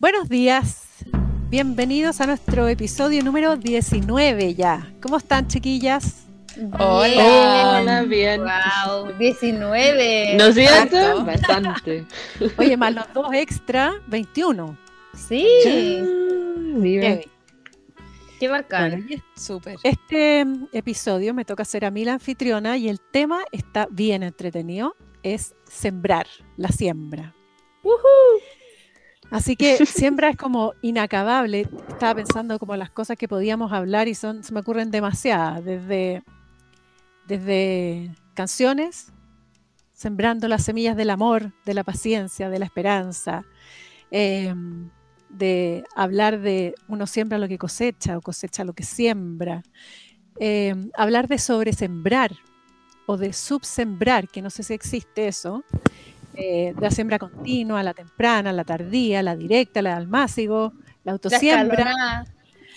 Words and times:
Buenos 0.00 0.30
días, 0.30 0.86
bienvenidos 1.50 2.22
a 2.22 2.26
nuestro 2.26 2.66
episodio 2.68 3.22
número 3.22 3.56
19 3.56 4.54
ya. 4.54 4.94
¿Cómo 5.02 5.18
están 5.18 5.46
chiquillas? 5.46 6.26
Hola, 6.78 7.80
Hola, 7.82 8.02
bien. 8.04 8.40
Wow, 8.40 9.12
19. 9.18 10.36
¿No 10.38 10.46
es 10.46 10.54
cierto? 10.54 11.22
Bastante. 11.22 12.06
Oye, 12.56 12.78
más 12.78 12.94
los 12.94 13.12
dos 13.12 13.26
extra, 13.34 13.92
21. 14.06 14.74
Sí. 15.14 15.46
Heavy. 16.80 17.28
qué 18.38 18.48
bacán. 18.48 19.06
Bueno, 19.06 19.22
Súper. 19.36 19.76
este 19.82 20.46
mm, 20.46 20.68
episodio 20.72 21.34
me 21.34 21.44
toca 21.44 21.66
ser 21.66 21.84
a 21.84 21.90
mí 21.90 22.06
la 22.06 22.14
anfitriona 22.14 22.78
y 22.78 22.88
el 22.88 23.00
tema 23.02 23.40
está 23.52 23.86
bien 23.90 24.22
entretenido, 24.22 24.96
es 25.22 25.54
sembrar, 25.66 26.26
la 26.56 26.68
siembra. 26.68 27.34
Así 29.30 29.56
que 29.56 29.76
siembra 29.86 30.30
es 30.30 30.36
como 30.36 30.74
inacabable. 30.82 31.68
Estaba 31.88 32.16
pensando 32.16 32.58
como 32.58 32.76
las 32.76 32.90
cosas 32.90 33.16
que 33.16 33.28
podíamos 33.28 33.72
hablar 33.72 34.08
y 34.08 34.14
son, 34.14 34.42
se 34.42 34.52
me 34.52 34.60
ocurren 34.60 34.90
demasiadas, 34.90 35.64
desde, 35.64 36.22
desde 37.26 38.14
canciones, 38.34 39.12
sembrando 39.92 40.48
las 40.48 40.64
semillas 40.64 40.96
del 40.96 41.10
amor, 41.10 41.52
de 41.64 41.74
la 41.74 41.84
paciencia, 41.84 42.48
de 42.48 42.58
la 42.58 42.64
esperanza, 42.64 43.44
em, 44.10 44.90
de 45.28 45.84
hablar 45.94 46.40
de 46.40 46.74
uno 46.88 47.06
siembra 47.06 47.38
lo 47.38 47.46
que 47.46 47.58
cosecha 47.58 48.18
o 48.18 48.20
cosecha 48.20 48.64
lo 48.64 48.72
que 48.72 48.82
siembra, 48.82 49.62
em, 50.38 50.90
hablar 50.96 51.28
de 51.28 51.38
sobresembrar 51.38 52.32
o 53.06 53.16
de 53.16 53.32
subsembrar, 53.32 54.28
que 54.28 54.42
no 54.42 54.50
sé 54.50 54.62
si 54.62 54.72
existe 54.72 55.28
eso, 55.28 55.64
eh, 56.34 56.74
la 56.80 56.90
siembra 56.90 57.18
continua, 57.18 57.82
la 57.82 57.94
temprana, 57.94 58.52
la 58.52 58.64
tardía, 58.64 59.22
la 59.22 59.36
directa, 59.36 59.82
la 59.82 59.90
de 59.90 59.96
almácigo, 59.96 60.72
la 60.74 60.82
La 61.04 61.12
autosiembra, 61.12 61.78
escalonada. 61.78 62.24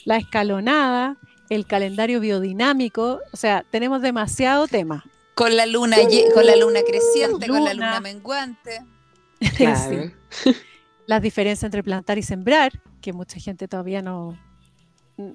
la 0.05 0.17
escalonada, 0.17 1.17
el 1.49 1.65
calendario 1.67 2.19
biodinámico, 2.19 3.19
o 3.31 3.37
sea, 3.37 3.63
tenemos 3.69 4.01
demasiado 4.01 4.67
tema. 4.67 5.03
Con 5.35 5.55
la 5.57 5.65
luna, 5.65 5.97
con 6.33 6.45
la 6.45 6.55
luna 6.55 6.79
creciente, 6.87 7.47
con 7.47 7.63
la 7.63 7.73
Luna. 7.73 7.99
menguante. 8.01 8.81
Claro. 9.57 10.11
Sí. 10.29 10.55
Las 11.05 11.21
diferencias 11.21 11.63
entre 11.65 11.83
plantar 11.83 12.17
y 12.17 12.23
sembrar, 12.23 12.71
que 13.01 13.11
mucha 13.11 13.37
gente 13.39 13.67
todavía 13.67 14.01
no... 14.01 14.37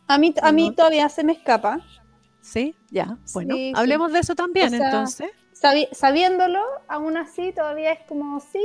A 0.07 0.17
mí, 0.19 0.35
a 0.43 0.51
mí 0.51 0.69
No. 0.71 0.75
todavía 0.75 1.09
se 1.11 1.23
me 1.25 1.33
escapa. 1.33 1.81
¿Sí? 2.41 2.75
Ya, 2.91 3.19
bueno, 3.35 3.55
Sí, 3.55 3.73
sí. 3.73 3.73
hablemos 3.77 4.11
de 4.13 4.21
eso 4.21 4.35
también 4.35 4.69
O 4.69 4.71
sea, 4.71 4.87
entonces. 4.87 5.31
Sabi- 5.61 5.89
sabiéndolo, 5.93 6.61
aún 6.89 7.17
así 7.17 7.53
todavía 7.53 7.93
es 7.93 8.01
como, 8.09 8.39
sí, 8.41 8.63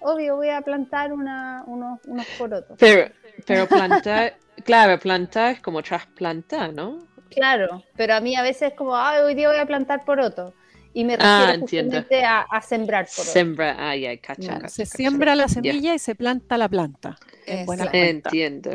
obvio, 0.00 0.36
voy 0.36 0.50
a 0.50 0.60
plantar 0.60 1.12
una, 1.12 1.64
unos, 1.66 2.00
unos 2.06 2.26
porotos. 2.36 2.76
Pero, 2.78 3.10
pero 3.46 3.66
plantar, 3.66 4.34
claro, 4.64 4.98
plantar 4.98 5.54
es 5.54 5.60
como 5.60 5.82
trasplantar, 5.82 6.74
¿no? 6.74 6.98
Claro, 7.30 7.82
pero 7.96 8.14
a 8.14 8.20
mí 8.20 8.36
a 8.36 8.42
veces 8.42 8.70
es 8.72 8.74
como, 8.74 8.94
ah, 8.94 9.20
hoy 9.24 9.34
día 9.34 9.48
voy 9.48 9.58
a 9.58 9.66
plantar 9.66 10.04
porotos. 10.04 10.52
Y 10.94 11.04
me 11.04 11.16
Ah, 11.16 11.46
refiero 11.46 11.60
justamente 11.60 12.24
a, 12.24 12.40
a 12.40 12.60
sembrar 12.60 13.06
porotos. 13.06 13.32
Sembra, 13.32 13.76
ah, 13.78 13.94
cacha, 14.20 14.58
cacha, 14.58 14.68
se 14.68 14.84
cacha. 14.84 14.96
siembra 14.96 15.34
la 15.34 15.48
semilla 15.48 15.94
y 15.94 15.98
se 15.98 16.14
planta 16.14 16.58
la 16.58 16.68
planta. 16.68 17.18
en 17.46 17.66
buena. 17.66 17.90
Entiendo. 17.92 18.70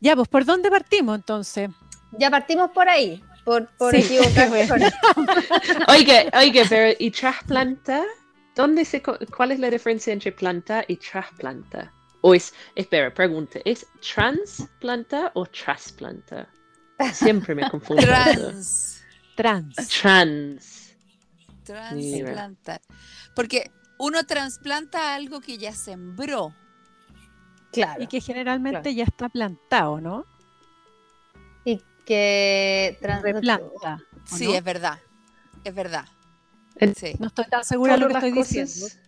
Ya, 0.00 0.14
pues, 0.16 0.28
¿por 0.28 0.44
dónde 0.44 0.70
partimos 0.70 1.16
entonces? 1.16 1.70
Ya 2.12 2.30
partimos 2.30 2.70
por 2.70 2.88
ahí, 2.88 3.22
por, 3.48 3.66
por 3.78 3.94
Sí, 3.94 4.00
equivocarse 4.18 4.66
bueno. 4.68 4.86
oye, 5.88 6.66
pero 6.68 6.96
¿y 6.98 7.10
trasplantar? 7.10 8.04
¿Dónde 8.54 8.84
se, 8.84 9.00
¿Cuál 9.00 9.52
es 9.52 9.58
la 9.58 9.70
diferencia 9.70 10.12
entre 10.12 10.32
plantar 10.32 10.84
y 10.86 10.96
trasplantar? 10.96 11.90
O 12.20 12.34
es, 12.34 12.52
espera, 12.74 13.14
pregunta, 13.14 13.58
¿es 13.64 13.86
transplantar 14.14 15.30
o 15.34 15.46
trasplantar? 15.46 16.48
Siempre 17.12 17.54
me 17.54 17.70
confundo. 17.70 18.02
Trans. 18.02 19.02
Trans. 19.34 19.76
Trans. 19.88 20.94
Transplantar. 21.64 22.80
Porque 23.34 23.70
uno 23.98 24.24
trasplanta 24.26 25.14
algo 25.14 25.40
que 25.40 25.56
ya 25.56 25.72
sembró. 25.72 26.54
Claro. 27.72 28.02
Y 28.02 28.08
que 28.08 28.20
generalmente 28.20 28.80
Claro. 28.82 28.96
ya 28.96 29.04
está 29.04 29.28
plantado, 29.28 30.00
¿no? 30.00 30.26
Y 31.64 31.80
que 32.08 32.96
Replanta. 33.02 33.98
¿o 34.32 34.36
Sí, 34.36 34.46
no? 34.46 34.54
es 34.54 34.64
verdad. 34.64 34.98
Es 35.64 35.74
verdad. 35.74 36.06
Sí. 36.96 37.14
No 37.18 37.26
estoy 37.26 37.44
tan 37.46 37.64
segura 37.64 37.94
de 37.94 37.98
lo 38.00 38.08
que 38.08 38.14
estoy 38.14 38.30
las 38.30 38.48
diciendo. 38.48 38.72
cosas- 38.86 38.98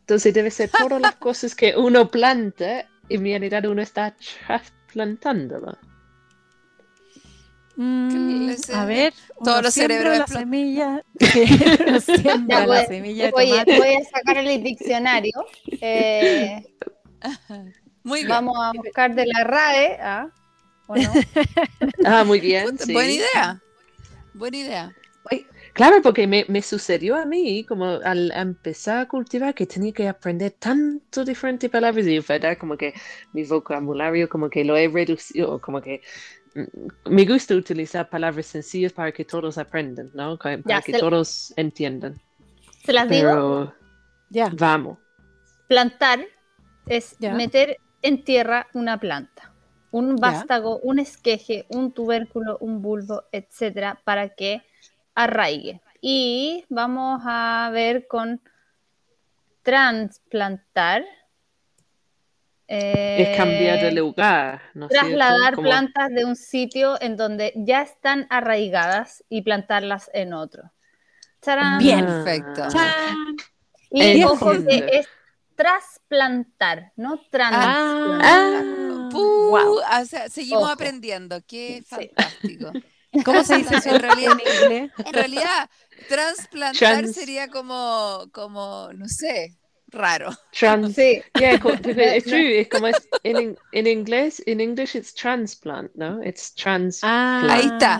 Entonces 0.00 0.34
debe 0.34 0.50
ser 0.50 0.68
todas 0.70 1.00
las 1.00 1.14
cosas 1.14 1.54
que 1.54 1.74
uno 1.76 2.10
planta 2.10 2.86
y 3.08 3.14
en 3.16 3.24
realidad 3.24 3.64
uno 3.66 3.80
está 3.80 4.14
trasplantándola. 4.46 5.78
Mm, 7.76 8.50
a 8.74 8.84
ver, 8.84 9.14
todos 9.42 9.62
los 9.62 9.72
cerebros 9.72 10.18
la 10.18 10.26
semilla, 10.26 11.02
Ya, 12.48 12.60
la 12.60 12.66
voy- 12.66 12.86
semilla 12.86 13.24
de 13.26 13.30
voy, 13.30 13.48
tomate. 13.50 13.78
voy 13.78 13.94
a 13.94 14.04
sacar 14.04 14.36
el 14.36 14.62
diccionario. 14.62 15.32
eh, 15.80 16.62
Muy 18.04 18.18
bien. 18.20 18.28
vamos 18.28 18.56
a 18.60 18.72
buscar 18.72 19.14
de 19.14 19.24
la 19.26 19.44
RAE. 19.44 19.98
¿ah? 20.02 20.26
¿O 20.92 20.96
no? 20.96 21.12
Ah, 22.04 22.24
muy 22.24 22.40
bien. 22.40 22.70
Puta, 22.70 22.84
sí. 22.84 22.92
Buena 22.92 23.12
idea. 23.12 23.62
Buena 24.34 24.56
idea. 24.56 24.94
Claro, 25.72 26.02
porque 26.02 26.26
me, 26.26 26.44
me 26.48 26.60
sucedió 26.60 27.16
a 27.16 27.24
mí, 27.24 27.64
como 27.64 27.86
al 27.86 28.30
empezar 28.32 28.98
a 28.98 29.08
cultivar, 29.08 29.54
que 29.54 29.66
tenía 29.66 29.92
que 29.92 30.06
aprender 30.06 30.52
tanto 30.58 31.24
diferentes 31.24 31.70
palabras 31.70 32.06
y, 32.06 32.18
¿verdad? 32.18 32.58
Como 32.58 32.76
que 32.76 32.92
mi 33.32 33.42
vocabulario, 33.44 34.28
como 34.28 34.50
que 34.50 34.64
lo 34.64 34.76
he 34.76 34.86
reducido, 34.88 35.58
como 35.62 35.80
que 35.80 36.02
mm, 36.54 37.10
me 37.10 37.24
gusta 37.24 37.54
utilizar 37.54 38.10
palabras 38.10 38.46
sencillas 38.46 38.92
para 38.92 39.12
que 39.12 39.24
todos 39.24 39.56
aprendan, 39.56 40.10
¿no? 40.12 40.36
Para 40.36 40.60
Ya, 40.66 40.82
que 40.82 40.92
todos 40.92 41.54
entiendan. 41.56 42.20
Se 42.84 42.92
las 42.92 43.08
digo. 43.08 43.30
Pero 43.30 43.74
Ya, 44.28 44.50
vamos. 44.54 44.98
Plantar 45.68 46.26
es 46.86 47.16
Ya. 47.18 47.32
meter 47.32 47.78
en 48.02 48.24
tierra 48.24 48.66
una 48.74 49.00
planta, 49.00 49.51
un 49.92 50.16
Ya. 50.16 50.20
vástago, 50.20 50.78
un 50.82 50.98
esqueje, 50.98 51.66
un 51.68 51.92
tubérculo, 51.92 52.58
un 52.60 52.82
bulbo, 52.82 53.22
etcétera, 53.30 54.00
para 54.04 54.30
que 54.30 54.62
arraigue. 55.14 55.80
Y 56.00 56.64
vamos 56.68 57.22
a 57.24 57.70
ver 57.72 58.08
con 58.08 58.40
transplantar. 59.62 61.04
Es 62.66 63.36
cambiar 63.36 63.80
de 63.80 63.88
eh, 63.88 63.92
lugar, 63.92 64.62
trasladar 64.88 65.54
Como- 65.56 65.68
plantas 65.68 66.08
de 66.08 66.24
un 66.24 66.36
sitio 66.36 67.00
en 67.02 67.16
donde 67.16 67.52
ya 67.54 67.82
están 67.82 68.26
arraigadas 68.30 69.22
y 69.28 69.42
plantarlas 69.42 70.10
en 70.14 70.32
otro. 70.32 70.72
¡Tarán! 71.40 71.78
Bien. 71.78 72.06
Perfecto. 72.06 72.68
Chan. 72.70 73.36
Y 73.90 74.24
ojo 74.24 74.52
que 74.66 74.88
es 74.90 75.08
trasplantar, 75.54 76.92
no 76.96 77.20
transplantar. 77.30 78.22
Ah, 78.24 78.91
Wow. 79.18 79.80
o 79.80 80.04
sea, 80.06 80.28
seguimos 80.28 80.62
Ojo. 80.64 80.72
aprendiendo. 80.72 81.40
Qué 81.46 81.82
Sí. 81.88 82.10
fantástico. 82.14 82.72
¿Cómo 83.24 83.44
se 83.44 83.58
dice 83.58 83.76
eso 83.76 83.90
En 83.90 84.00
realidad- 84.02 84.32
en 84.40 84.62
inglés? 84.62 84.90
En 85.04 85.12
realidad, 85.12 85.70
transplantar 86.08 87.00
Trans- 87.02 87.14
sería 87.14 87.48
como, 87.48 88.28
como, 88.32 88.90
no 88.94 89.06
sé, 89.08 89.56
raro. 89.88 90.30
Trans- 90.58 90.94
Sí, 90.94 91.22
Yeah, 91.38 91.58
co- 91.60 91.72
it's 91.74 92.24
true. 92.26 92.60
Es 92.60 92.68
como 92.68 92.86
es, 92.86 92.96
en, 93.22 93.40
in- 93.40 93.58
en 93.72 93.86
inglés, 93.86 94.42
in 94.46 94.60
English 94.60 94.96
it's 94.96 95.14
transplant, 95.14 95.90
¿no? 95.94 96.22
It's 96.24 96.54
trans. 96.54 97.00
Ah, 97.02 97.46
Ahí 97.50 97.66
está. 97.66 97.96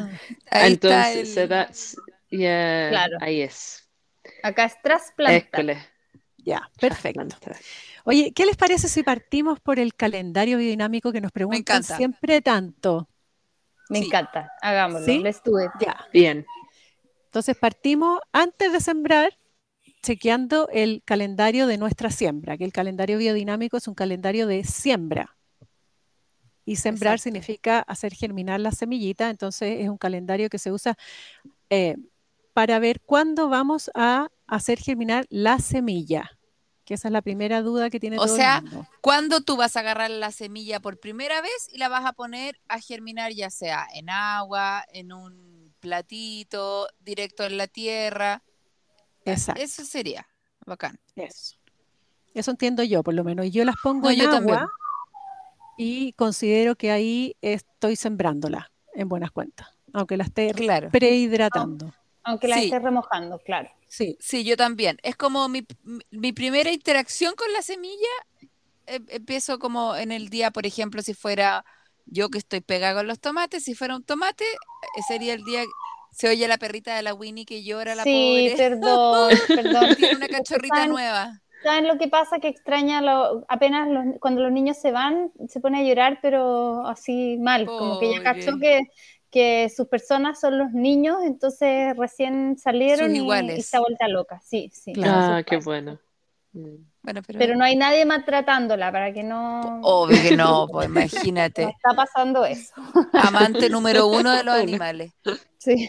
Ahí 0.51 0.73
está 0.73 1.11
Entonces, 1.13 1.17
el- 1.37 1.43
so 1.43 1.49
that's, 1.49 1.97
yeah, 2.31 2.89
Claro. 2.91 3.19
ahí 3.21 3.43
es. 3.43 3.87
acá 4.43 4.65
es 4.65 4.75
trasplantar. 4.83 5.61
École. 5.61 5.87
Ya, 6.45 6.69
perfecto. 6.81 7.25
Oye, 8.05 8.33
¿qué 8.33 8.47
les 8.47 8.57
parece 8.57 8.89
si 8.89 9.03
partimos 9.03 9.61
por 9.61 9.79
el 9.79 9.95
calendario 9.95 10.59
biodinámico 10.59 11.13
que 11.13 11.21
nos 11.21 11.31
preguntan 11.31 11.85
siempre 11.85 12.41
tanto? 12.43 13.09
Me 13.89 14.01
Sí. 14.01 14.07
encanta. 14.07 14.51
Hagámoslo. 14.61 15.07
¿Sí? 15.07 15.21
Let's 15.21 15.43
do 15.45 15.61
it. 15.63 15.71
Ya. 15.81 16.07
Bien. 16.13 16.45
Entonces 17.27 17.57
partimos 17.57 18.21
antes 18.33 18.73
de 18.73 18.81
sembrar, 18.81 19.39
chequeando 20.03 20.69
el 20.73 21.03
calendario 21.05 21.67
de 21.67 21.79
nuestra 21.79 22.11
siembra, 22.11 22.59
que 22.59 22.65
el 22.65 22.73
calendario 22.73 23.19
biodinámico 23.19 23.77
es 23.77 23.87
un 23.89 23.95
calendario 23.95 24.47
de 24.47 24.65
siembra. 24.65 25.37
Y 26.65 26.77
sembrar 26.77 27.15
Exacto. 27.15 27.23
significa 27.25 27.81
hacer 27.81 28.15
germinar 28.15 28.61
la 28.61 28.71
semillita, 28.73 29.31
entonces 29.31 29.81
es 29.81 29.89
un 29.89 29.97
calendario 29.97 30.49
que 30.49 30.59
se 30.59 30.71
usa 30.71 30.97
eh, 31.71 31.97
para 32.53 32.79
ver 32.79 33.01
cuándo 33.01 33.49
vamos 33.49 33.91
a 33.95 34.29
hacer 34.47 34.79
germinar 34.79 35.27
la 35.31 35.59
semilla, 35.59 36.31
que 36.85 36.95
esa 36.95 37.09
es 37.09 37.13
la 37.13 37.23
primera 37.23 37.63
duda 37.63 37.91
que 37.91 38.01
tiene 38.01 38.19
O 38.19 38.27
todo 38.27 38.37
sea, 38.37 38.59
el 38.59 38.63
mundo. 38.65 38.87
¿Cuándo 39.01 39.41
tú 39.43 39.57
vas 39.57 39.77
a 39.77 39.81
agarrar 39.81 40.11
la 40.11 40.33
semilla 40.33 40.81
por 40.81 40.99
primera 40.99 41.41
vez 41.41 41.69
y 41.73 41.79
la 41.79 41.89
vas 41.89 42.05
a 42.05 42.13
poner 42.13 42.59
a 42.69 42.81
germinar, 42.81 43.33
ya 43.33 43.51
sea 43.51 43.87
en 43.95 44.11
agua, 44.11 44.85
en 44.93 45.13
un 45.13 45.75
platito, 45.81 46.89
directo 47.01 47.45
en 47.45 47.57
la 47.57 47.67
tierra? 47.69 48.43
Exacto. 49.25 49.61
Eso 49.63 49.85
sería 49.85 50.27
bacán. 50.67 50.99
Eso. 51.15 51.57
Eso 52.35 52.51
entiendo 52.51 52.83
yo, 52.83 53.03
por 53.03 53.15
lo 53.15 53.25
menos. 53.25 53.47
Y 53.47 53.51
yo 53.51 53.65
las 53.65 53.77
pongo 53.83 54.07
No, 54.07 54.11
en 54.11 54.19
yo 54.19 54.25
agua 54.25 54.37
también. 54.37 54.59
y 55.77 56.13
considero 56.15 56.77
que 56.77 56.91
ahí 56.91 57.37
estoy 57.43 57.97
sembrándola 57.97 58.71
en 58.95 59.09
buenas 59.09 59.31
cuentas, 59.31 59.69
aunque 59.93 60.17
la 60.17 60.25
esté 60.25 60.53
Claro. 60.53 60.91
prehidratando. 60.91 61.93
Aunque 62.25 62.49
la 62.49 62.57
Sí. 62.59 62.65
estés 62.67 62.83
remojando, 62.83 63.39
claro. 63.41 63.71
Sí, 63.89 64.17
Sí, 64.21 64.45
yo 64.45 64.57
también. 64.57 64.99
Es 65.03 65.17
como 65.17 65.49
mi, 65.49 65.67
mi- 66.11 66.33
primera 66.33 66.71
interacción 66.71 67.35
con 67.37 67.53
la 67.53 67.63
semilla. 67.63 68.09
eh, 68.87 68.99
empiezo 69.09 69.59
como 69.61 69.95
en 69.97 70.11
el 70.13 70.29
día, 70.29 70.51
por 70.51 70.67
ejemplo, 70.67 71.03
si 71.03 71.15
fuera 71.15 71.65
yo 72.07 72.31
que 72.31 72.39
estoy 72.39 72.61
pegada 72.61 72.95
con 72.97 73.07
los 73.07 73.21
tomates, 73.21 73.63
si 73.65 73.75
fuera 73.75 73.95
un 73.97 74.03
tomate, 74.05 74.45
eh, 74.45 75.03
sería 75.07 75.35
el 75.35 75.45
día 75.45 75.63
se 76.11 76.29
oye 76.29 76.47
la 76.49 76.59
perrita 76.59 76.95
de 76.97 77.03
la 77.03 77.15
Winnie 77.15 77.47
que 77.47 77.63
llora, 77.63 77.95
la 77.95 78.03
sí, 78.03 78.51
pobre. 78.51 78.57
perdón, 78.57 79.31
perdón. 79.49 79.97
Tiene 79.97 80.17
una 80.17 80.29
cachorrita 80.29 80.77
¿Saben- 80.77 80.91
nueva. 80.91 81.41
¿Saben 81.63 81.87
lo 81.87 81.97
que 81.97 82.09
pasa? 82.09 82.41
Que 82.41 82.49
extraña 82.49 83.01
lo, 83.03 83.45
apenas 83.49 83.89
los- 83.89 84.19
cuando 84.21 84.43
los 84.43 84.51
niños 84.51 84.77
se 84.79 84.91
van, 84.91 85.31
se 85.49 85.61
pone 85.61 85.79
a 85.79 85.85
llorar, 85.89 86.19
pero 86.21 86.85
así 86.89 87.39
mal, 87.41 87.67
como 87.67 88.01
que 88.01 88.11
ya 88.11 88.19
Pobre. 88.19 88.25
cachó 88.25 88.59
que, 88.59 88.81
que 89.33 89.73
sus 89.75 89.89
personas 89.89 90.39
son 90.39 90.59
los 90.59 90.73
niños, 90.73 91.17
entonces 91.25 91.97
recién 91.97 92.59
salieron 92.59 93.17
y, 93.17 93.19
iguales. 93.19 93.57
y 93.57 93.61
está 93.61 93.81
vuelta 93.81 94.07
loca. 94.07 94.41
Sí, 94.45 94.71
sí. 94.73 94.93
Claro. 94.93 95.37
Ah, 95.37 95.43
qué 95.43 95.57
bueno. 95.57 95.99
Bueno, 96.53 97.23
pero, 97.27 97.39
Pero 97.39 97.57
no 97.57 97.65
hay 97.65 97.75
nadie 97.75 98.05
maltratándola 98.05 98.93
para 98.93 99.11
que 99.13 99.23
no, 99.23 99.81
obvio 99.83 100.21
que 100.21 100.37
no, 100.37 100.69
pues 100.71 100.89
no 100.91 101.01
imagínate. 101.01 101.63
está 101.63 101.97
pasando 101.97 102.45
eso. 102.45 102.75
Amante 103.15 103.71
número 103.71 104.07
uno 104.07 104.31
de 104.31 104.45
los 104.45 104.55
animales. 104.55 105.13
Sí. 105.57 105.89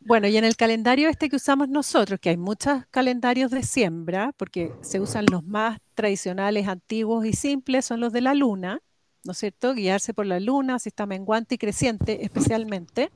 Bueno, 0.00 0.26
y 0.26 0.38
en 0.38 0.44
el 0.44 0.56
calendario 0.56 1.10
este 1.10 1.28
que 1.28 1.36
usamos 1.36 1.68
nosotros, 1.68 2.18
que 2.20 2.30
hay 2.30 2.38
muchos 2.38 2.84
calendarios 2.90 3.50
de 3.50 3.62
siembra, 3.62 4.32
porque 4.38 4.72
se 4.80 4.98
usan 4.98 5.26
los 5.30 5.44
más 5.44 5.78
tradicionales, 5.94 6.68
antiguos 6.68 7.26
y 7.26 7.34
simples, 7.34 7.84
son 7.84 8.00
los 8.00 8.14
de 8.14 8.22
la 8.22 8.34
luna, 8.34 8.80
¿no 9.24 9.32
es 9.32 9.38
cierto? 9.38 9.74
Guiarse 9.74 10.14
por 10.14 10.26
la 10.26 10.38
luna, 10.40 10.78
si 10.78 10.90
está 10.90 11.06
menguante 11.06 11.56
y 11.56 11.58
creciente 11.58 12.24
especialmente. 12.24 13.10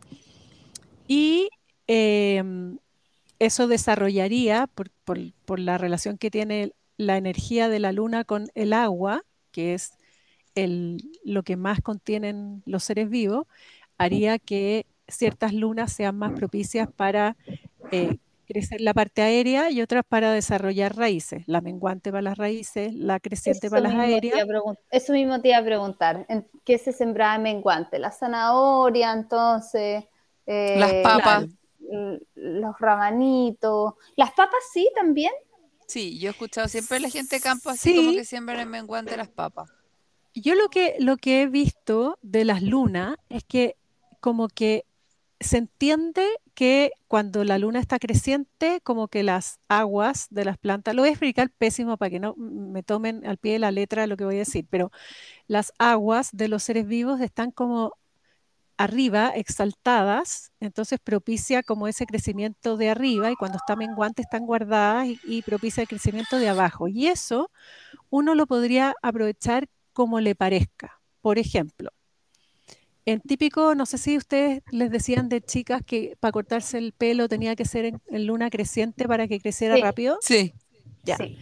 Y 1.07 1.49
em, 1.87 2.79
eso 3.39 3.69
desarrollaría, 3.69 4.67
por, 4.75 4.91
por- 5.05 5.33
por 5.45 5.59
la 5.61 5.79
relación 5.79 6.19
que 6.19 6.31
tiene 6.31 6.73
la 6.97 7.17
energía 7.17 7.69
de 7.69 7.79
la 7.79 7.93
luna 7.93 8.25
con 8.25 8.49
el 8.55 8.73
agua, 8.73 9.23
que 9.53 9.75
es 9.75 9.93
el- 10.55 10.99
lo 11.25 11.43
que 11.45 11.57
más 11.57 11.81
contienen 11.81 12.63
los 12.67 12.85
seres 12.85 13.09
vivos, 13.09 13.47
haría 13.97 14.39
que 14.39 14.87
ciertas 15.07 15.55
lunas 15.55 15.93
sean 15.93 16.17
más 16.19 16.33
propicias 16.33 16.89
para 16.95 17.37
eh, 17.91 18.19
crecer 18.49 18.81
la 18.81 18.95
parte 18.95 19.23
aérea 19.23 19.71
y 19.71 19.83
otras 19.83 20.05
para 20.09 20.33
desarrollar 20.33 20.97
raíces. 20.97 21.45
La 21.47 21.61
menguante 21.61 22.11
para 22.11 22.23
las 22.23 22.39
raíces, 22.39 22.95
la 22.95 23.21
creciente 23.21 23.67
Eso 23.67 23.71
para 23.71 23.83
las 23.83 23.95
aéreas. 23.95 24.41
eso 24.91 25.13
mismo 25.13 25.41
te 25.41 25.49
iba 25.49 25.59
a 25.59 25.65
preguntar. 25.65 26.27
¿En 26.29 26.47
qué 26.65 26.79
se 26.79 26.93
sembraba 26.93 27.37
en 27.37 27.43
menguante? 27.43 27.99
La 27.99 28.11
zanahoria, 28.11 29.13
entonces. 29.13 30.05
eh, 30.47 30.79
Las 30.79 30.95
papas. 30.95 31.45
l- 31.91 32.21
Los 32.35 32.79
rabanitos. 32.79 33.95
Las 34.17 34.33
papas 34.33 34.61
sí 34.73 34.91
también. 34.95 35.33
Sí, 35.87 36.19
yo 36.19 36.29
he 36.29 36.31
escuchado 36.31 36.69
siempre 36.69 36.99
a 36.99 37.01
la 37.01 37.09
gente 37.11 37.37
de 37.37 37.41
campo 37.41 37.71
así 37.71 37.95
como 37.95 38.13
que 38.13 38.25
siembran 38.25 38.61
en 38.61 38.69
menguante 38.69 39.17
las 39.17 39.29
papas. 39.29 39.71
Yo 40.35 40.55
lo 40.55 40.69
que, 40.69 40.95
lo 41.01 41.17
que 41.17 41.43
he 41.43 41.47
visto 41.49 42.19
de 42.23 42.45
las 42.45 42.63
lunas 42.63 43.17
es 43.29 43.45
que 43.45 43.77
como 44.21 44.49
que 44.49 44.85
se 45.41 45.59
entiende 45.59 46.27
que 46.55 46.91
cuando 47.07 47.45
la 47.45 47.59
luna 47.59 47.81
está 47.81 47.99
creciente, 47.99 48.81
como 48.83 49.09
que 49.09 49.23
las 49.23 49.61
aguas 49.69 50.27
de 50.31 50.45
las 50.45 50.59
plantas, 50.59 50.95
lo 50.95 51.03
voy 51.03 51.11
a 51.11 51.13
explicar 51.13 51.51
pésimo 51.51 51.97
para 51.97 52.11
que 52.11 52.21
no 52.21 52.35
me 52.37 52.83
tomen 52.83 53.27
al 53.27 53.39
pie 53.39 53.55
de 53.55 53.59
la 53.61 53.71
letra 53.71 54.07
lo 54.07 54.17
que 54.17 54.25
voy 54.25 54.37
a 54.37 54.39
decir, 54.41 54.67
pero 54.69 54.91
las 55.49 55.73
aguas 55.79 56.31
de 56.33 56.49
los 56.49 56.65
seres 56.65 56.87
vivos 56.87 57.21
están 57.21 57.53
como 57.53 57.95
arriba, 58.77 59.31
exaltadas, 59.31 60.53
entonces 60.61 61.01
propicia 61.03 61.63
como 61.63 61.89
ese 61.89 62.07
crecimiento 62.07 62.77
de 62.77 62.91
arriba 62.91 63.31
y 63.31 63.37
cuando 63.37 63.59
está 63.59 63.77
menguante 63.77 64.23
están 64.23 64.47
guardadas 64.47 65.09
y, 65.09 65.21
y 65.25 65.43
propicia 65.43 65.83
el 65.83 65.89
crecimiento 65.89 66.39
de 66.39 66.49
abajo. 66.49 66.89
Y 66.89 67.09
eso 67.09 67.51
uno 68.11 68.35
lo 68.35 68.47
podría 68.47 68.95
aprovechar 69.03 69.69
como 69.93 70.21
le 70.21 70.35
parezca. 70.37 71.01
Por 71.23 71.39
ejemplo, 71.39 71.91
en 73.11 73.21
típico, 73.21 73.75
no 73.75 73.87
sé 73.87 73.99
si 73.99 74.17
ustedes 74.17 74.63
les 74.71 74.91
decían 74.91 75.29
de 75.29 75.41
chicas 75.41 75.83
que 75.85 76.17
para 76.21 76.33
cortarse 76.33 76.79
el 76.79 76.93
pelo 76.93 77.29
tenía 77.29 77.57
que 77.57 77.65
ser 77.65 77.85
en, 77.87 78.01
en 78.09 78.27
luna 78.27 78.51
creciente 78.51 79.07
para 79.07 79.27
que 79.29 79.41
creciera 79.41 79.75
Sí. 79.77 79.83
rápido. 79.83 80.19
Sí. 80.21 80.55
Ya. 81.05 81.17
Sí. 81.17 81.39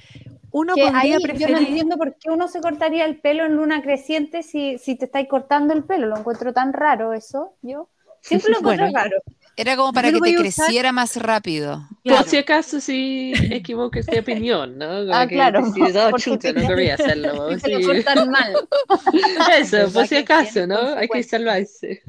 Uno 0.52 0.74
Que 0.74 0.82
ahí 0.94 1.12
yo 1.38 1.48
no 1.48 1.58
entiendo 1.58 1.96
por 1.96 2.16
qué 2.18 2.30
uno 2.30 2.48
se 2.48 2.60
cortaría 2.60 3.04
el 3.04 3.20
pelo 3.20 3.44
en 3.44 3.56
luna 3.56 3.82
creciente 3.82 4.42
si, 4.42 4.78
si 4.78 4.96
te 4.96 5.04
estáis 5.06 5.28
cortando 5.28 5.74
el 5.74 5.84
pelo. 5.84 6.06
Lo 6.06 6.16
encuentro 6.18 6.52
tan 6.52 6.72
raro 6.72 7.12
eso, 7.12 7.54
yo. 7.62 7.88
Siempre 8.22 8.52
lo 8.52 8.58
encuentro 8.60 8.86
Bueno, 8.86 8.98
raro. 8.98 9.16
Era 9.58 9.74
como 9.76 9.92
para 9.92 10.12
que 10.12 10.20
te 10.20 10.30
usar- 10.32 10.38
creciera 10.66 10.92
más 10.92 11.16
rápido. 11.16 11.88
claro, 12.04 12.20
Por 12.22 12.28
si 12.30 12.36
acaso 12.36 12.78
si 12.80 13.32
equivocas 13.50 14.04
de 14.06 14.20
opinión, 14.20 14.76
¿no? 14.76 14.86
Como 14.86 15.14
Ah, 15.14 15.26
que 15.26 15.34
claro, 15.34 15.62
decides, 15.64 15.96
oh, 16.14 16.18
chuta, 16.18 16.52
te- 16.52 16.60
no 16.60 16.68
quería 16.68 16.94
hacerlo. 16.94 17.48
Si 17.58 17.60
te 18.04 18.14
lo 18.14 18.26
mal. 18.26 18.52
Eso, 19.58 19.76
¿Verdad 19.78 19.92
por 19.94 20.06
si 20.06 20.16
acaso, 20.16 20.66
¿no? 20.66 20.78
Hay 20.94 21.08
que 21.08 21.22
salvarse. 21.22 22.02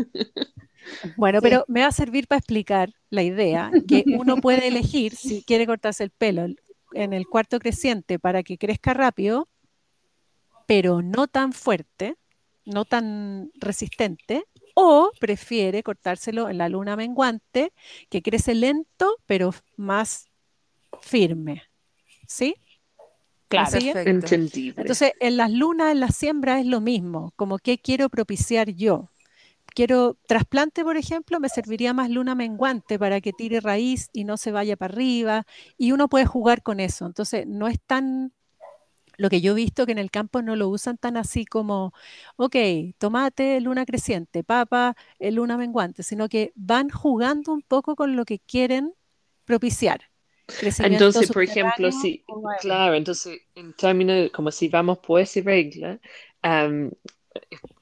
Bueno, 1.15 1.39
Sí. 1.39 1.43
pero 1.49 1.63
me 1.67 1.81
va 1.81 1.87
a 1.87 1.91
servir 1.91 2.27
para 2.27 2.39
explicar 2.39 2.89
la 3.09 3.23
idea 3.23 3.71
que 3.87 4.03
uno 4.07 4.37
puede 4.37 4.67
elegir 4.67 5.15
si 5.15 5.43
quiere 5.43 5.65
cortarse 5.65 6.03
el 6.03 6.11
pelo 6.11 6.47
en 6.93 7.13
el 7.13 7.27
cuarto 7.27 7.59
creciente 7.59 8.19
para 8.19 8.43
que 8.43 8.57
crezca 8.57 8.93
rápido, 8.93 9.47
pero 10.65 11.01
no 11.01 11.27
tan 11.27 11.53
fuerte, 11.53 12.15
no 12.65 12.83
tan 12.85 13.51
resistente, 13.55 14.43
o 14.79 15.09
prefiere 15.19 15.81
cortárselo 15.81 16.49
en 16.49 16.59
la 16.59 16.69
luna 16.69 16.95
menguante, 16.95 17.73
que 18.09 18.21
crece 18.21 18.53
lento, 18.53 19.17
pero 19.25 19.51
más 19.75 20.27
firme. 21.01 21.63
¿Sí? 22.27 22.53
Claro. 23.47 23.75
Entendible. 23.81 24.79
Entonces, 24.79 25.13
en 25.19 25.35
las 25.35 25.49
lunas, 25.49 25.93
en 25.93 25.99
la 25.99 26.09
siembra 26.09 26.59
es 26.59 26.67
lo 26.67 26.79
mismo, 26.79 27.33
como 27.35 27.57
qué 27.57 27.79
quiero 27.79 28.07
propiciar 28.09 28.69
yo. 28.69 29.09
Quiero 29.65 30.15
trasplante, 30.27 30.83
por 30.83 30.95
ejemplo, 30.95 31.39
me 31.39 31.49
serviría 31.49 31.95
más 31.95 32.11
luna 32.11 32.35
menguante 32.35 32.99
para 32.99 33.19
que 33.19 33.33
tire 33.33 33.61
raíz 33.61 34.09
y 34.13 34.25
no 34.25 34.37
se 34.37 34.51
vaya 34.51 34.77
para 34.77 34.93
arriba, 34.93 35.47
y 35.75 35.91
uno 35.91 36.07
puede 36.07 36.27
jugar 36.27 36.61
con 36.61 36.79
eso. 36.79 37.07
Entonces, 37.07 37.47
no 37.47 37.67
es 37.67 37.79
tan, 37.81 38.31
lo 39.17 39.29
que 39.29 39.41
yo 39.41 39.51
he 39.53 39.55
visto 39.55 39.85
que 39.85 39.91
en 39.91 39.97
el 39.97 40.11
campo 40.11 40.41
no 40.41 40.55
lo 40.55 40.69
usan 40.69 40.97
tan 40.97 41.17
así 41.17 41.45
como, 41.45 41.93
ok, 42.35 42.55
tomate, 42.97 43.59
luna 43.61 43.85
creciente, 43.85 44.43
papa, 44.43 44.95
eh, 45.19 45.31
luna 45.31 45.57
menguante, 45.57 46.03
sino 46.03 46.29
que 46.29 46.51
van 46.55 46.89
jugando 46.89 47.51
un 47.53 47.61
poco 47.61 47.95
con 47.95 48.15
lo 48.15 48.25
que 48.25 48.39
quieren 48.39 48.93
propiciar. 49.45 50.01
Entonces, 50.79 51.29
por 51.29 51.43
ejemplo, 51.43 51.87
aéreo. 51.87 52.57
claro, 52.61 52.95
entonces, 52.95 53.41
en 53.55 53.73
términos, 53.73 54.29
como 54.31 54.51
si 54.51 54.69
vamos 54.69 54.99
por 54.99 55.19
esa 55.19 55.41
regla, 55.41 55.99
am, 56.41 56.91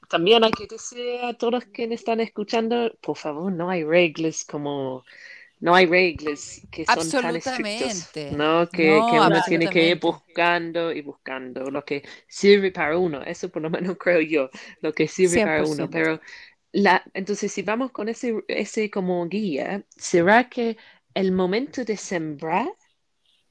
también 0.09 0.43
hay 0.43 0.51
que 0.51 0.67
decir 0.67 1.19
a 1.23 1.33
todos 1.33 1.65
quienes 1.65 1.99
están 2.01 2.19
escuchando, 2.19 2.91
por 3.01 3.17
favor, 3.17 3.51
no 3.51 3.69
hay 3.69 3.83
reglas 3.83 4.43
como, 4.45 5.03
no 5.59 5.73
hay 5.75 5.85
reglas 5.85 6.61
que 6.71 6.85
son 6.85 7.09
tan 7.09 7.35
estrictas. 7.35 8.11
¿no? 8.29 8.69
Que, 8.69 8.89
No, 8.89 9.07
que 9.11 9.19
uno 9.19 9.41
tiene 9.47 9.69
que 9.69 9.89
ir 9.89 9.99
buscando 9.99 10.91
y 10.91 11.01
buscando 11.01 11.69
lo 11.71 11.83
que 11.83 12.03
sirve 12.27 12.71
para 12.71 12.97
uno, 12.97 13.21
eso 13.23 13.49
por 13.49 13.61
lo 13.61 13.69
menos 13.69 13.97
creo 13.99 14.21
yo, 14.21 14.49
lo 14.81 14.93
que 14.93 15.07
sirve 15.07 15.41
para 15.41 15.63
uno, 15.63 15.87
100%. 15.87 15.89
pero 15.89 16.19
la, 16.71 17.03
entonces 17.13 17.51
si 17.51 17.61
vamos 17.61 17.91
con 17.91 18.09
ese, 18.09 18.43
ese 18.47 18.89
como 18.89 19.27
guía, 19.27 19.85
¿será 19.95 20.49
que 20.49 20.77
el 21.13 21.31
momento 21.31 21.85
de 21.85 21.97
sembrar, 21.97 22.67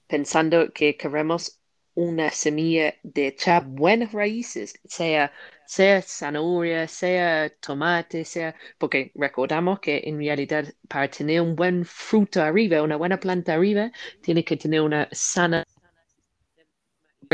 pensando 0.07 0.73
que 0.73 0.97
queremos 0.97 1.61
una 1.95 2.31
semilla 2.31 2.95
de 3.03 3.29
echar 3.29 3.65
buenas 3.67 4.13
raíces, 4.13 4.75
sea, 4.85 5.33
sea 5.67 6.03
zanahoria, 6.03 6.87
sea 6.89 7.49
tomate, 7.61 8.25
sea, 8.25 8.55
porque 8.79 9.13
recordamos 9.15 9.81
que 9.81 10.03
en 10.05 10.19
realidad 10.19 10.67
para 10.89 11.09
tener 11.11 11.41
un 11.41 11.55
buen 11.57 11.85
fruto 11.85 12.43
arriba, 12.43 12.83
una 12.83 12.97
buena 12.97 13.19
planta 13.21 13.55
arriba, 13.55 13.91
tiene 14.23 14.45
que 14.45 14.57
tener 14.57 14.81
una 14.83 15.09
sana 15.13 15.65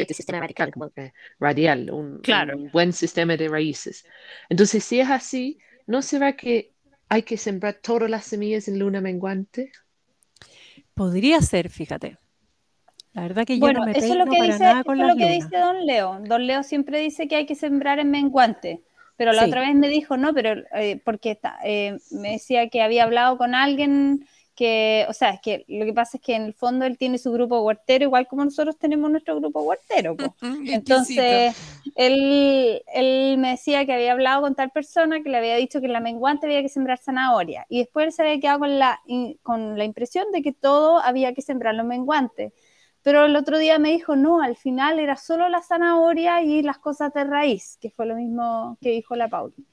sistema 0.09 0.41
radical, 0.41 0.73
como 0.73 0.91
que 0.91 1.13
radial, 1.39 1.91
un, 1.91 2.23
Claro. 2.23 2.55
un 2.57 2.71
buen 2.71 2.93
sistema 2.93 3.37
de 3.37 3.49
raíces. 3.49 4.05
Entonces, 4.49 4.85
si 4.85 5.01
es 5.01 5.11
así, 5.11 5.59
¿no 5.87 6.03
será 6.03 6.37
que 6.37 6.73
hay 7.09 7.23
que 7.23 7.37
sembrar 7.37 7.75
todas 7.83 8.11
las 8.11 8.25
semillas 8.25 8.69
en 8.69 8.79
luna 8.79 9.01
menguante? 9.01 9.73
Podría 10.95 11.41
ser, 11.41 11.69
fíjate. 11.69 12.19
La 13.13 13.23
verdad 13.23 13.45
que 13.47 13.61
yo 13.61 13.71
Bueno, 13.71 13.81
no 13.81 13.85
me 13.85 13.93
eso 13.93 14.13
es 14.15 14.19
lo 14.19 14.29
que 14.29 14.37
para 14.37 14.59
dice, 14.59 14.65
nada 14.65 14.85
con 14.85 14.99
lo 15.07 15.17
que 15.17 15.29
lunas. 15.29 15.29
dice 15.31 15.59
Don 15.59 15.85
Leo. 15.87 16.21
Don 16.23 16.47
Leo 16.47 16.63
siempre 16.63 16.99
dice 17.01 17.29
que 17.29 17.37
hay 17.37 17.47
que 17.47 17.55
sembrar 17.55 17.99
en 17.99 18.11
menguante. 18.11 18.83
Pero 19.17 19.33
la 19.33 19.45
Sí. 19.45 19.47
otra 19.47 19.61
vez 19.63 19.75
me 19.75 19.89
dijo, 19.89 20.17
no, 20.17 20.33
pero 20.33 20.63
eh, 20.75 21.01
porque 21.05 21.39
eh, 21.65 21.99
me 22.11 22.33
decía 22.33 22.69
que 22.71 22.81
había 22.83 23.05
hablado 23.05 23.37
con 23.37 23.55
alguien 23.55 24.27
que, 24.55 25.05
o 25.09 25.13
sea, 25.13 25.31
es 25.31 25.41
que 25.43 25.65
lo 25.69 25.85
que 25.85 25.93
pasa 25.93 26.17
es 26.17 26.23
que 26.23 26.35
en 26.37 26.43
el 26.45 26.55
fondo 26.55 26.87
él 26.87 26.97
tiene 26.99 27.19
su 27.19 27.33
grupo 27.33 27.61
huertero, 27.63 28.05
igual 28.05 28.27
como 28.27 28.45
nosotros 28.45 28.79
tenemos 28.79 29.11
nuestro 29.11 29.37
grupo 29.39 29.61
huertero. 29.63 30.19
Entonces, 30.67 31.55
él, 31.95 32.83
él 32.95 33.37
me 33.39 33.51
decía 33.51 33.85
que 33.87 33.93
había 33.93 34.13
hablado 34.13 34.43
con 34.43 34.55
tal 34.55 34.71
persona 34.71 35.23
que 35.23 35.29
le 35.31 35.39
había 35.39 35.57
dicho 35.57 35.81
que 35.81 35.87
en 35.87 35.93
la 35.93 36.01
menguante 36.01 36.47
había 36.47 36.63
que 36.63 36.69
sembrar 36.69 36.99
zanahoria. 36.99 37.67
Y 37.69 37.81
después 37.81 38.07
él 38.07 38.13
se 38.13 38.23
había 38.23 38.41
quedado 38.41 38.61
con 38.61 38.79
la, 38.79 39.01
con 39.43 39.77
la 39.79 39.85
impresión 39.85 40.31
de 40.33 40.43
que 40.43 40.53
todo 40.53 40.99
había 41.01 41.35
que 41.35 41.43
sembrarlo 41.43 41.83
en 41.83 41.89
menguante. 41.89 42.53
Pero 43.03 43.25
el 43.27 43.37
otro 43.37 43.59
día 43.59 43.79
me 43.79 43.91
dijo, 43.93 44.17
no, 44.17 44.43
al 44.43 44.57
final 44.57 44.99
era 45.01 45.17
solo 45.17 45.49
la 45.49 45.63
zanahoria 45.63 46.43
y 46.43 46.63
las 46.63 46.79
cosas 46.79 47.13
de 47.15 47.25
raíz, 47.25 47.79
que 47.81 47.91
fue 47.91 48.07
lo 48.07 48.17
mismo 48.17 48.79
que 48.83 48.91
dijo 48.91 49.17
la 49.17 49.29
Pauli. 49.29 49.67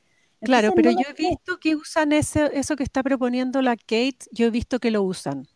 Claro, 0.44 0.72
Entonces, 0.72 0.74
pero 0.74 0.92
no 0.92 0.92
yo 0.92 1.06
he 1.10 1.14
sé. 1.16 1.30
visto 1.30 1.60
que 1.60 1.76
usan 1.76 2.12
ese, 2.14 2.50
eso 2.58 2.76
que 2.76 2.84
está 2.84 3.04
proponiendo 3.04 3.62
la 3.62 3.76
Kate, 3.76 4.18
yo 4.32 4.46
he 4.48 4.50
visto 4.52 4.80
que 4.80 4.92
lo 4.92 5.04
usan. 5.04 5.48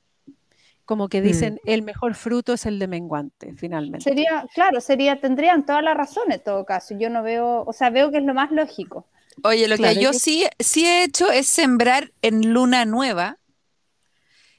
Como 0.85 1.09
que 1.09 1.21
Mm. 1.23 1.23
dicen, 1.23 1.61
el 1.65 1.83
mejor 1.83 2.15
fruto 2.15 2.53
es 2.53 2.65
el 2.67 2.79
de 2.79 2.87
menguante, 2.87 3.53
finalmente. 3.55 4.15
Sería, 4.15 4.45
claro, 4.53 4.81
sería, 4.81 5.21
tendrían 5.21 5.65
toda 5.65 5.81
la 5.81 5.93
razón 5.93 6.31
en 6.31 6.43
todo 6.43 6.65
caso. 6.65 6.95
Yo 6.97 7.09
no 7.09 7.23
veo, 7.23 7.63
o 7.65 7.71
sea, 7.73 7.89
veo 7.89 8.11
que 8.11 8.17
es 8.17 8.23
lo 8.23 8.33
más 8.33 8.51
lógico. 8.51 9.05
Oye, 9.43 9.67
lo 9.67 9.77
Claro, 9.77 9.95
que 9.95 9.97
yo 9.99 10.13
sí, 10.13 10.45
sí 10.59 10.85
he 10.85 11.03
hecho 11.03 11.31
es 11.31 11.47
sembrar 11.47 12.11
en 12.21 12.53
luna 12.53 12.85
nueva. 12.85 13.37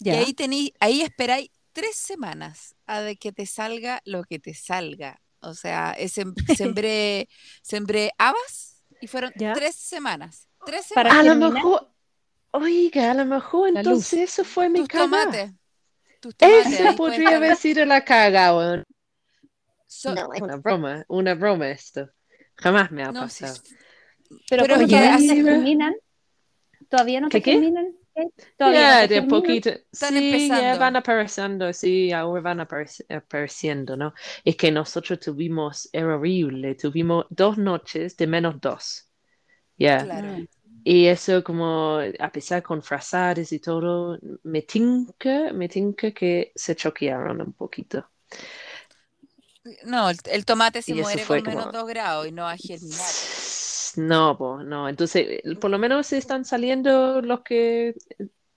Ya. 0.01 0.15
Y 0.15 0.15
ahí 0.17 0.35
tení, 0.35 0.73
ahí 0.81 1.01
esperáis 1.03 1.51
tres 1.73 1.97
semanas 1.97 2.75
a 2.87 3.01
de 3.01 3.17
que 3.17 3.33
te 3.33 3.47
salga 3.47 4.01
lo 4.05 4.25
que 4.25 4.39
te 4.39 4.55
salga. 4.55 5.21
O 5.41 5.55
sea, 5.55 5.93
es 5.93 6.17
sem- 6.17 6.35
sembré, 6.57 7.29
sembré 7.63 8.13
habas 8.19 8.85
y 9.01 9.07
fueron 9.09 9.33
Ya. 9.37 9.53
tres 9.55 9.75
semanas. 9.77 10.49
Tres 10.65 10.87
Para 10.95 11.11
semanas. 11.11 11.35
A 11.35 11.39
lo 11.39 11.51
mejor, 11.53 11.91
oiga, 12.53 13.11
a 13.11 13.15
lo 13.15 13.25
mejor 13.25 13.69
entonces 13.71 14.21
eso 14.21 14.45
fue 14.45 14.69
mi 14.69 14.87
tomates. 14.87 15.53
Tus 16.21 16.37
tomates. 16.37 16.73
Eso 16.81 16.97
podría 16.97 17.37
haber 17.37 17.57
sido 17.57 17.85
la 17.85 18.05
caga, 18.05 18.57
weón. 18.57 18.85
So- 19.87 20.15
No, 20.15 20.33
es 20.33 20.41
una 20.41 20.57
broma, 20.57 21.05
una 21.09 21.35
broma 21.35 21.69
esto. 21.71 22.09
Jamás 22.57 22.91
me 22.93 23.03
ha 23.03 23.11
no, 23.11 23.29
sí, 23.29 23.45
pasado. 23.45 23.61
Pero, 24.49 24.63
Pero 24.63 24.75
¿cómo 24.75 24.87
oye, 24.87 24.97
todavía 24.97 25.11
no 25.13 25.19
te 25.19 25.35
mira. 25.35 25.53
germinan? 25.53 25.95
¿Todavía 26.89 27.21
no 27.21 27.29
¿Qué, 27.29 27.39
te 27.39 27.43
qué? 27.43 27.73
¿Todavía 28.57 29.07
de 29.07 29.23
poquito. 29.23 29.71
Están 29.71 30.11
Sí, 30.15 30.31
ya 30.49 30.57
empezando. 30.57 30.79
van 30.79 30.97
apareciendo, 30.97 31.73
sí, 31.73 32.13
ahora 32.13 32.43
van 32.43 32.59
aparec- 32.61 33.05
apareciendo, 33.15 33.97
¿no? 33.97 34.13
Es 34.45 34.57
que 34.57 34.71
nosotros 34.71 35.19
tuvimos, 35.21 35.89
era 35.93 36.17
horrible, 36.17 36.75
tuvimos 36.75 37.27
dos 37.31 37.57
noches 37.59 38.17
de 38.17 38.27
menos 38.27 38.61
dos. 38.61 39.09
Ya. 39.79 40.05
Claro. 40.05 40.29
Mm. 40.39 40.49
Y 40.85 41.07
eso 41.07 41.45
como, 41.45 42.01
a 42.19 42.33
pesar 42.33 42.63
con 42.63 42.83
frazadas 42.83 43.53
y 43.53 43.61
todo, 43.61 44.19
me 44.43 44.63
tinca, 44.63 45.53
me 45.53 45.69
tinca 45.69 46.11
que 46.11 46.53
se 46.55 46.75
choquearon 46.75 47.41
un 47.41 47.53
poquito. 47.53 48.09
No, 49.85 50.11
el, 50.11 50.17
el 50.25 50.45
tomate 50.45 50.83
se 50.83 50.91
Y 50.91 50.95
muere 50.95 51.25
con 51.25 51.43
menos 51.43 51.67
como- 51.67 51.73
dos 51.79 51.89
grados 51.89 52.27
y 52.27 52.33
no 52.33 52.49
a 52.49 52.57
germinar. 52.57 52.99
No, 53.97 54.37
po, 54.39 54.63
no. 54.63 54.89
Entonces, 54.89 55.43
por 55.61 55.71
lo 55.71 55.79
menos 55.79 56.13
están 56.13 56.45
saliendo 56.45 57.21
los 57.23 57.43
que, 57.43 57.95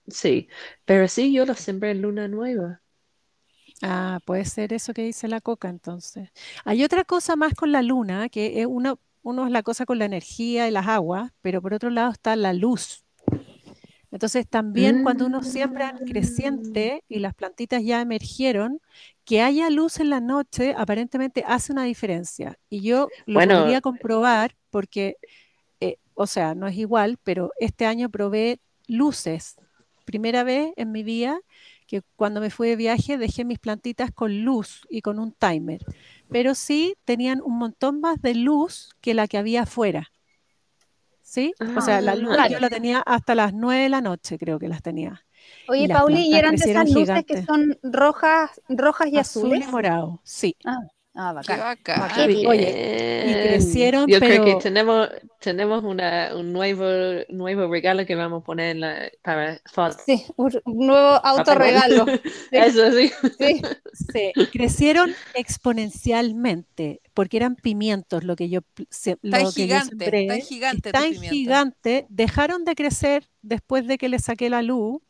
sí. 0.08 0.48
Pero 0.84 1.08
sí, 1.08 1.32
yo 1.34 1.46
los 1.46 1.58
sembré 1.60 1.92
en 1.92 2.02
luna 2.02 2.28
nueva. 2.28 2.82
Ah, 3.82 4.20
puede 4.24 4.44
ser 4.44 4.72
eso 4.72 4.94
que 4.94 5.02
dice 5.02 5.28
la 5.28 5.40
coca 5.40 5.68
entonces. 5.68 6.30
Hay 6.64 6.82
otra 6.84 7.04
cosa 7.04 7.36
más 7.36 7.54
con 7.54 7.72
la 7.72 7.82
luna, 7.82 8.28
que 8.28 8.60
es 8.60 8.66
uno, 8.66 8.98
uno 9.22 9.46
es 9.46 9.52
la 9.52 9.62
cosa 9.62 9.86
con 9.86 9.98
la 9.98 10.06
energía 10.06 10.68
y 10.68 10.70
las 10.70 10.86
aguas, 10.88 11.32
pero 11.42 11.60
por 11.62 11.74
otro 11.74 11.90
lado 11.90 12.12
está 12.12 12.36
la 12.36 12.52
luz. 12.54 13.05
Entonces 14.10 14.46
también 14.48 14.98
cuando 15.00 15.26
uno 15.26 15.42
siembra 15.42 15.90
en 15.90 16.00
creciente 16.04 17.02
y 17.08 17.18
las 17.20 17.34
plantitas 17.34 17.82
ya 17.84 18.00
emergieron, 18.00 18.80
que 19.24 19.42
haya 19.42 19.70
luz 19.70 20.00
en 20.00 20.10
la 20.10 20.20
noche 20.20 20.74
aparentemente 20.76 21.44
hace 21.46 21.72
una 21.72 21.84
diferencia. 21.84 22.58
Y 22.70 22.80
yo 22.82 23.08
lo 23.26 23.34
Bueno. 23.34 23.56
podría 23.56 23.80
comprobar 23.80 24.54
porque, 24.70 25.16
eh, 25.80 25.98
o 26.14 26.26
sea, 26.26 26.54
no 26.54 26.66
es 26.66 26.76
igual, 26.76 27.18
pero 27.22 27.52
este 27.58 27.86
año 27.86 28.10
probé 28.10 28.60
luces. 28.86 29.56
Primera 30.04 30.44
vez 30.44 30.72
en 30.76 30.92
mi 30.92 31.02
vida 31.02 31.40
que 31.86 32.02
cuando 32.16 32.40
me 32.40 32.50
fui 32.50 32.68
de 32.68 32.76
viaje 32.76 33.18
dejé 33.18 33.44
mis 33.44 33.58
plantitas 33.58 34.10
con 34.12 34.42
luz 34.44 34.82
y 34.90 35.02
con 35.02 35.18
un 35.18 35.32
timer, 35.32 35.80
pero 36.30 36.54
sí 36.54 36.96
tenían 37.04 37.40
un 37.42 37.58
montón 37.58 38.00
más 38.00 38.20
de 38.22 38.34
luz 38.34 38.90
que 39.00 39.14
la 39.14 39.26
que 39.28 39.38
había 39.38 39.62
afuera. 39.62 40.10
¿Sí? 41.26 41.54
O 41.74 41.80
sea, 41.80 42.00
la 42.00 42.14
luz 42.16 42.36
Claro. 42.36 42.48
yo 42.48 42.60
la 42.60 42.70
tenía 42.70 43.00
hasta 43.00 43.34
las 43.34 43.52
9 43.52 43.84
de 43.84 43.88
la 43.90 44.00
noche, 44.00 44.38
creo 44.38 44.58
que 44.58 44.68
las 44.68 44.82
tenía. 44.82 45.26
Oye, 45.68 45.84
Y 45.84 45.88
las 45.88 46.04
Pauli, 46.04 46.26
¿y 46.28 46.38
eran 46.38 46.58
de 46.58 46.64
esas 46.66 46.88
luces 46.88 47.24
que 47.24 47.36
son 47.36 47.78
rojas, 47.82 48.60
rojas 48.68 49.08
y 49.08 49.18
Azul 49.18 49.52
azules? 49.52 49.62
y 49.62 49.66
morado, 49.66 50.20
sí. 50.24 50.56
Ah, 50.64 50.78
ah, 51.16 51.30
Qué 51.46 51.52
bacán. 51.52 51.58
bacán. 51.60 52.00
Bacán. 52.00 52.30
Y- 52.30 52.46
oye, 52.46 53.24
y 53.26 53.48
crecieron, 53.48 54.06
Yo 54.08 54.18
creo 54.20 54.44
que 54.44 54.50
pero- 54.52 54.58
tenemos, 54.58 55.08
tenemos 55.40 55.84
una, 55.84 56.34
un 56.34 56.52
nuevo, 56.52 56.84
nuevo 57.28 57.70
regalo 57.70 58.04
que 58.06 58.14
vamos 58.14 58.42
a 58.42 58.44
poner 58.44 58.70
en 58.76 58.80
la, 58.80 59.10
para 59.22 59.58
Sí, 60.04 60.24
un 60.36 60.52
nuevo 60.64 61.24
autorregalo. 61.24 62.06
Eso 62.50 62.92
sí. 62.92 63.10
Sí. 63.38 63.62
Sí, 64.12 64.32
crecieron 64.52 65.14
exponencialmente, 65.34 67.00
porque 67.14 67.36
eran 67.36 67.56
pimientos 67.56 68.24
lo 68.24 68.36
que 68.36 68.48
yo, 68.48 68.60
se- 68.90 69.18
Está 69.22 69.40
lo 69.40 69.52
que 69.52 69.66
yo 69.66 69.76
gigante, 69.76 69.88
sembré, 69.90 70.22
está 70.26 70.36
gigante 70.46 70.92
tan 70.92 71.12
gigante, 71.14 72.06
dejaron 72.08 72.64
de 72.64 72.74
crecer 72.74 73.28
después 73.42 73.86
de 73.86 73.98
que 73.98 74.08
le 74.08 74.18
saqué 74.18 74.50
la 74.50 74.62
luz, 74.62 75.00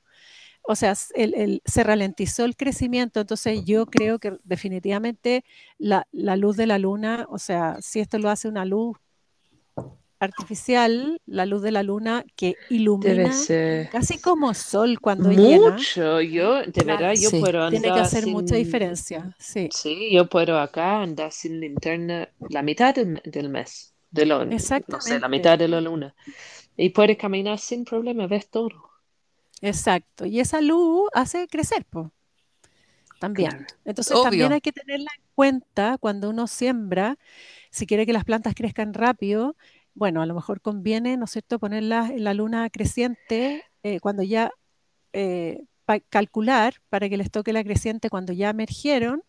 o 0.68 0.74
sea, 0.76 0.92
s- 0.92 1.12
el- 1.16 1.34
el- 1.34 1.62
se 1.64 1.82
ralentizó 1.84 2.44
el 2.44 2.56
crecimiento, 2.56 3.20
entonces 3.20 3.64
yo 3.64 3.86
creo 3.86 4.18
que 4.18 4.38
definitivamente 4.44 5.44
la, 5.78 6.06
la 6.12 6.36
luz 6.36 6.56
de 6.56 6.66
la 6.66 6.78
luna, 6.78 7.26
o 7.30 7.38
sea, 7.38 7.76
si 7.80 8.00
esto 8.00 8.18
lo 8.18 8.30
hace 8.30 8.48
una 8.48 8.64
luz 8.64 8.96
artificial, 10.18 11.20
la 11.26 11.46
luz 11.46 11.62
de 11.62 11.72
la 11.72 11.82
luna 11.82 12.24
que 12.36 12.56
Debe 12.56 12.76
ilumina 12.76 13.32
ser 13.32 13.88
casi 13.90 14.18
como 14.18 14.54
sol 14.54 14.98
cuando 15.00 15.30
llena, 15.30 15.70
mucho. 15.76 16.20
Yo, 16.20 16.62
de 16.62 16.84
verdad, 16.84 17.12
yo 17.14 17.30
Sí. 17.30 17.40
puedo 17.40 17.58
tiene 17.68 17.82
que 17.84 17.88
andar 17.90 18.06
hacer 18.06 18.26
mucha 18.26 18.56
diferencia, 18.56 19.36
sí. 19.38 19.68
Sí, 19.72 20.10
yo 20.12 20.26
puedo 20.28 20.58
acá 20.58 21.02
andar 21.02 21.32
sin 21.32 21.60
linterna 21.60 22.28
la 22.50 22.62
mitad 22.62 22.94
del, 22.94 23.20
del 23.24 23.48
mes, 23.50 23.94
de 24.10 24.26
lo, 24.26 24.44
no 24.44 24.58
sé, 25.00 25.20
la 25.20 25.28
mitad 25.28 25.58
de 25.58 25.68
la 25.68 25.80
luna. 25.80 26.14
Y 26.76 26.90
puede 26.90 27.16
caminar 27.16 27.58
sin 27.58 27.84
problema, 27.84 28.26
ves 28.26 28.48
todo. 28.48 28.70
Exacto. 29.62 30.26
Y 30.26 30.40
esa 30.40 30.60
luz 30.60 31.08
hace 31.14 31.48
crecer, 31.48 31.84
pues. 31.88 32.08
También. 33.18 33.50
Claro. 33.50 33.66
Entonces 33.84 34.12
Obvio. 34.14 34.24
también 34.24 34.52
hay 34.52 34.60
que 34.60 34.72
tenerla 34.72 35.10
en 35.16 35.22
cuenta 35.34 35.96
cuando 35.98 36.28
uno 36.30 36.46
siembra, 36.46 37.16
si 37.70 37.86
quiere 37.86 38.04
que 38.06 38.12
las 38.12 38.24
plantas 38.24 38.54
crezcan 38.54 38.92
rápido, 38.94 39.56
bueno, 39.94 40.20
a 40.20 40.26
lo 40.26 40.34
mejor 40.34 40.60
conviene, 40.60 41.16
¿no 41.16 41.24
es 41.24 41.30
cierto?, 41.30 41.58
ponerlas 41.58 42.10
en 42.10 42.24
la 42.24 42.34
luna 42.34 42.68
creciente 42.68 43.64
eh, 43.82 44.00
cuando 44.00 44.22
ya, 44.22 44.50
eh, 45.14 45.62
pa- 45.86 46.00
calcular 46.00 46.74
para 46.90 47.08
que 47.08 47.16
les 47.16 47.30
toque 47.30 47.54
la 47.54 47.64
creciente 47.64 48.10
cuando 48.10 48.34
ya 48.34 48.50
emergieron 48.50 49.22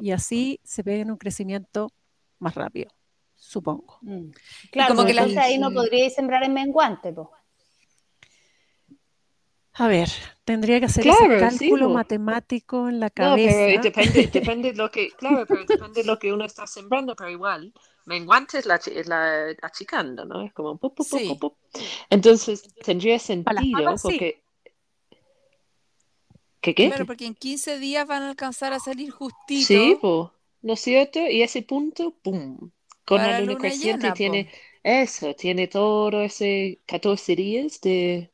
y 0.00 0.12
así 0.12 0.58
se 0.64 0.82
peguen 0.82 1.10
un 1.10 1.18
crecimiento 1.18 1.90
más 2.38 2.54
rápido, 2.54 2.90
supongo. 3.34 3.98
Mm. 4.00 4.30
Claro, 4.70 4.94
como 4.94 5.02
pues 5.02 5.08
que 5.08 5.14
la- 5.14 5.22
entonces 5.22 5.44
ahí 5.44 5.58
no 5.58 5.68
sí. 5.68 5.74
podríais 5.74 6.14
sembrar 6.14 6.42
en 6.44 6.54
menguante, 6.54 7.12
po. 7.12 7.32
A 9.78 9.86
ver, 9.88 10.10
tendría 10.44 10.80
que 10.80 10.86
hacer 10.86 11.06
Claro, 11.06 11.26
ese 11.28 11.30
sí, 11.50 11.70
cálculo 11.70 11.88
po. 11.88 11.94
matemático 11.98 12.88
en 12.88 12.98
la 13.00 13.10
No, 13.22 13.40
pero 13.40 13.58
cabeza. 13.58 13.76
depende, 13.86 14.26
depende 14.32 14.74
lo 14.74 14.90
que, 14.90 15.10
claro, 15.20 15.46
pero 15.46 15.64
depende 15.66 16.04
lo 16.04 16.18
que 16.18 16.32
uno 16.32 16.44
está 16.44 16.66
sembrando, 16.66 17.16
pero 17.16 17.30
igual, 17.30 17.72
menguante 18.04 18.58
es 18.58 18.66
la, 18.66 18.78
la 19.06 19.54
achicando, 19.62 20.24
¿no? 20.26 20.42
Es 20.42 20.52
como 20.52 20.76
pu, 20.78 20.94
pu, 20.94 21.08
pu, 21.08 21.18
Sí. 21.18 21.26
pu, 21.26 21.38
pu. 21.38 21.56
Entonces 22.10 22.68
tendría 22.82 23.18
sentido 23.18 23.84
papas, 23.84 24.02
sí. 24.02 24.18
porque 24.18 24.42
¿qué 26.60 26.74
qué? 26.74 26.86
Claro, 26.86 27.04
porque 27.08 27.26
en 27.26 27.34
15 27.34 27.78
días 27.78 28.06
van 28.06 28.22
a 28.22 28.30
alcanzar 28.30 28.72
a 28.72 28.80
salir 28.80 29.10
justito. 29.10 29.82
Sí, 29.84 29.98
po, 30.00 30.32
¿no 30.62 30.74
es 30.74 30.80
cierto? 30.80 31.18
Y 31.28 31.42
ese 31.42 31.62
punto, 31.62 32.12
pum, 32.22 32.70
con 33.04 33.22
Para 33.22 33.32
la 33.32 33.40
luna 33.40 33.56
luna 33.56 33.56
creciente 33.56 33.72
llena, 33.74 34.14
po. 34.14 34.36
tiene 34.36 34.50
eso, 34.82 35.34
tiene 35.34 35.66
todo 35.68 36.22
ese 36.22 36.80
14 36.86 37.34
días 37.36 37.80
de 37.80 38.30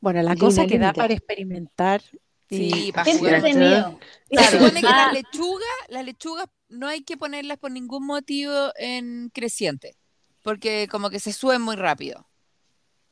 Bueno, 0.00 0.22
la 0.22 0.36
cosa 0.36 0.66
que 0.66 0.78
da 0.78 0.92
para 0.92 1.14
experimentar. 1.14 2.02
y- 2.48 2.70
Sí, 2.70 2.92
para 2.92 3.04
Qué 3.04 3.18
jugar. 3.18 3.34
entretenido. 3.36 3.98
Se 4.30 4.44
supone 4.58 4.80
que 4.82 4.86
Ah, 4.86 5.06
las 5.06 5.12
lechugas, 5.14 5.68
las 5.88 6.04
lechugas 6.04 6.46
no 6.68 6.86
hay 6.88 7.02
que 7.02 7.16
ponerlas 7.16 7.56
por 7.58 7.70
ningún 7.70 8.04
motivo 8.06 8.52
en 8.76 9.30
creciente, 9.32 9.96
porque 10.42 10.86
como 10.90 11.08
que 11.08 11.18
se 11.18 11.32
suben 11.32 11.62
muy 11.62 11.76
rápido. 11.76 12.28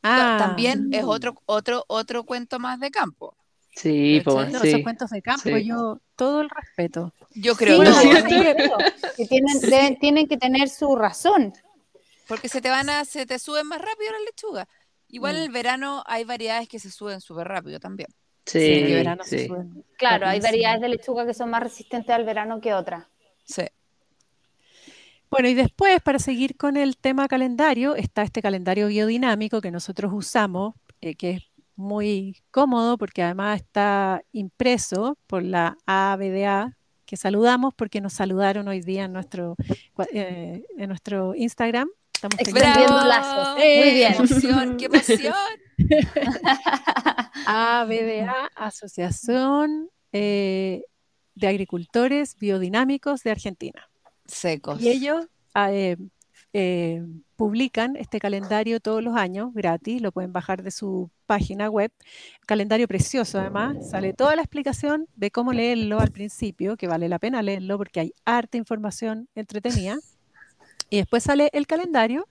Ah, 0.03 0.37
También 0.39 0.89
es 0.93 1.05
otro, 1.05 1.41
otro, 1.47 1.85
otro 1.89 2.25
cuento 2.25 2.59
más 2.59 2.81
de 2.81 2.91
campo. 2.91 3.35
Sí, 3.75 4.21
no, 4.27 4.61
sí. 4.61 4.69
esos 4.69 4.83
cuentos 4.83 5.11
de 5.11 5.23
campo, 5.23 5.49
sí. 5.49 5.65
yo 5.65 6.01
todo 6.17 6.41
el 6.43 6.51
respeto. 6.51 7.15
Yo 7.35 7.55
Sí, 7.55 7.59
creo 7.65 7.79
que 7.81 7.89
¿no 7.89 7.95
sí, 7.95 8.09
creo 8.11 8.25
que 9.17 9.27
tienen, 9.29 9.61
deben- 9.61 9.99
tienen 10.01 10.27
que 10.29 10.37
tener 10.37 10.69
su 10.69 10.97
razón. 10.97 11.53
porque 12.27 12.49
se 12.49 12.61
te 12.61 12.69
van 12.69 12.91
a, 12.91 13.05
se 13.05 13.25
te 13.27 13.39
suben 13.39 13.67
más 13.67 13.81
rápido 13.81 14.13
las 14.13 14.21
lechugas. 14.27 14.67
Igual 15.11 15.37
en 15.37 15.43
Mm. 15.43 15.45
el 15.47 15.51
verano 15.53 16.03
hay 16.07 16.25
variedades 16.25 16.69
que 16.69 16.79
se 16.79 16.91
suben 16.91 17.21
súper 17.21 17.49
rápido 17.49 17.79
también. 17.81 18.09
Sí, 18.47 18.59
Sí, 18.61 18.93
verano 18.95 19.23
se 19.25 19.39
sí. 19.41 19.47
suben 19.47 19.85
Claro, 19.97 20.27
hay 20.27 20.41
variedades 20.41 20.81
de 20.81 20.89
lechuga 20.89 21.27
que 21.27 21.35
son 21.35 21.51
más 21.51 21.63
resistentes 21.63 22.11
al 22.15 22.25
verano 22.25 22.61
que 22.61 22.75
otras. 22.75 23.05
Sí. 23.45 23.63
Bueno, 25.31 25.49
y 25.49 25.55
después, 25.55 26.01
para 26.03 26.19
seguir 26.19 26.57
con 26.57 26.77
el 26.77 26.97
tema 26.97 27.29
calendario, 27.29 27.95
está 27.95 28.23
este 28.23 28.43
calendario 28.43 28.89
biodinámico 28.89 29.61
que 29.61 29.71
nosotros 29.71 30.13
usamos, 30.13 30.75
eh, 31.01 31.15
que 31.15 31.31
es 31.31 31.43
muy 31.77 32.37
cómodo 32.51 32.99
porque 32.99 33.23
además 33.23 33.61
está 33.61 34.23
impreso 34.33 35.17
por 35.29 35.45
la 35.45 35.77
ABDA, 35.87 36.77
que 37.07 37.17
saludamos 37.17 37.75
porque 37.75 38.01
nos 38.01 38.13
saludaron 38.13 38.67
hoy 38.69 38.81
día 38.81 39.05
en 39.05 39.13
nuestro, 39.13 39.55
eh, 40.13 40.65
en 40.77 40.89
nuestro 40.89 41.35
Instagram. 41.37 41.89
Estamos 42.23 42.39
Extendiendo 42.39 43.05
lazos. 43.07 43.59
¡Eh! 43.63 43.83
Muy 43.83 43.95
bien. 43.95 44.13
¡Qué 44.13 44.19
emoción! 44.19 44.77
¡Qué 44.77 44.85
emoción! 44.85 45.35
ABDA, 47.47 48.51
Asociación 48.55 49.89
eh, 50.13 50.83
de 51.35 51.47
Agricultores 51.49 52.37
Biodinámicos 52.39 53.23
de 53.23 53.31
Argentina. 53.31 53.89
Secos. 54.27 54.83
Y 54.83 54.91
ellos 54.91 55.29
ah, 55.55 55.73
eh, 55.73 55.97
eh, 56.53 57.03
publican 57.37 57.97
este 57.97 58.21
calendario 58.21 58.81
todos 58.81 59.03
los 59.03 59.17
años, 59.17 59.55
gratis, 59.55 60.03
lo 60.03 60.13
pueden 60.13 60.35
bajar 60.35 60.63
de 60.63 60.73
su 60.73 61.11
página 61.25 61.71
web. 61.71 61.91
Calendario 62.45 62.87
precioso, 62.87 63.41
además, 63.41 63.89
sale 63.89 64.13
toda 64.13 64.37
la 64.37 64.43
explicación 64.43 65.09
de 65.17 65.31
cómo 65.31 65.55
leerlo 65.55 65.99
al 65.99 66.11
principio, 66.11 66.77
que 66.77 66.87
vale 66.87 67.09
la 67.09 67.19
pena 67.19 67.41
leerlo 67.41 67.79
porque 67.79 68.01
hay 68.01 68.13
harta 68.27 68.59
información 68.59 69.31
entretenida. 69.35 69.97
Y 70.91 70.99
después 70.99 71.23
sale 71.23 71.51
el 71.53 71.67
calendario, 71.67 72.27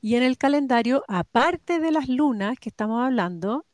y 0.00 0.16
en 0.16 0.22
el 0.22 0.36
calendario, 0.36 1.02
aparte 1.08 1.80
de 1.80 1.90
las 1.90 2.08
lunas 2.08 2.58
que 2.58 2.68
estamos 2.68 3.02
hablando, 3.02 3.64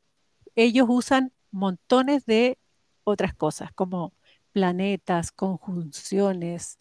ellos 0.54 0.86
usan 0.88 1.32
montones 1.50 2.24
de 2.26 2.58
otras 3.04 3.34
cosas, 3.34 3.72
como 3.72 4.12
planetas, 4.52 5.32
conjunciones, 5.32 6.78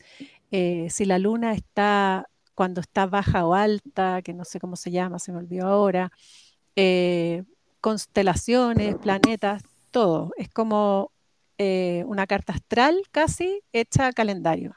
eh, 0.51 0.87
si 0.89 1.05
la 1.05 1.19
luna 1.19 1.53
está 1.53 2.27
cuando 2.55 2.81
está 2.81 3.05
baja 3.05 3.45
o 3.45 3.53
alta, 3.53 4.21
que 4.21 4.33
no 4.33 4.43
sé 4.43 4.59
cómo 4.59 4.75
se 4.75 4.91
llama, 4.91 5.17
se 5.19 5.31
me 5.31 5.37
olvidó 5.37 5.67
ahora, 5.67 6.11
eh, 6.75 7.43
constelaciones, 7.81 8.95
planetas, 8.97 9.63
todo. 9.91 10.31
Es 10.37 10.49
como 10.49 11.11
eh, 11.57 12.03
una 12.07 12.27
carta 12.27 12.53
astral 12.53 13.01
casi 13.11 13.61
hecha 13.71 14.11
calendario. 14.11 14.75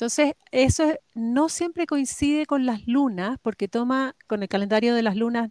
Entonces, 0.00 0.32
eso 0.50 0.84
es- 0.84 0.98
no 1.14 1.50
siempre 1.50 1.84
coincide 1.86 2.46
con 2.46 2.64
las 2.64 2.86
lunas, 2.86 3.36
porque 3.42 3.68
toma 3.68 4.16
con 4.26 4.42
el 4.42 4.48
calendario 4.48 4.94
de 4.94 5.02
las 5.02 5.14
lunas 5.14 5.50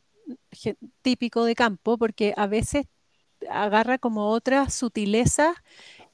típico 1.03 1.43
de 1.43 1.53
campo, 1.53 1.99
porque 1.99 2.33
a 2.35 2.47
veces 2.47 2.87
agarra 3.47 3.99
como 3.99 4.29
otras 4.29 4.73
sutilezas 4.73 5.55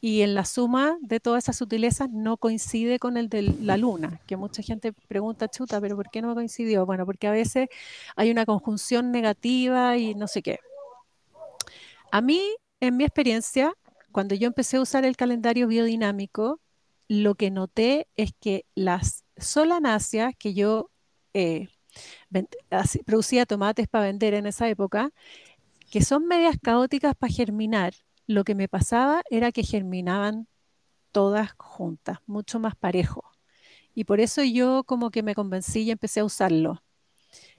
y 0.01 0.21
en 0.21 0.35
la 0.35 0.43
suma 0.43 0.97
de 0.99 1.21
todas 1.21 1.45
esas 1.45 1.55
sutilezas 1.55 2.09
no 2.11 2.35
coincide 2.35 2.99
con 2.99 3.15
el 3.15 3.29
de 3.29 3.41
la 3.61 3.77
luna, 3.77 4.19
que 4.27 4.35
mucha 4.35 4.61
gente 4.61 4.91
pregunta, 5.07 5.47
chuta, 5.47 5.79
pero 5.79 5.95
¿por 5.95 6.09
qué 6.11 6.21
no 6.21 6.33
coincidió? 6.35 6.85
Bueno, 6.85 7.05
porque 7.05 7.27
a 7.27 7.31
veces 7.31 7.69
hay 8.17 8.31
una 8.31 8.45
conjunción 8.45 9.11
negativa 9.13 9.95
y 9.95 10.13
no 10.13 10.27
sé 10.27 10.41
qué. 10.41 10.59
A 12.11 12.19
mí, 12.19 12.41
en 12.81 12.97
mi 12.97 13.05
experiencia, 13.05 13.71
cuando 14.11 14.35
yo 14.35 14.47
empecé 14.47 14.75
a 14.75 14.81
usar 14.81 15.05
el 15.05 15.15
calendario 15.15 15.67
biodinámico, 15.69 16.59
lo 17.07 17.35
que 17.35 17.51
noté 17.51 18.07
es 18.15 18.31
que 18.39 18.65
las 18.75 19.23
solanáceas 19.37 20.33
que 20.37 20.53
yo 20.53 20.89
eh, 21.33 21.67
producía 23.05 23.45
tomates 23.45 23.87
para 23.87 24.05
vender 24.05 24.33
en 24.33 24.45
esa 24.45 24.67
época, 24.69 25.11
que 25.91 26.01
son 26.01 26.27
medias 26.27 26.57
caóticas 26.61 27.15
para 27.15 27.31
germinar, 27.31 27.93
lo 28.27 28.43
que 28.43 28.55
me 28.55 28.67
pasaba 28.67 29.21
era 29.29 29.51
que 29.51 29.63
germinaban 29.63 30.47
todas 31.11 31.53
juntas, 31.57 32.19
mucho 32.25 32.59
más 32.59 32.75
parejo. 32.75 33.23
Y 33.93 34.03
por 34.03 34.19
eso 34.19 34.43
yo 34.43 34.83
como 34.83 35.11
que 35.11 35.23
me 35.23 35.35
convencí 35.35 35.83
y 35.83 35.91
empecé 35.91 36.19
a 36.19 36.25
usarlo. 36.25 36.83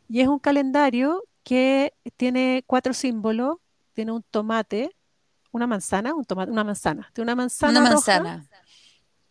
Y 0.08 0.20
es 0.20 0.28
un 0.28 0.38
calendario 0.38 1.22
que 1.42 1.94
tiene 2.16 2.64
cuatro 2.66 2.92
símbolos, 2.92 3.56
tiene 3.94 4.12
un 4.12 4.22
tomate, 4.30 4.90
una 5.52 5.66
manzana, 5.66 6.14
un 6.14 6.24
tomate, 6.24 6.50
una 6.50 6.64
manzana, 6.64 7.10
tiene 7.14 7.24
una 7.26 7.36
manzana 7.36 7.80
Una 7.80 7.90
roja 7.90 8.20
manzana. 8.20 8.55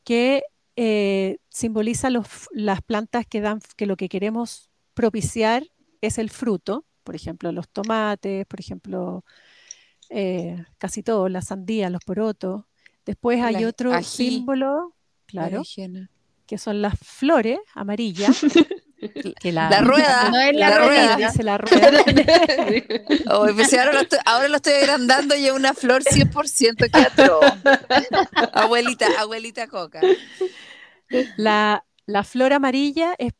Que 0.05 0.43
eh, 0.77 1.39
simboliza 1.49 2.09
los 2.09 2.27
las 2.51 2.81
plantas 2.81 3.25
que 3.25 3.41
dan, 3.41 3.59
que 3.75 3.85
lo 3.85 3.97
que 3.97 4.07
queremos 4.07 4.69
propiciar 4.93 5.65
es 6.01 6.17
el 6.17 6.29
fruto, 6.29 6.85
por 7.03 7.15
ejemplo, 7.15 7.51
los 7.51 7.67
tomates, 7.67 8.45
por 8.45 8.59
ejemplo, 8.61 9.25
eh, 10.09 10.63
casi 10.77 11.03
todo, 11.03 11.27
la 11.29 11.41
sandía, 11.41 11.89
los 11.89 12.03
porotos. 12.05 12.63
Después 13.05 13.41
hay 13.41 13.61
La 13.61 13.67
otro 13.67 13.93
ají, 13.93 14.05
símbolo, 14.05 14.95
la 15.31 15.49
claro, 15.49 15.63
que 16.47 16.57
son 16.57 16.81
las 16.81 16.97
flores 16.99 17.59
amarillas, 17.73 18.41
que 19.39 19.51
la, 19.51 19.69
La 19.69 19.81
rueda. 19.81 20.29
No 20.29 20.39
es 20.39 20.55
la 20.55 20.69
la 20.69 20.77
rueda. 20.77 21.15
rueda. 21.15 21.27
dice 21.29 21.43
la 21.43 21.57
rueda. 21.59 22.03
Oh, 23.31 23.47
pues 23.53 23.73
ahora, 23.73 23.93
lo 23.93 23.99
estoy, 24.01 24.19
ahora 24.25 24.47
lo 24.47 24.55
estoy 24.57 24.73
agrandando 24.73 25.35
y 25.35 25.45
es 25.45 25.51
una 25.51 25.73
flor 25.73 26.03
100% 26.03 26.89
que. 26.91 28.49
Abuelita, 28.53 29.07
abuelita 29.19 29.67
coca. 29.67 30.01
La, 31.37 31.85
la 32.05 32.23
flor 32.23 32.53
amarilla 32.53 33.15
es 33.17 33.33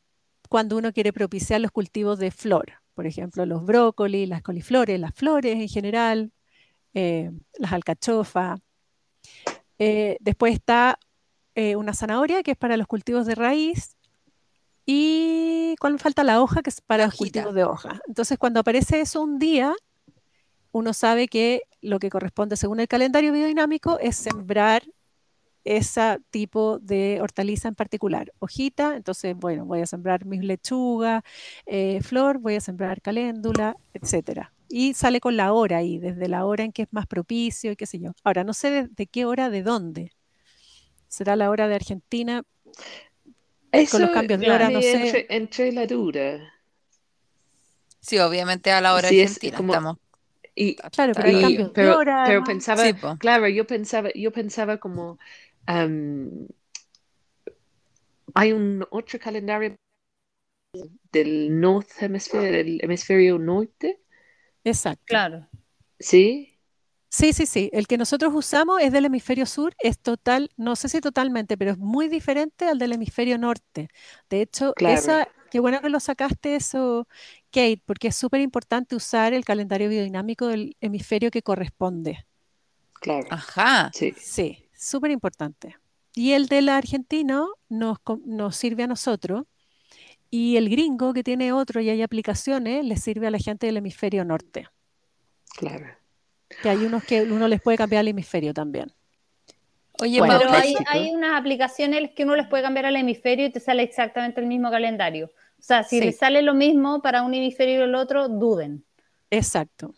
cuando 0.49 0.77
uno 0.77 0.93
quiere 0.93 1.11
propiciar 1.13 1.61
los 1.61 1.71
cultivos 1.71 2.19
de 2.19 2.31
flor, 2.31 2.73
por 2.93 3.07
ejemplo, 3.07 3.45
los 3.45 3.65
brócolis, 3.65 4.29
las 4.29 4.41
coliflores, 4.41 4.99
las 4.99 5.13
flores 5.13 5.55
en 5.55 5.67
general, 5.67 6.31
eh, 6.93 7.31
las 7.57 7.73
alcachofas. 7.73 8.59
Eh, 9.79 10.17
después 10.21 10.53
está 10.53 10.97
eh, 11.55 11.75
una 11.75 11.93
zanahoria, 11.93 12.43
que 12.43 12.51
es 12.51 12.57
para 12.57 12.77
los 12.77 12.87
cultivos 12.87 13.25
de 13.25 13.35
raíz. 13.35 13.94
Y 14.85 15.75
¿cuál 15.79 15.99
falta? 15.99 16.23
La 16.23 16.41
hoja, 16.41 16.61
que 16.61 16.69
es 16.69 16.81
para 16.81 17.05
los 17.05 17.15
cultivos 17.15 17.53
de 17.55 17.63
hoja. 17.63 17.99
Entonces, 18.07 18.37
cuando 18.37 18.59
aparece 18.59 19.01
eso 19.01 19.21
un 19.21 19.39
día, 19.39 19.73
uno 20.71 20.93
sabe 20.93 21.27
que 21.27 21.63
lo 21.81 21.99
que 21.99 22.09
corresponde 22.09 22.57
según 22.57 22.79
el 22.79 22.87
calendario 22.87 23.31
biodinámico 23.31 23.97
es 23.99 24.15
sembrar 24.15 24.83
ese 25.63 26.19
tipo 26.29 26.77
de 26.79 27.19
hortaliza 27.21 27.67
en 27.67 27.75
particular. 27.75 28.31
Hojita, 28.39 28.95
entonces, 28.95 29.35
bueno, 29.35 29.65
voy 29.65 29.81
a 29.81 29.87
sembrar 29.87 30.25
mis 30.25 30.43
lechugas, 30.43 31.23
eh, 31.65 31.99
flor, 32.01 32.37
voy 32.37 32.55
a 32.55 32.61
sembrar 32.61 33.01
caléndula, 33.01 33.75
etcétera. 33.93 34.53
Y 34.69 34.93
sale 34.93 35.19
con 35.19 35.35
la 35.37 35.53
hora 35.53 35.77
ahí, 35.77 35.97
desde 35.97 36.27
la 36.27 36.45
hora 36.45 36.63
en 36.63 36.71
que 36.71 36.83
es 36.83 36.87
más 36.91 37.07
propicio 37.07 37.71
y 37.71 37.75
qué 37.75 37.87
sé 37.87 37.99
yo. 37.99 38.11
Ahora, 38.23 38.43
no 38.43 38.53
sé 38.53 38.69
de, 38.69 38.87
de 38.87 39.07
qué 39.07 39.25
hora, 39.25 39.49
de 39.49 39.63
dónde. 39.63 40.11
¿Será 41.07 41.35
la 41.35 41.49
hora 41.49 41.67
de 41.67 41.75
Argentina? 41.75 42.43
Eso 43.83 43.99
los 43.99 44.09
cambios 44.11 44.39
de 44.39 44.51
hora, 44.51 44.69
no 44.69 44.79
viene 44.79 45.09
sé. 45.09 45.19
Entre, 45.19 45.35
entre 45.35 45.71
la 45.71 45.85
duda. 45.87 46.53
Sí, 47.99 48.19
obviamente 48.19 48.71
a 48.71 48.81
la 48.81 48.93
hora 48.93 49.09
Sí, 49.09 49.19
es 49.19 49.31
argentina 49.31 49.57
como- 49.57 49.73
estamos. 49.73 49.97
Y, 50.57 50.75
Claro, 50.75 51.13
pero 51.15 51.27
hay 51.27 51.57
de 51.57 51.65
pero, 51.69 51.97
hora. 51.97 52.23
pero 52.25 52.39
además. 52.43 52.47
pensaba, 52.47 52.83
Sí, 52.83 52.93
claro, 53.19 53.47
yo 53.49 53.67
pensaba, 53.67 54.09
yo 54.15 54.31
pensaba 54.31 54.77
como 54.77 55.19
hay 58.33 58.51
un 58.53 58.85
otro 58.89 59.19
calendario 59.19 59.75
del 61.11 61.59
North 61.59 61.89
Hemisphere, 61.99 62.51
del 62.51 62.79
hemisferio 62.83 63.37
norte, 63.39 63.99
Exacto. 64.63 65.03
Claro. 65.05 65.47
¿sí? 65.99 66.54
Sí, 67.15 67.31
sí, 67.31 67.45
sí. 67.45 67.69
El 67.71 67.87
que 67.87 67.97
nosotros 67.97 68.33
usamos 68.35 68.81
es 68.81 68.91
del 68.91 69.05
hemisferio 69.05 69.45
sur, 69.45 69.73
es 69.79 69.97
total, 69.99 70.49
no 70.57 70.75
sé 70.75 70.89
si 70.89 70.99
totalmente, 70.99 71.57
pero 71.57 71.71
es 71.71 71.77
muy 71.77 72.09
diferente 72.09 72.65
al 72.65 72.77
del 72.77 72.91
hemisferio 72.91 73.37
norte. 73.37 73.87
De 74.29 74.41
hecho, 74.41 74.73
Claro. 74.73 74.95
esa, 74.99 75.27
qué 75.49 75.61
bueno 75.61 75.79
que 75.79 75.87
lo 75.87 76.01
sacaste 76.01 76.57
eso, 76.57 77.07
Kate, 77.51 77.81
porque 77.85 78.09
es 78.09 78.17
súper 78.17 78.41
importante 78.41 78.97
usar 78.97 79.31
el 79.31 79.45
calendario 79.45 79.87
biodinámico 79.87 80.47
del 80.47 80.75
hemisferio 80.81 81.31
que 81.31 81.41
corresponde. 81.41 82.25
Claro, 82.99 83.27
Ajá. 83.29 83.91
sí. 83.93 84.13
Sí, 84.17 84.67
súper 84.73 85.11
importante. 85.11 85.77
Y 86.15 86.33
el 86.33 86.47
del 86.47 86.67
argentino 86.67 87.47
nos, 87.69 87.99
nos 88.25 88.57
sirve 88.57 88.83
a 88.83 88.87
nosotros. 88.87 89.45
Y 90.29 90.57
el 90.57 90.67
gringo, 90.69 91.13
que 91.13 91.23
tiene 91.23 91.53
otro 91.53 91.79
y 91.79 91.89
hay 91.89 92.01
aplicaciones, 92.01 92.83
le 92.83 92.97
sirve 92.97 93.27
a 93.27 93.31
la 93.31 93.39
gente 93.39 93.67
del 93.67 93.77
hemisferio 93.77 94.25
norte. 94.25 94.67
Claro. 95.55 95.87
Que 96.61 96.69
hay 96.69 96.77
unos 96.85 97.03
que 97.03 97.23
uno 97.23 97.47
les 97.47 97.61
puede 97.61 97.77
cambiar 97.77 98.01
el 98.01 98.09
hemisferio 98.09 98.53
también. 98.53 98.91
Oye, 100.01 100.19
Bueno, 100.19 100.37
Pero 100.39 100.51
hay, 100.51 101.09
unas 101.13 101.39
aplicaciones 101.39 102.11
que 102.15 102.23
uno 102.23 102.35
les 102.35 102.47
puede 102.47 102.63
cambiar 102.63 102.85
al 102.85 102.95
hemisferio 102.97 103.45
y 103.45 103.51
te 103.51 103.59
sale 103.59 103.83
exactamente 103.83 104.41
el 104.41 104.47
mismo 104.47 104.69
calendario. 104.69 105.31
O 105.57 105.61
sea, 105.61 105.83
si 105.83 105.99
Sí. 105.99 106.05
les 106.05 106.17
sale 106.17 106.41
lo 106.41 106.53
mismo 106.53 107.01
para 107.01 107.23
un 107.23 107.33
hemisferio 107.33 107.79
y 107.79 107.83
el 107.83 107.95
otro, 107.95 108.27
duden. 108.27 108.83
Exacto. 109.29 109.93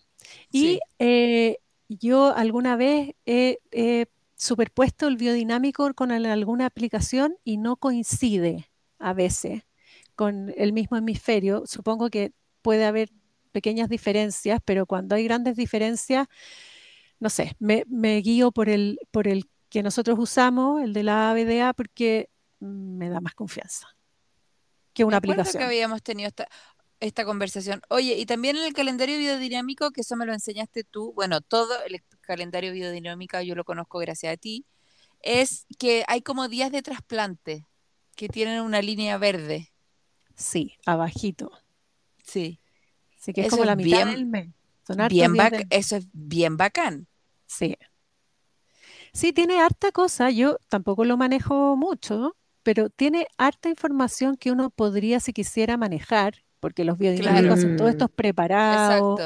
Y 0.52 0.60
Sí. 0.62 0.80
eh, 1.00 1.58
yo 1.90 2.34
alguna 2.36 2.76
vez 2.76 3.16
he, 3.26 3.60
he 3.72 4.06
superpuesto 4.36 5.08
el 5.08 5.18
biodinámico 5.18 5.92
con 5.96 6.12
el- 6.12 6.26
alguna 6.28 6.68
aplicación 6.68 7.36
y 7.44 7.58
no 7.58 7.76
coincide 7.78 8.70
a 9.00 9.14
veces 9.14 9.64
con 10.16 10.54
el 10.58 10.74
mismo 10.74 10.98
hemisferio. 10.98 11.64
Supongo 11.66 12.10
que 12.10 12.34
puede 12.62 12.86
haber 12.86 13.10
pequeñas 13.52 13.90
diferencias, 13.90 14.60
pero 14.64 14.86
cuando 14.86 15.16
hay 15.16 15.24
grandes 15.24 15.56
diferencias, 15.56 16.28
no 17.20 17.30
sé, 17.30 17.56
me, 17.60 17.84
guío 18.22 18.52
por 18.52 18.70
el, 18.70 19.00
por 19.12 19.28
el 19.28 19.50
que 19.70 19.84
nosotros 19.84 20.18
usamos, 20.20 20.82
el 20.82 20.94
de 20.94 21.04
la 21.04 21.32
ABDA, 21.32 21.74
porque 21.74 22.30
me 22.60 23.10
da 23.10 23.22
más 23.22 23.34
confianza 23.34 23.88
que 24.94 25.04
una 25.04 25.18
aplicación. 25.18 25.60
que 25.60 25.66
habíamos 25.66 26.02
tenido 26.02 26.28
esta, 26.28 26.48
esta 27.00 27.26
conversación. 27.26 27.82
Oye, 27.90 28.18
y 28.18 28.26
también 28.26 28.58
en 28.58 28.64
el 28.64 28.74
calendario 28.74 29.18
biodinámico, 29.18 29.92
que 29.92 30.02
eso 30.02 30.16
me 30.16 30.26
lo 30.26 30.34
enseñaste 30.34 30.84
tú, 30.84 31.14
bueno, 31.14 31.42
todo 31.42 31.74
el 31.84 32.02
calendario 32.22 32.72
biodinámico 32.72 33.40
yo 33.42 33.56
lo 33.56 33.64
conozco 33.64 34.00
gracias 34.00 34.34
a 34.34 34.38
ti, 34.38 34.66
es 35.22 35.66
que 35.78 36.04
hay 36.08 36.22
como 36.22 36.48
días 36.48 36.72
de 36.72 36.82
trasplante 36.82 37.66
que 38.16 38.30
tienen 38.30 38.62
una 38.62 38.82
línea 38.82 39.18
verde. 39.18 39.72
Sí, 40.36 40.78
abajito. 40.86 41.52
Sí. 42.24 42.60
Así 43.28 43.34
que 43.34 43.42
es 43.42 43.50
como 43.50 43.66
la 43.66 43.76
mitad 43.76 44.06
del 44.06 44.26
mes. 44.26 44.48
bien 45.10 45.36
Eso 45.70 45.98
es 45.98 46.08
bien 46.14 46.56
bacán. 46.56 47.08
Sí. 47.46 47.76
Sí, 49.12 49.34
tiene 49.34 49.60
harta 49.60 49.92
cosa. 49.92 50.30
Yo 50.30 50.60
tampoco 50.70 51.04
lo 51.04 51.18
manejo 51.18 51.76
mucho, 51.76 52.38
pero 52.64 52.90
tiene 52.90 53.28
harta 53.38 53.68
información 53.68 54.38
que 54.38 54.50
uno 54.50 54.70
podría, 54.70 55.20
si 55.20 55.34
quisiera, 55.34 55.76
manejar, 55.76 56.36
porque 56.62 56.86
los 56.86 56.98
biodinámicos 56.98 57.60
son 57.60 57.76
todos 57.76 57.90
estos 57.90 58.10
preparados, 58.10 59.20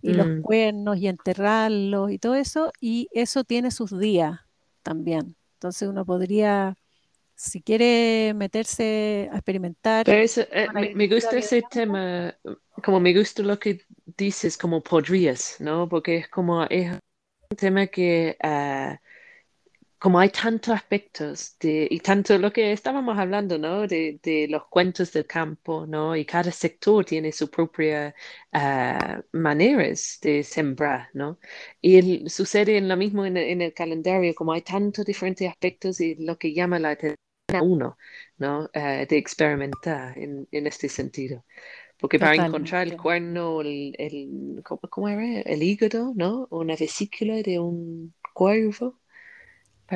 y 0.00 0.14
los 0.14 0.28
mm. 0.28 0.40
cuernos, 0.40 0.96
y 0.96 1.08
enterrarlos, 1.08 2.10
y 2.10 2.18
todo 2.18 2.34
eso, 2.34 2.72
y 2.80 3.08
eso 3.12 3.44
tiene 3.44 3.70
sus 3.70 3.98
días 3.98 4.40
también. 4.82 5.36
Entonces 5.56 5.90
uno 5.90 6.06
podría 6.06 6.78
si 7.34 7.62
quiere 7.62 8.32
meterse 8.34 9.28
a 9.32 9.36
experimentar. 9.36 10.04
Pero 10.04 10.22
eh, 10.22 10.94
me, 10.94 11.08
gusta 11.08 11.36
ese 11.36 11.62
tema, 11.70 12.36
como 12.82 13.00
me 13.00 13.14
gusta 13.14 13.42
lo 13.42 13.58
que 13.58 13.82
dices, 14.16 14.56
como 14.56 14.82
podrías, 14.82 15.56
¿no? 15.60 15.88
Porque 15.88 16.18
es 16.18 16.28
como, 16.28 16.64
es 16.64 16.92
un 16.92 17.56
tema 17.56 17.86
que, 17.86 18.36
ah, 18.42 19.00
como 20.02 20.18
hay 20.18 20.30
tantos 20.30 20.74
aspectos 20.74 21.56
de, 21.60 21.86
y 21.88 22.00
tanto 22.00 22.36
lo 22.36 22.52
que 22.52 22.72
estábamos 22.72 23.16
hablando, 23.16 23.56
¿no? 23.56 23.86
De, 23.86 24.18
de 24.20 24.48
los 24.48 24.66
cuentos 24.66 25.12
del 25.12 25.26
campo, 25.26 25.86
¿no? 25.86 26.16
Y 26.16 26.24
cada 26.24 26.50
sector 26.50 27.04
tiene 27.04 27.30
su 27.30 27.48
propia 27.48 28.12
uh, 28.52 29.22
maneras 29.30 30.18
de 30.20 30.42
sembrar, 30.42 31.08
¿no? 31.14 31.38
Y 31.80 32.28
sucede 32.28 32.78
en 32.78 32.88
lo 32.88 32.96
mismo 32.96 33.24
en, 33.24 33.36
en, 33.36 33.62
el 33.62 33.72
calendario, 33.74 34.34
como 34.34 34.52
hay 34.52 34.62
tantos 34.62 35.04
diferentes 35.04 35.48
aspectos 35.48 36.00
y 36.00 36.16
lo 36.16 36.36
que 36.36 36.52
llama 36.52 36.80
la 36.80 36.90
atención 36.90 37.16
uno, 37.62 37.96
¿no? 38.38 38.70
Eh, 38.72 39.06
de 39.08 39.16
experimentar 39.18 40.18
en, 40.18 40.48
este 40.50 40.88
sentido. 40.88 41.44
Porque 41.96 42.18
para 42.18 42.34
encontrar 42.44 42.88
el 42.88 42.96
cuerno, 42.96 43.60
el, 43.60 43.94
el 43.98 44.64
¿cómo, 44.64 45.08
era? 45.08 45.42
El 45.42 45.62
hígado, 45.62 46.12
¿no? 46.16 46.48
Una 46.50 46.74
vesícula 46.74 47.36
de 47.42 47.60
un 47.60 48.14
cuervo, 48.34 48.98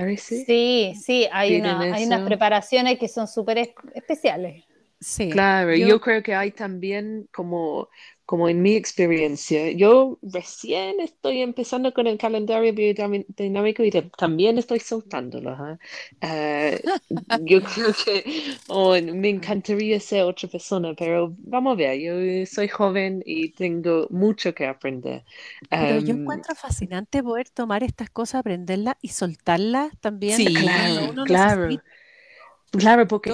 parece. 0.00 0.44
Sí, 0.44 0.94
sí, 1.02 1.26
hay, 1.32 1.60
hay 1.60 2.04
unas 2.04 2.22
preparaciones 2.22 2.98
que 2.98 3.08
son 3.08 3.26
súper 3.26 3.74
especiales. 3.94 4.65
Sí. 5.00 5.46
Claro, 5.72 5.74
yo 5.76 6.00
creo 6.00 6.22
que 6.22 6.34
hay 6.34 6.52
también 6.52 7.28
como 7.32 7.88
como 8.24 8.48
en 8.48 8.60
mi 8.60 8.74
experiencia, 8.74 9.70
yo 9.72 10.18
recién 10.22 10.98
estoy 11.00 11.42
empezando 11.42 11.94
con 11.94 12.08
el 12.08 12.18
calendario 12.18 12.72
biodinámico 12.74 13.84
y 13.84 13.90
también 14.18 14.58
estoy 14.58 14.80
soltándolo. 14.80 15.78
Eh, 16.20 16.82
yo 17.30 17.60
creo 17.62 17.92
que 18.04 18.24
oh, 18.68 18.94
me 19.00 19.28
encantaría 19.30 20.00
ser 20.00 20.22
otra 20.24 20.48
persona, 20.48 20.94
pero 20.98 21.34
vamos 21.38 21.74
a 21.74 21.76
ver, 21.76 22.00
yo 22.00 22.46
soy 22.46 22.66
joven 22.68 23.22
y 23.24 23.52
tengo 23.52 24.08
mucho 24.10 24.54
que 24.54 24.66
aprender. 24.66 25.24
Pero 25.78 25.98
yo 26.00 26.14
encuentro 26.14 26.54
fascinante 26.56 27.22
poder 27.22 27.48
tomar 27.50 27.82
estas 27.84 28.10
cosas, 28.10 28.40
aprenderlas 28.40 28.96
y 29.02 29.08
soltarlas 29.08 29.92
también. 30.00 30.42
Sí, 30.42 30.52
claro, 30.52 31.18
claro. 31.22 31.82
Claro, 32.72 33.06
porque 33.08 33.30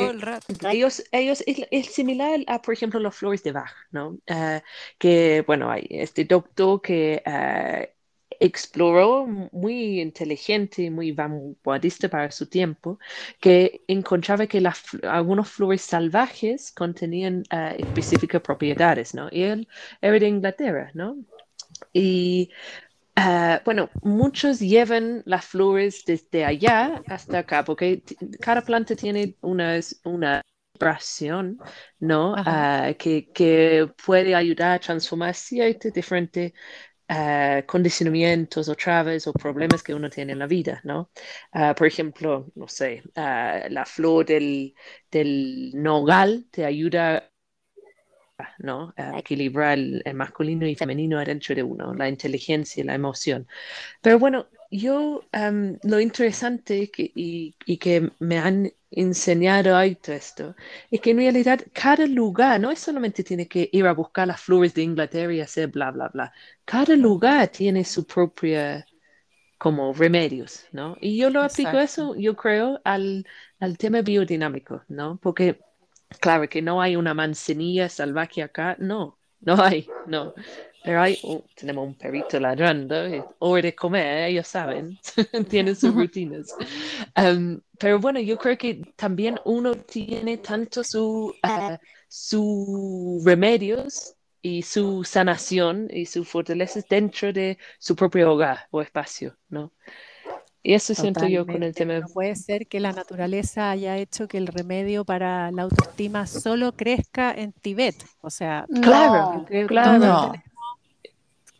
ellos, 0.70 1.02
ellos 1.12 1.42
es, 1.46 1.86
similar 1.86 2.40
a, 2.46 2.60
por 2.62 2.74
ejemplo, 2.74 3.00
las 3.00 3.14
flores 3.14 3.42
de 3.42 3.52
Bach, 3.52 3.74
¿no? 3.90 4.18
Eh, 4.26 4.62
que, 4.98 5.44
bueno, 5.46 5.70
hay 5.70 5.86
este 5.90 6.24
doctor 6.24 6.80
que 6.80 7.22
eh, 7.24 7.94
exploró 8.40 9.26
muy 9.52 10.00
inteligente, 10.00 10.90
muy 10.90 11.12
vanguardista 11.12 12.08
para 12.08 12.30
su 12.30 12.48
tiempo, 12.48 12.98
que 13.40 13.82
encontraba 13.86 14.46
que 14.46 14.60
las, 14.60 14.82
algunas 15.08 15.48
flores 15.48 15.82
salvajes 15.82 16.72
contenían 16.72 17.44
uh, 17.52 17.74
específicas 17.78 18.42
propiedades, 18.42 19.14
¿no? 19.14 19.28
Y 19.30 19.42
él 19.44 19.68
era 20.00 20.18
de 20.18 20.28
Inglaterra, 20.28 20.90
¿no? 20.94 21.16
Y 21.92 22.50
Ah, 23.14 23.60
bueno, 23.64 23.90
muchos 24.02 24.58
llevan 24.60 25.22
las 25.26 25.44
flores 25.44 26.04
desde 26.06 26.44
allá 26.44 27.02
hasta 27.06 27.40
acá, 27.40 27.64
porque 27.64 28.02
cada 28.40 28.62
planta 28.62 28.96
tiene 28.96 29.36
una, 29.42 29.78
una 30.04 30.42
vibración, 30.74 31.58
¿no? 32.00 32.34
Ah, 32.36 32.94
que, 32.98 33.30
que, 33.32 33.88
puede 34.04 34.34
ayudar 34.34 34.72
a 34.76 34.80
transformar 34.80 35.34
ciertos 35.34 35.92
diferentes 35.92 36.52
uh, 37.10 37.66
condicionamientos 37.66 38.68
o 38.68 38.74
trabas 38.74 39.26
o 39.26 39.32
problemas 39.34 39.82
que 39.82 39.94
uno 39.94 40.08
tiene 40.08 40.32
en 40.32 40.38
la 40.38 40.46
vida, 40.46 40.80
¿no? 40.84 41.10
por 41.76 41.86
ejemplo, 41.86 42.50
no 42.54 42.68
sé, 42.68 43.02
la 43.14 43.84
flor 43.86 44.26
del, 44.26 44.74
del 45.10 45.72
nogal 45.74 46.46
te 46.50 46.64
ayuda 46.64 47.31
¿no? 48.58 48.92
A 48.96 49.18
equilibrar 49.18 49.78
el, 49.78 50.02
masculino 50.14 50.66
y 50.66 50.74
femenino 50.74 51.18
adentro 51.18 51.54
de 51.54 51.62
uno, 51.62 51.94
la 51.94 52.08
inteligencia 52.08 52.82
y 52.82 52.86
la 52.86 52.94
emoción. 52.94 53.46
Pero 54.00 54.18
bueno, 54.18 54.46
yo 54.70 55.24
lo 55.82 56.00
interesante 56.00 56.90
que, 56.90 57.10
y, 57.14 57.54
que 57.78 58.10
me 58.18 58.38
han 58.38 58.72
enseñado 58.90 59.70
todo 60.02 60.14
esto 60.14 60.54
es 60.90 61.00
que 61.00 61.10
en 61.10 61.18
realidad 61.18 61.60
cada 61.72 62.06
lugar 62.06 62.60
no 62.60 62.70
es 62.70 62.78
solamente 62.78 63.24
tiene 63.24 63.48
que 63.48 63.68
ir 63.72 63.86
a 63.86 63.92
buscar 63.92 64.28
las 64.28 64.40
flores 64.40 64.74
de 64.74 64.82
Inglaterra 64.82 65.32
y 65.32 65.40
hacer 65.40 65.68
bla, 65.68 65.90
bla, 65.90 66.08
bla. 66.08 66.32
Cada 66.64 66.96
lugar 66.96 67.48
tiene 67.48 67.84
su 67.84 68.06
propia 68.06 68.86
como 69.58 69.92
remedios, 69.92 70.66
¿no? 70.72 70.96
Y 71.00 71.16
yo 71.16 71.30
lo 71.30 71.40
aplico 71.42 71.78
eso, 71.78 72.16
yo 72.16 72.34
creo, 72.34 72.80
al, 72.84 73.24
al 73.60 73.78
tema 73.78 74.02
biodinámico, 74.02 74.82
¿no? 74.88 75.18
Porque 75.22 75.60
Claro 76.20 76.48
que 76.48 76.62
no 76.62 76.80
hay 76.80 76.96
una 76.96 77.14
manzanilla 77.14 77.88
salvaje 77.88 78.42
acá, 78.42 78.76
no, 78.78 79.18
no 79.40 79.62
hay, 79.62 79.88
no. 80.06 80.34
Pero 80.84 81.00
hay, 81.00 81.18
oh, 81.22 81.44
tenemos 81.54 81.86
un 81.86 81.94
perrito 81.94 82.40
ladrando, 82.40 82.96
hora 83.38 83.62
de 83.62 83.74
comer, 83.74 84.30
ellos 84.30 84.48
saben, 84.48 84.98
tienen 85.48 85.76
sus 85.76 85.94
rutinas. 85.94 86.54
Um, 87.16 87.60
pero 87.78 87.98
bueno, 88.00 88.18
yo 88.20 88.36
creo 88.36 88.58
que 88.58 88.82
también 88.96 89.38
uno 89.44 89.74
tiene 89.76 90.38
tanto 90.38 90.82
su, 90.82 91.34
uh, 91.44 91.76
su 92.08 93.22
remedios 93.24 94.14
y 94.40 94.62
su 94.62 95.04
sanación 95.04 95.88
y 95.90 96.06
su 96.06 96.24
fortaleza 96.24 96.80
dentro 96.88 97.32
de 97.32 97.58
su 97.78 97.94
propio 97.94 98.32
hogar 98.32 98.66
o 98.70 98.82
espacio, 98.82 99.36
¿no? 99.48 99.72
Y 100.64 100.74
eso 100.74 100.94
siento 100.94 101.26
yo 101.26 101.44
con 101.44 101.62
el 101.62 101.74
tema. 101.74 102.00
puede 102.12 102.36
ser 102.36 102.68
que 102.68 102.78
la 102.78 102.92
naturaleza 102.92 103.70
haya 103.70 103.96
hecho 103.96 104.28
que 104.28 104.38
el 104.38 104.46
remedio 104.46 105.04
para 105.04 105.50
la 105.50 105.62
autoestima 105.62 106.26
solo 106.26 106.72
crezca 106.72 107.32
en 107.32 107.52
Tibet. 107.52 107.96
O 108.20 108.30
sea, 108.30 108.66
claro, 108.80 109.44
claro. 109.66 110.00
Todos 110.00 110.30
tenemos, 110.30 110.36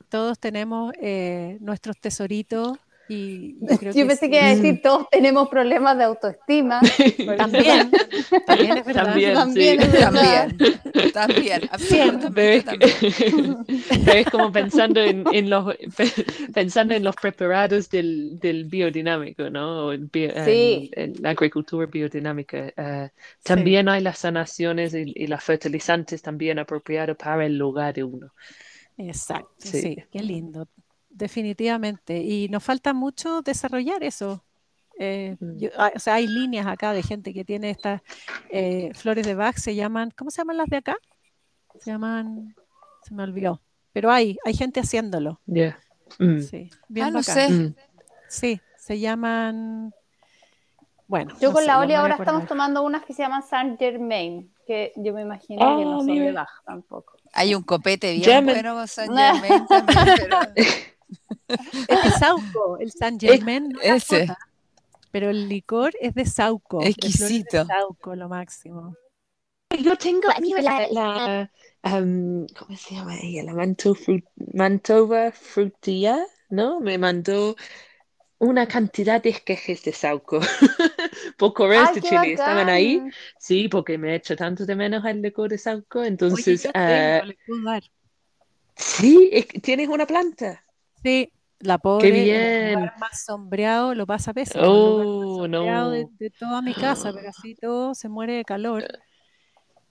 todos 0.09 0.39
tenemos 0.39 0.93
eh, 1.01 1.59
nuestros 1.61 1.99
tesoritos 1.99 2.79
yo, 3.09 4.07
pensé 4.07 4.31
que 4.31 4.37
iba 4.37 4.47
a 4.47 4.55
decir, 4.55 4.81
todos 4.83 5.09
tenemos 5.11 5.49
problemas 5.49 5.99
de 5.99 6.05
autoestima. 6.05 6.81
también, 7.37 7.91
también 8.47 8.79
es 8.79 8.85
verdad. 8.85 9.05
También, 9.05 9.35
también, 9.35 9.83
es 9.83 9.93
también, 11.13 11.69
también, 12.65 13.65
es 14.07 14.31
como 14.31 14.53
pensando 14.53 15.01
en, 15.01 15.25
en, 15.33 15.51
los, 15.51 15.75
pensando 16.55 16.95
en 16.95 17.05
los 17.05 17.17
preparados 17.17 17.91
del, 17.91 18.39
del 18.39 18.65
biodinámico, 18.65 19.51
¿no? 19.51 19.93
En, 19.93 20.11
la 21.21 21.31
agricultura 21.31 21.87
biodinámica. 21.87 22.73
Eh, 22.77 23.11
también 23.43 23.89
hay 23.89 24.03
las 24.03 24.19
sanaciones 24.19 24.95
y, 24.95 25.13
y 25.15 25.27
las 25.27 25.43
fertilizantes 25.43 26.23
también 26.23 26.59
apropiados 26.59 27.17
para 27.17 27.45
el 27.47 27.59
lugar 27.59 27.95
de 27.95 28.05
uno. 28.05 28.33
Exacto, 28.97 29.55
sí, 29.59 29.97
qué 30.11 30.23
lindo 30.23 30.69
definitivamente. 31.13 32.19
Y 32.19 32.49
nos 32.49 32.63
falta 32.63 32.93
mucho 32.93 33.43
desarrollar 33.43 34.03
eso. 34.03 34.45
Eh, 34.99 35.37
mm. 35.41 35.65
ah, 35.77 35.93
o 35.95 35.99
sea, 35.99 36.15
hay 36.15 36.27
líneas 36.27 36.67
acá 36.67 36.93
de 36.93 37.03
gente 37.03 37.33
que 37.33 37.45
tiene 37.45 37.71
estas 37.71 38.03
eh, 38.51 38.91
flores 38.95 39.27
de 39.27 39.35
Bach, 39.35 39.57
se 39.57 39.75
llaman, 39.75 40.13
¿cómo 40.17 40.31
se 40.31 40.39
llaman 40.39 40.59
las 40.59 40.69
de 40.69 40.77
acá? 40.77 40.97
Se 41.81 41.91
llaman, 41.91 42.55
se 43.03 43.15
me 43.15 43.23
olvidó. 43.23 43.61
Pero 43.93 44.11
hay, 44.11 44.39
hay 44.45 44.55
gente 44.55 44.81
haciéndolo. 44.81 45.41
Mm. 45.47 46.41
Sí, 46.41 46.71
bien 46.89 47.07
ah, 47.07 47.11
no 47.11 47.23
sé. 47.23 47.49
Mm. 47.49 47.75
Sí, 48.29 48.61
se 48.77 48.99
llaman, 48.99 49.95
bueno. 51.07 51.35
Yo 51.41 51.53
con 51.53 51.67
la 51.67 51.79
Oli 51.79 51.95
ahora 51.95 52.17
estamos 52.17 52.47
tomando 52.47 52.83
unas 52.83 53.05
que 53.05 53.13
se 53.13 53.23
llaman 53.23 53.43
Saint 53.43 53.79
Germain, 53.79 54.53
que 54.67 54.93
yo 54.97 55.13
me 55.13 55.23
imagino 55.23 55.59
que 55.59 55.85
no 55.85 55.97
Ah, 55.97 55.99
son 55.99 56.07
de. 56.07 56.33
Bach 56.33 56.65
tampoco. 56.65 57.17
Hay 57.35 57.55
un 57.55 57.63
copete 57.63 58.13
bien 58.13 58.25
German. 58.25 58.55
bueno 58.55 58.87
San 58.87 59.15
Germain 59.15 59.67
también, 59.67 60.07
pero 60.17 60.39
Es 61.89 62.03
de 62.03 62.11
Sauco, 62.13 62.79
el 62.79 62.91
San 62.93 63.19
Germain. 63.19 63.69
no 63.69 63.81
ese. 63.81 64.27
jota, 64.27 64.39
pero 65.11 65.31
el 65.31 65.49
licor 65.49 65.93
es 66.01 66.15
de 66.15 66.27
Sauco. 66.27 66.89
flores 66.97 66.97
de 66.97 67.09
Exquisito. 67.09 67.67
Sauco, 67.67 68.15
lo 68.17 68.29
máximo. 68.29 68.97
Yo 69.71 69.97
tengo, 69.97 70.29
mira, 70.41 70.61
la, 70.63 70.87
la 70.91 71.51
um, 71.99 72.47
¿cómo 72.49 72.77
se 72.77 72.95
llama 72.95 73.19
ella? 73.21 73.43
La 73.45 73.55
manto 73.55 73.97
Mantova 74.55 75.33
frutilla, 75.33 76.25
¿no? 76.51 76.81
Me 76.81 76.99
mandó 76.99 77.57
una 78.39 78.67
cantidad 78.69 79.23
de 79.23 79.31
esquejes 79.31 79.83
de 79.85 79.93
Sauco 79.93 80.41
por 81.39 81.55
correos 81.55 81.91
¡Ay, 81.91 81.95
de 81.95 82.03
Chile. 82.03 82.33
Estaban 82.33 82.69
ahí, 82.69 82.99
bacán! 82.99 83.13
sí, 83.39 83.69
porque 83.69 83.99
me 83.99 84.13
he 84.13 84.17
hecho 84.17 84.37
tanto 84.37 84.67
de 84.67 84.77
menos 84.77 85.05
el 85.05 85.23
licor 85.23 85.49
de 85.51 85.59
Sauco. 85.59 86.05
Oye, 86.35 86.49
Entonces, 86.49 86.65
yo 86.65 86.71
ah, 86.75 86.87
tengo, 86.87 87.25
les 87.25 87.39
puedo 87.47 87.63
dar. 87.65 87.83
sí, 88.77 89.31
tienes 89.63 89.89
una 89.89 90.07
planta. 90.07 90.65
Sí, 91.03 91.33
la 91.61 91.79
pobre, 91.79 92.25
en 92.25 92.45
el 92.45 92.49
bien. 92.53 92.79
lugar 92.81 92.93
más 92.99 93.25
sombreado 93.25 93.95
lo 93.95 94.07
pasa 94.07 94.33
el 94.91 94.95
más 94.95 95.09
Oh, 95.09 95.47
sombreado 95.51 95.91
de, 95.91 96.07
no. 96.07 96.13
de 96.19 96.31
toda 96.31 96.63
mi 96.63 96.75
casa, 96.77 97.13
pero 97.13 97.29
así 97.31 97.55
todo 97.57 97.95
se 97.95 98.09
muere 98.09 98.35
de 98.37 98.45
calor. 98.45 98.87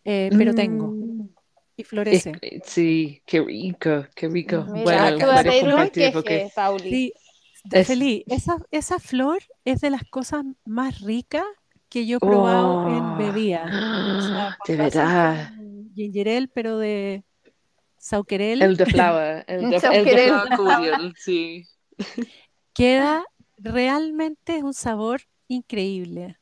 Eh, 0.03 0.31
pero 0.37 0.53
tengo 0.53 0.97
Mm, 0.99 1.27
y 1.77 1.83
es 2.09 2.25
florece. 2.25 2.41
que- 2.41 2.61
sí, 2.65 3.21
qué 3.25 3.41
rico, 3.41 4.05
qué 4.15 4.27
rico. 4.29 4.69
Mira, 4.73 4.75
Bueno, 4.75 5.21
a 5.37 5.43
pedir 5.45 5.65
un 5.67 5.73
porque 6.11 6.43
Pauli. 6.53 7.03
Sí, 7.69 7.71
Es- 7.71 7.83
feliz. 7.83 8.25
Esa, 8.29 8.57
esa 8.71 8.99
flor 8.99 9.39
es 9.65 9.81
de 9.81 9.89
las 9.91 10.03
cosas 10.05 10.45
más 10.65 11.01
ricas 11.01 11.45
que 11.89 12.05
yo 12.07 12.17
he 12.17 12.21
probado 12.21 12.79
en 12.83 13.15
Oh, 13.15 13.17
bebida. 13.17 13.75
O 14.09 14.19
sea, 14.19 14.51
de 14.65 14.75
verdad. 14.77 15.51
como 15.55 15.85
ginger 15.95 16.29
ale, 16.29 16.47
pero 16.49 16.77
de 16.77 17.25
sauquerel, 18.01 18.61
El 18.61 18.77
de 18.77 18.85
flower, 18.87 19.45
el 19.47 19.69
de, 19.69 19.75
el 19.77 20.05
de 20.05 20.17
flower 20.27 20.49
cordial, 20.57 21.13
sí. 21.17 21.65
queda 22.73 23.23
realmente 23.57 24.57
es 24.57 24.63
un 24.63 24.73
sabor 24.73 25.21
increíble. 25.47 26.37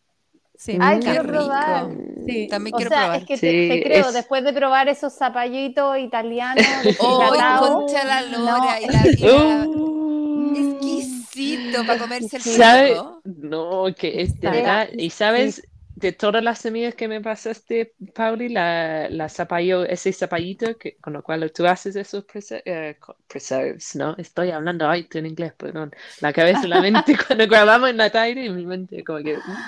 Sí, 0.55 0.77
Ay, 0.79 0.99
quiero 0.99 1.21
encanta. 1.21 1.31
probar. 1.31 1.89
rico. 1.89 2.03
Sí. 2.27 2.47
También 2.49 2.73
O 2.75 2.77
quiero 2.77 2.89
sea, 2.89 2.99
probar. 3.03 3.21
es 3.21 3.25
que 3.25 3.37
te, 3.37 3.41
te 3.41 3.73
Sí, 3.75 3.83
creo, 3.83 4.07
es- 4.07 4.13
después 4.13 4.43
de 4.43 4.53
probar 4.53 4.89
esos 4.89 5.13
zapallitos 5.13 5.97
italianos 5.99 6.63
¡Oh, 6.99 7.29
concha 7.59 8.03
la 8.05 8.21
lora! 8.23 8.79
no, 8.79 8.79
Y 8.81 8.87
la, 8.87 9.07
y 9.07 9.21
la- 9.21 9.67
Uh, 9.67 10.55
exquisito 10.55 11.85
para 11.85 11.99
comerse 11.99 12.37
el 12.37 12.43
¿sabe? 12.43 12.95
No, 13.23 13.85
que 13.97 14.21
es 14.21 14.39
de 14.39 14.49
verdad. 14.49 14.89
Y 14.97 15.09
sabes, 15.11 15.63
de 15.99 16.11
todas 16.13 16.43
las 16.43 16.59
semillas 16.59 16.95
que 16.95 17.07
me 17.07 17.21
pasaste, 17.21 17.93
Pauli, 18.13 18.49
la, 18.49 19.09
la 19.09 19.29
zapallo, 19.29 19.83
ese 19.83 20.13
zapallito 20.13 20.77
que, 20.77 20.97
con 20.97 21.13
lo 21.13 21.23
cual 21.23 21.51
tú 21.51 21.65
haces 21.67 21.95
esos 21.95 22.25
prese- 22.25 22.61
eh, 22.65 22.97
preserves, 23.27 23.95
¿no? 23.95 24.15
Estoy 24.17 24.51
hablando 24.51 24.85
ahorita 24.85 25.19
en 25.19 25.25
inglés, 25.27 25.53
perdón. 25.57 25.91
La 26.21 26.33
cabeza 26.33 26.67
la 26.67 26.81
mente 26.81 27.15
cuando 27.27 27.47
grabamos 27.47 27.89
en 27.89 27.97
la 27.97 28.09
tarde 28.11 28.45
y 28.45 28.49
mi 28.49 28.65
mente 28.65 29.03
como 29.03 29.19
que... 29.23 29.37
mm. 29.45 29.65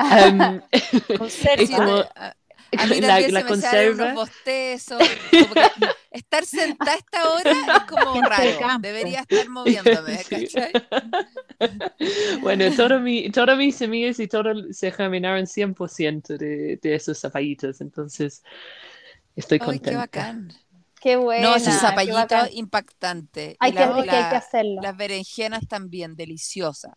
Um, 0.00 0.60
Conserva. 1.16 1.56
es 1.56 1.70
como 1.70 2.04
a, 2.76 2.86
mí 2.86 3.00
la, 3.00 3.08
también 3.08 3.32
la 3.32 3.42
se 3.42 3.48
me 3.48 3.56
salen 3.56 3.94
unos 3.94 4.10
conserva. 4.10 4.12
bostezos. 4.12 5.02
como 5.38 5.54
que 5.54 5.70
estar 6.10 6.44
sentada 6.46 6.92
a 6.92 6.96
esta 6.96 7.28
hora 7.30 7.50
es 7.52 7.80
como 7.88 8.20
raro. 8.22 8.78
Debería 8.80 9.20
estar 9.20 9.48
moviéndome, 9.48 10.24
Sí. 10.24 10.48
¿cachai? 10.48 10.72
Bueno, 12.40 12.64
todo 12.76 13.00
mi, 13.00 13.30
todas 13.30 13.56
mis 13.58 13.76
semillas 13.76 14.18
y 14.20 14.28
todo 14.28 14.52
se 14.72 14.90
germinaron 14.92 15.46
100% 15.46 16.36
de, 16.38 16.78
de 16.82 16.94
esos 16.94 17.18
zapallitos, 17.20 17.80
entonces 17.80 18.42
estoy 19.36 19.58
Ay, 19.60 19.80
qué 19.80 19.92
contenta. 19.92 19.98
bacán. 19.98 20.52
qué 21.00 21.16
buena, 21.16 21.48
No, 21.50 21.56
ese 21.56 21.72
zapallito 21.72 22.36
impactante. 22.52 23.56
Hay 23.60 23.70
Y 23.70 23.74
que, 23.74 23.80
la- 23.80 23.98
es 23.98 24.04
que 24.04 24.10
hay 24.16 24.30
que 24.30 24.36
hacerlo. 24.36 24.80
las 24.82 24.96
berenjenas 24.96 25.66
también, 25.68 26.16
deliciosas. 26.16 26.92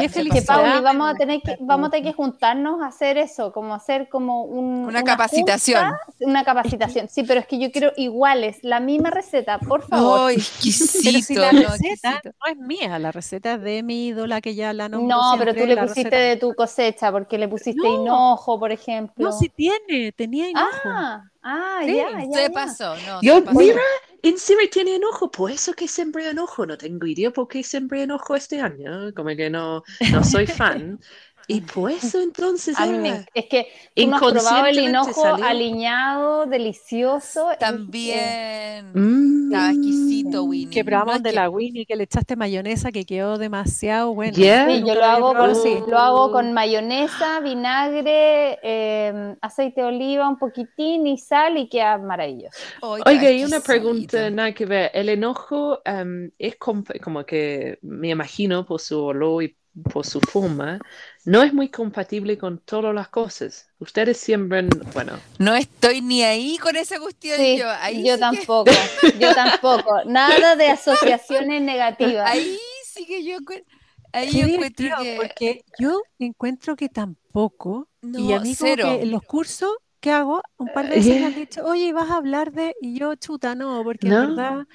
Qué 0.00 0.06
es 0.06 0.12
que 0.12 0.18
felicidad, 0.20 0.44
Pauli, 0.62 0.80
vamos 0.82 1.10
a 1.10 1.14
tener 1.14 1.40
que, 1.40 1.56
vamos 1.60 1.88
a 1.88 1.90
tener 1.90 2.04
que 2.04 2.12
juntarnos 2.12 2.82
a 2.82 2.86
hacer 2.88 3.16
eso, 3.18 3.52
como 3.52 3.74
hacer 3.74 4.08
como 4.08 4.42
un, 4.44 4.84
Una 4.86 5.02
capacitación. 5.02 5.82
junta, 5.84 6.00
una 6.20 6.44
capacitación. 6.44 7.08
Sí, 7.08 7.22
pero 7.22 7.40
es 7.40 7.46
que 7.46 7.58
yo 7.58 7.70
quiero 7.70 7.92
iguales, 7.96 8.58
la 8.62 8.80
misma 8.80 9.10
receta, 9.10 9.58
por 9.58 9.82
favor. 9.86 10.30
¡Ay, 10.30 10.40
si 10.40 10.68
exquisito! 10.70 11.40
la 11.40 11.52
no, 11.52 11.60
receta 11.60 12.10
exquisito. 12.10 12.30
no 12.44 12.52
es 12.52 12.56
mía, 12.58 12.98
la 12.98 13.12
receta 13.12 13.54
es 13.54 13.62
de 13.62 13.82
mi 13.82 14.06
ídola 14.08 14.40
que 14.40 14.54
ya 14.54 14.72
la 14.72 14.88
nombro 14.88 15.16
No, 15.16 15.34
pero 15.38 15.54
tú 15.54 15.64
le 15.66 15.76
pusiste 15.76 16.10
receta- 16.10 16.16
de 16.16 16.36
tu 16.36 16.54
cosecha, 16.54 17.12
porque 17.12 17.38
le 17.38 17.48
pusiste 17.48 17.80
No. 17.86 17.94
hinojo, 18.02 18.58
por 18.58 18.72
ejemplo. 18.72 19.24
No, 19.26 19.32
sí 19.32 19.48
tiene, 19.48 20.12
tenía 20.12 20.48
hinojo. 20.50 20.66
ah, 20.86 21.22
ah, 21.44 21.82
Sí, 21.84 21.92
ya, 21.92 22.24
ya, 22.24 22.26
Se 22.30 22.50
ya. 22.50 22.50
pasó, 22.50 23.00
no, 23.00 23.22
Yo, 23.22 23.40
se 23.40 23.42
pasó. 23.42 23.60
mira, 23.60 23.80
en 24.22 24.38
serio 24.38 24.68
tiene 24.70 24.96
enojo, 24.96 25.30
por 25.30 25.50
eso 25.50 25.74
que 25.74 25.86
sembré 25.88 26.30
enojo, 26.30 26.64
no 26.66 26.78
tengo 26.78 27.06
idea 27.06 27.30
por 27.30 27.46
qué 27.48 27.62
sembré 27.62 28.02
enojo 28.04 28.34
este 28.36 28.60
año, 28.60 29.12
como 29.14 29.28
que 29.36 29.50
no, 29.50 29.82
no 30.08 30.24
soy 30.24 30.46
fan, 30.46 30.98
y 31.46 31.60
por 31.60 31.90
eso 31.90 32.20
entonces 32.20 32.78
A 32.78 32.86
mí 32.86 32.98
me- 32.98 33.10
ahora, 33.10 33.26
es 33.34 33.46
que 33.46 33.68
tú 33.94 34.06
no 34.08 34.16
has 34.16 34.22
probado 34.32 34.66
el 34.66 34.78
hinojo 34.78 35.12
salió. 35.22 35.44
aliñado, 35.44 36.46
delicioso. 36.46 37.48
También. 37.58 38.90
Mm. 38.94 39.44
Estaba 39.52 39.70
exquisito, 39.70 40.44
Winnie. 40.44 40.70
Que 40.70 40.84
probamos 40.84 41.16
No 41.16 41.20
de 41.22 41.30
que- 41.30 41.36
la 41.36 41.48
Winnie, 41.50 41.86
que 41.86 41.96
le 41.96 42.04
echaste 42.04 42.34
mayonesa, 42.36 42.90
que 42.92 43.04
quedó 43.04 43.38
demasiado 43.38 44.14
bueno. 44.14 44.36
Yeah. 44.36 44.66
Sí, 44.68 44.82
yo 44.86 44.94
lo 44.94 45.04
hago, 45.04 45.34
con, 45.34 45.52
lo 45.90 45.98
hago 45.98 46.32
con 46.32 46.52
mayonesa, 46.52 47.40
vinagre, 47.40 48.58
eh, 48.62 49.36
aceite 49.40 49.82
de 49.82 49.86
oliva, 49.86 50.28
un 50.28 50.38
poquitín 50.38 51.06
y 51.06 51.18
sal 51.18 51.56
y 51.58 51.68
queda 51.68 51.98
maravilloso. 51.98 52.58
Oiga, 52.80 53.30
y 53.30 53.44
una 53.44 53.60
pregunta, 53.60 54.30
nada 54.30 54.52
que 54.52 54.66
ver. 54.66 54.90
El 54.94 55.08
enojo 55.08 55.80
em, 55.84 56.30
es 56.38 56.56
como 56.56 57.24
que 57.24 57.78
me 57.82 58.08
imagino 58.10 58.64
por 58.66 58.80
su 58.80 59.00
olor 59.04 59.42
y 59.44 59.56
por 59.92 60.06
su 60.06 60.20
forma, 60.20 60.78
no 61.24 61.42
es 61.42 61.52
muy 61.52 61.68
compatible 61.68 62.38
con 62.38 62.58
todas 62.58 62.94
las 62.94 63.08
cosas. 63.08 63.68
Ustedes 63.78 64.18
siembran, 64.18 64.68
bueno, 64.92 65.18
No 65.38 65.54
estoy 65.54 66.00
ni 66.00 66.22
ahí 66.22 66.58
con 66.58 66.76
esa 66.76 67.00
cuestión. 67.00 67.36
Sí, 67.38 67.58
yo 67.58 67.68
ahí 67.70 68.04
yo 68.04 68.14
sí 68.14 68.20
que- 68.20 68.36
tampoco, 68.36 68.70
yo 69.18 69.34
tampoco. 69.34 70.04
Nada 70.06 70.54
de 70.56 70.68
asociaciones 70.68 71.62
negativas. 71.62 72.30
ahí 72.30 72.56
sí 72.86 73.06
que 73.06 73.24
yo 73.24 73.36
encuentro. 73.36 73.66
Ahí 74.12 74.32
yo 74.32 74.46
encuentro 74.46 74.86
que. 75.02 75.16
porque 75.16 75.64
yo 75.80 76.00
encuentro 76.20 76.76
que 76.76 76.88
tampoco, 76.88 77.88
y 78.00 78.06
No, 78.06 78.36
a 78.36 78.38
mí 78.40 78.54
como 78.54 78.70
cero. 78.70 78.84
que 78.84 79.02
en 79.02 79.10
los 79.10 79.22
cursos 79.24 79.70
que 79.98 80.12
hago, 80.12 80.40
un 80.56 80.68
par 80.72 80.86
de 80.88 80.94
Eh, 80.94 80.98
veces 80.98 81.12
me 81.14 81.18
yeah. 81.18 81.26
han 81.26 81.34
dicho, 81.34 81.64
oye, 81.64 81.92
vas 81.92 82.10
a 82.10 82.18
hablar 82.18 82.52
de, 82.52 82.76
y 82.80 82.96
yo, 82.96 83.16
chuta, 83.16 83.56
no, 83.56 83.82
porque 83.82 84.06
en 84.08 84.14
¿No? 84.14 84.20
verdad, 84.36 84.66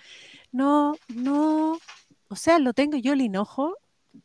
no, 0.51 0.97
no, 1.15 1.79
o 2.27 2.35
sea, 2.35 2.59
lo 2.59 2.73
tengo 2.73 2.97
yo 2.97 3.13
el 3.13 3.21
hinojo, 3.21 3.77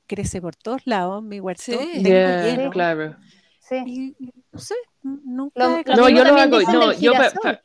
crece 0.07 0.41
por 0.41 0.55
todos 0.57 0.83
lados, 0.87 1.23
mi 1.23 1.41
huerto, 1.41 1.63
Sí. 1.65 1.79
tengo 2.03 2.09
yeah, 2.09 2.71
claro. 2.71 3.17
Sí. 3.61 3.77
y 3.87 4.33
no 4.53 4.59
sé, 4.59 4.75
nunca 5.03 5.83
Lo- 5.87 5.97
No, 5.97 6.09
yo 6.11 6.23
lo 6.25 6.37
hago, 6.37 6.61
no, 6.61 6.93
yo 6.93 7.13
pa- 7.13 7.19
girasol. 7.31 7.41
pa- 7.43 7.63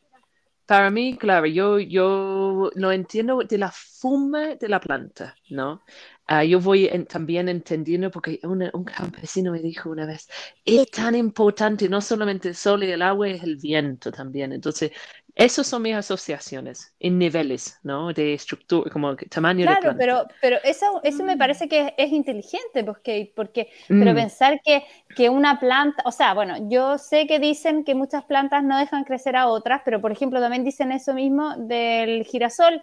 para 0.66 0.90
mí, 0.92 1.18
claro, 1.18 1.46
yo, 1.48 1.80
yo 1.80 2.70
lo 2.76 2.92
entiendo 2.92 3.40
de 3.40 3.58
la 3.58 3.72
forma 3.72 4.56
de 4.56 4.70
la 4.70 4.80
planta, 4.80 5.36
¿no? 5.50 5.82
Ah, 6.28 6.44
yo 6.44 6.60
voy 6.60 6.86
en- 6.86 7.06
también 7.08 7.50
entendiendo, 7.50 8.12
porque 8.12 8.40
una- 8.44 8.70
un 8.74 8.84
campesino 8.84 9.52
me 9.52 9.60
dijo 9.62 9.90
una 9.90 10.06
vez, 10.06 10.30
es 10.64 10.90
tan 10.92 11.16
importante, 11.16 11.90
no 11.90 12.00
solamente 12.02 12.50
el 12.50 12.56
sol 12.56 12.84
y 12.84 12.92
el 12.92 13.02
agua, 13.02 13.28
es 13.30 13.42
el 13.44 13.58
viento 13.58 14.12
también. 14.12 14.54
Entonces, 14.54 14.92
esas 15.36 15.68
son 15.68 15.82
mis 15.84 15.96
asociaciones 15.96 16.94
en 17.00 17.18
niveles, 17.18 17.80
¿no? 17.84 18.14
De 18.14 18.34
estructura, 18.34 18.92
como 18.92 19.16
tamaño 19.16 19.68
de 19.68 19.76
Claro, 19.76 19.78
planta. 19.78 19.98
pero, 19.98 20.26
pero 20.40 20.58
eso, 20.64 21.02
eso 21.04 21.24
me 21.26 21.36
parece 21.36 21.68
que 21.68 21.88
es, 21.88 21.94
es 21.98 22.12
inteligente, 22.14 22.82
porque, 22.86 23.34
porque 23.36 23.70
pero 23.98 24.14
Mm, 24.14 24.16
pensar 24.16 24.62
que, 24.64 24.86
que 25.14 25.30
una 25.30 25.60
planta, 25.60 26.02
o 26.06 26.14
sea, 26.14 26.34
bueno, 26.34 26.56
yo 26.70 26.98
sé 26.98 27.28
que 27.28 27.40
dicen 27.40 27.84
que 27.84 27.94
muchas 27.94 28.24
plantas 28.24 28.64
no 28.64 28.78
dejan 28.78 29.04
crecer 29.04 29.36
a 29.36 29.48
otras, 29.50 29.82
pero 29.84 30.00
por 30.00 30.14
ejemplo 30.14 30.40
también 30.40 30.64
dicen 30.64 30.94
eso 30.94 31.14
mismo 31.14 31.58
del 31.58 32.24
girasol. 32.24 32.82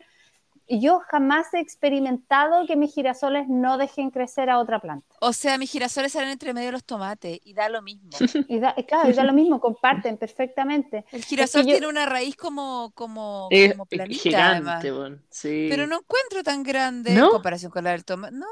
Y 0.69 0.81
Yo 0.81 1.01
jamás 1.11 1.53
he 1.55 1.61
experimentado 1.61 2.67
que 2.67 2.75
mis 2.77 2.93
girasoles 2.93 3.47
no 3.49 3.79
dejen 3.79 4.11
crecer 4.11 4.51
a 4.51 4.59
otra 4.59 4.81
planta. 4.81 5.07
O 5.21 5.33
sea, 5.33 5.59
mis 5.59 5.71
girasoles 5.71 6.13
salen 6.13 6.31
entre 6.31 6.53
medio 6.53 6.67
de 6.69 6.73
los 6.73 6.85
tomates 6.85 7.39
y 7.45 7.55
da 7.55 7.69
lo 7.69 7.83
mismo. 7.83 8.11
Y 8.49 8.59
da, 8.59 8.75
y 8.77 8.85
claro, 8.85 9.09
y 9.11 9.13
da 9.13 9.23
lo 9.25 9.33
mismo, 9.33 9.61
comparten 9.61 10.17
perfectamente. 10.17 11.05
El 11.13 11.25
girasol 11.25 11.63
yo- 11.63 11.69
tiene 11.73 11.87
una 11.87 12.07
raíz 12.07 12.37
como, 12.37 12.91
como, 12.95 13.49
es 13.51 13.73
como 13.73 13.87
planita, 13.87 14.21
gigante, 14.23 14.89
además. 14.89 14.99
bueno, 14.99 15.19
sí. 15.31 15.67
Pero 15.71 15.87
no 15.87 15.99
encuentro 16.01 16.43
tan 16.43 16.63
grande 16.63 17.15
¿No? 17.15 17.27
en 17.27 17.31
comparación 17.31 17.71
con 17.71 17.85
la 17.85 17.91
del 17.93 18.05
tomate. 18.05 18.35
No, 18.37 18.47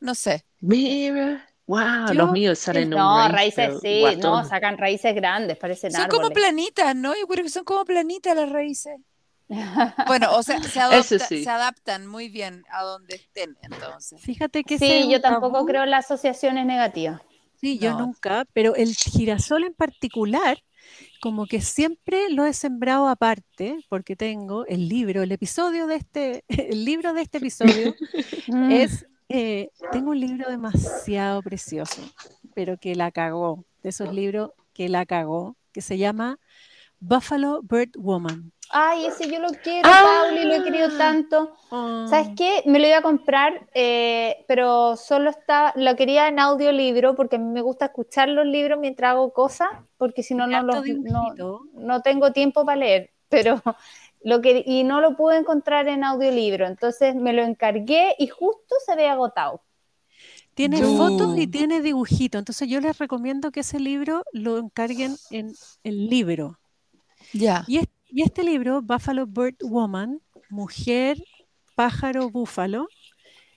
no 0.00 0.14
sé. 0.14 0.44
Mira, 0.60 1.46
wow, 1.66 2.08
Yo- 2.08 2.14
los 2.14 2.32
míos 2.32 2.58
salen 2.58 2.92
un 2.92 2.98
No, 2.98 3.28
raíz, 3.28 3.56
raíces 3.56 3.80
sí, 3.80 4.02
no, 4.20 4.44
sacan 4.44 4.76
raíces 4.76 5.14
grandes, 5.14 5.56
parecen 5.56 5.92
Son 5.92 6.08
como 6.08 6.30
planitas, 6.30 6.96
¿no? 6.96 7.14
Yo 7.14 7.26
creo 7.28 7.44
que 7.44 7.50
son 7.50 7.64
como 7.64 7.84
planitas 7.84 8.34
las 8.34 8.50
raíces. 8.50 8.98
Bueno, 10.06 10.36
o 10.36 10.42
sea, 10.42 10.62
se, 10.62 10.80
adopta- 10.80 11.18
sí. 11.26 11.44
se 11.44 11.50
adaptan 11.50 12.06
muy 12.06 12.28
bien 12.28 12.64
a 12.70 12.82
donde 12.82 13.16
estén, 13.16 13.56
entonces. 13.62 14.20
Fíjate 14.22 14.62
que 14.64 14.74
es 14.74 14.80
Sí, 14.80 15.08
yo 15.10 15.20
tampoco 15.20 15.54
tabú. 15.54 15.66
creo 15.66 15.82
en 15.84 15.90
las 15.90 16.04
asociaciones 16.06 16.66
negativas. 16.66 17.20
Sí, 17.60 17.78
yo 17.78 17.90
No. 17.92 18.06
nunca, 18.06 18.46
pero 18.54 18.74
el 18.74 18.94
girasol 18.94 19.64
en 19.64 19.74
particular, 19.74 20.62
como 21.20 21.46
que 21.46 21.60
siempre 21.60 22.30
lo 22.30 22.44
he 22.46 22.54
sembrado 22.54 23.08
aparte, 23.08 23.84
porque 23.88 24.16
tengo 24.16 24.64
el 24.66 24.88
libro, 24.88 25.22
el 25.22 25.32
episodio 25.32 25.86
de 25.86 25.96
este, 25.96 26.44
el 26.48 26.84
libro 26.84 27.12
de 27.12 27.22
este 27.22 27.38
episodio 27.38 27.94
Mm. 28.48 28.70
es, 28.72 29.06
eh, 29.28 29.68
tengo 29.92 30.10
un 30.10 30.20
libro 30.20 30.48
demasiado 30.48 31.42
precioso, 31.42 32.00
pero 32.54 32.78
que 32.78 32.94
la 32.94 33.10
cagó, 33.12 33.64
de 33.82 33.90
esos 33.90 34.12
libros 34.12 34.52
que 34.72 34.88
la 34.88 35.04
cagó, 35.06 35.56
que 35.72 35.82
se 35.82 35.98
llama 35.98 36.38
Buffalo 37.00 37.60
Bird 37.62 37.90
Woman. 37.96 38.52
Ay, 38.72 39.06
ese 39.06 39.28
yo 39.28 39.40
lo 39.40 39.48
quiero, 39.48 39.88
Ah. 39.92 40.22
Pauli, 40.24 40.44
lo 40.44 40.54
he 40.54 40.62
querido 40.62 40.96
tanto. 40.96 41.56
¿Sabes 41.70 42.28
Ah, 42.30 42.34
qué? 42.36 42.62
Me 42.66 42.78
lo 42.78 42.86
iba 42.86 42.98
a 42.98 43.02
comprar, 43.02 43.68
eh, 43.74 44.44
pero 44.46 44.96
solo 44.96 45.30
está, 45.30 45.72
lo 45.76 45.96
quería 45.96 46.28
en 46.28 46.38
audiolibro 46.38 47.14
porque 47.16 47.36
a 47.36 47.38
mí 47.40 47.46
me 47.52 47.62
gusta 47.62 47.86
escuchar 47.86 48.28
los 48.28 48.46
libros 48.46 48.78
mientras 48.78 49.10
hago 49.10 49.32
cosas, 49.32 49.68
porque 49.96 50.22
si 50.22 50.34
no, 50.34 50.46
los, 50.46 50.64
no, 51.02 51.60
no 51.74 52.02
tengo 52.02 52.32
tiempo 52.32 52.64
para 52.64 52.76
leer, 52.76 53.10
pero 53.28 53.60
lo 54.22 54.40
que, 54.40 54.62
y 54.64 54.84
no 54.84 55.00
lo 55.00 55.16
pude 55.16 55.36
encontrar 55.38 55.88
en 55.88 56.04
audiolibro, 56.04 56.66
entonces 56.66 57.14
me 57.16 57.32
lo 57.32 57.42
encargué 57.42 58.14
y 58.18 58.28
justo 58.28 58.76
se 58.84 58.92
había 58.92 59.12
agotado. 59.12 59.62
Tiene 60.54 60.82
fotos 60.82 61.38
y 61.38 61.46
tiene 61.46 61.80
dibujito. 61.80 62.38
Entonces 62.38 62.68
yo 62.68 62.80
les 62.80 62.98
recomiendo 62.98 63.50
que 63.50 63.60
ese 63.60 63.80
libro 63.80 64.24
lo 64.32 64.58
encarguen 64.58 65.16
en 65.30 65.54
el 65.84 66.08
libro. 66.08 66.58
Ya. 67.32 67.64
Y, 67.66 67.78
es- 67.78 67.88
y 68.12 68.22
este 68.22 68.42
libro, 68.42 68.82
Buffalo 68.82 69.26
Bird 69.26 69.56
Woman, 69.62 70.20
Mujer, 70.48 71.22
Pájaro, 71.74 72.30
Búfalo, 72.30 72.88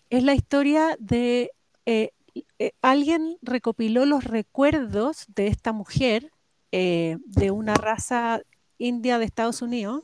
es 0.09 0.23
la 0.23 0.35
historia 0.35 0.95
de 0.99 1.51
eh, 1.85 2.11
eh, 2.59 2.71
alguien 2.81 3.37
recopiló 3.41 4.05
los 4.05 4.23
recuerdos 4.23 5.25
de 5.27 5.47
esta 5.47 5.73
mujer 5.73 6.31
eh, 6.71 7.17
de 7.25 7.51
una 7.51 7.73
raza 7.75 8.41
india 8.77 9.17
de 9.17 9.25
Estados 9.25 9.61
Unidos, 9.61 10.03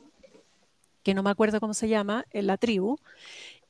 que 1.02 1.14
no 1.14 1.22
me 1.22 1.30
acuerdo 1.30 1.60
cómo 1.60 1.74
se 1.74 1.88
llama, 1.88 2.24
en 2.30 2.46
la 2.46 2.56
tribu, 2.56 2.98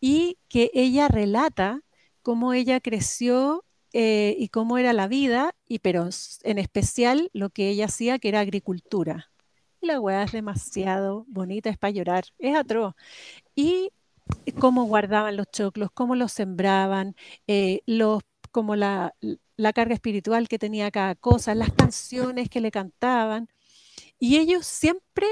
y 0.00 0.38
que 0.48 0.70
ella 0.74 1.08
relata 1.08 1.82
cómo 2.22 2.52
ella 2.54 2.80
creció 2.80 3.64
y 3.92 4.48
cómo 4.50 4.78
era 4.78 4.92
la 4.92 5.08
vida, 5.08 5.52
y 5.66 5.80
pero 5.80 6.08
en 6.44 6.58
especial 6.58 7.28
lo 7.32 7.50
que 7.50 7.70
ella 7.70 7.86
hacía, 7.86 8.20
que 8.20 8.28
era 8.28 8.38
agricultura. 8.38 9.30
Y 9.80 9.86
la 9.86 10.00
weá 10.00 10.22
es 10.24 10.32
demasiado 10.32 11.24
bonita, 11.28 11.70
es 11.70 11.78
para 11.78 11.90
llorar, 11.90 12.24
es 12.38 12.54
atroz. 12.56 12.94
Y 13.54 13.90
cómo 14.58 14.84
guardaban 14.84 15.36
los 15.36 15.46
choclos, 15.50 15.90
cómo 15.92 16.14
los 16.14 16.32
sembraban, 16.32 17.14
eh, 17.46 17.80
los, 17.86 18.22
como 18.52 18.76
la, 18.76 19.14
la 19.56 19.72
carga 19.72 19.94
espiritual 19.94 20.48
que 20.48 20.58
tenía 20.58 20.90
cada 20.90 21.14
cosa, 21.14 21.54
las 21.54 21.72
canciones 21.72 22.48
que 22.48 22.60
le 22.60 22.70
cantaban. 22.70 23.48
Y 24.18 24.36
ellos 24.36 24.66
siempre, 24.66 25.26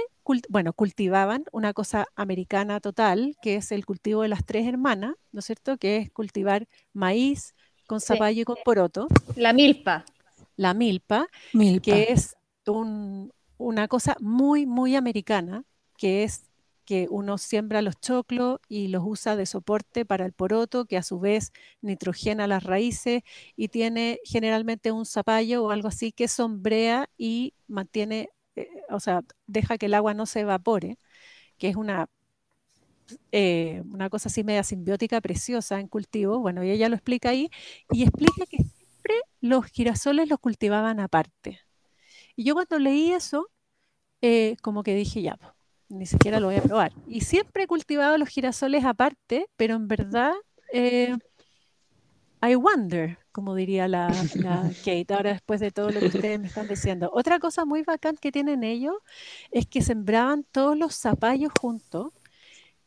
bueno, 0.48 0.72
cultivaban 0.72 1.44
una 1.52 1.74
cosa 1.74 2.06
americana 2.16 2.80
total, 2.80 3.36
que 3.42 3.56
es 3.56 3.70
el 3.70 3.84
cultivo 3.84 4.22
de 4.22 4.28
las 4.28 4.44
tres 4.46 4.66
hermanas, 4.66 5.14
¿no 5.30 5.40
es 5.40 5.44
cierto? 5.46 5.76
Que 5.76 5.98
es 5.98 6.10
cultivar 6.10 6.66
maíz 6.94 7.54
con 7.86 8.00
Sí. 8.00 8.06
zapallo 8.08 8.42
y 8.42 8.44
con 8.44 8.56
poroto, 8.64 9.08
La 9.36 9.52
milpa. 9.52 10.04
la 10.56 10.72
milpa, 10.74 11.26
Milpa. 11.52 11.82
que 11.84 12.12
es 12.12 12.34
un- 12.66 13.30
una 13.58 13.88
cosa 13.88 14.16
muy, 14.20 14.66
muy 14.66 14.96
americana, 14.96 15.64
que 15.96 16.24
es 16.24 16.44
que 16.84 17.06
uno 17.10 17.36
siembra 17.36 17.82
los 17.82 18.00
choclos 18.00 18.60
y 18.68 18.88
los 18.88 19.02
usa 19.04 19.36
de 19.36 19.44
soporte 19.44 20.06
para 20.06 20.24
el 20.24 20.32
poroto, 20.32 20.86
que 20.86 20.96
a 20.96 21.02
su 21.02 21.20
vez 21.20 21.52
nitrogena 21.82 22.46
las 22.46 22.64
raíces 22.64 23.22
y 23.56 23.68
tiene 23.68 24.20
generalmente 24.24 24.90
un 24.90 25.04
zapallo 25.04 25.64
o 25.64 25.70
algo 25.70 25.88
así 25.88 26.12
que 26.12 26.28
sombrea 26.28 27.10
y 27.18 27.52
mantiene, 27.66 28.30
eh, 28.56 28.70
o 28.88 29.00
sea, 29.00 29.22
deja 29.46 29.76
que 29.76 29.86
el 29.86 29.94
agua 29.94 30.14
no 30.14 30.24
se 30.24 30.40
evapore, 30.40 30.96
que 31.58 31.68
es 31.68 31.76
una, 31.76 32.08
eh, 33.32 33.82
una 33.92 34.10
cosa 34.10 34.28
así 34.28 34.44
media 34.44 34.62
simbiótica 34.62 35.20
preciosa 35.20 35.80
en 35.80 35.88
cultivo. 35.88 36.38
Bueno, 36.40 36.64
y 36.64 36.70
ella 36.70 36.88
lo 36.88 36.96
explica 36.96 37.30
ahí 37.30 37.50
y 37.90 38.02
explica 38.04 38.46
que 38.50 38.58
siempre 38.58 39.14
los 39.40 39.66
girasoles 39.66 40.28
los 40.28 40.38
cultivaban 40.40 41.00
aparte. 41.00 41.60
Y 42.38 42.44
yo 42.44 42.54
cuando 42.54 42.78
leí 42.78 43.10
eso, 43.10 43.50
eh, 44.22 44.54
como 44.62 44.84
que 44.84 44.94
dije, 44.94 45.22
ya, 45.22 45.36
ni 45.88 46.06
siquiera 46.06 46.38
lo 46.38 46.46
voy 46.46 46.54
a 46.54 46.62
probar. 46.62 46.92
Y 47.08 47.22
siempre 47.22 47.64
he 47.64 47.66
cultivado 47.66 48.16
los 48.16 48.28
girasoles 48.28 48.84
aparte, 48.84 49.48
pero 49.56 49.74
en 49.74 49.88
verdad, 49.88 50.34
eh, 50.72 51.16
I 52.40 52.54
wonder, 52.54 53.18
como 53.32 53.56
diría 53.56 53.88
la, 53.88 54.06
Kate, 54.84 55.06
ahora 55.08 55.32
después 55.32 55.58
de 55.58 55.72
todo 55.72 55.90
lo 55.90 55.98
que 55.98 56.06
ustedes 56.06 56.38
me 56.38 56.46
están 56.46 56.68
diciendo. 56.68 57.10
Otra 57.12 57.40
cosa 57.40 57.64
muy 57.64 57.82
bacán 57.82 58.16
que 58.16 58.30
tienen 58.30 58.62
ellos 58.62 58.94
es 59.50 59.66
que 59.66 59.82
sembraban 59.82 60.44
todos 60.44 60.78
los 60.78 60.94
zapallos 60.94 61.50
juntos 61.60 62.12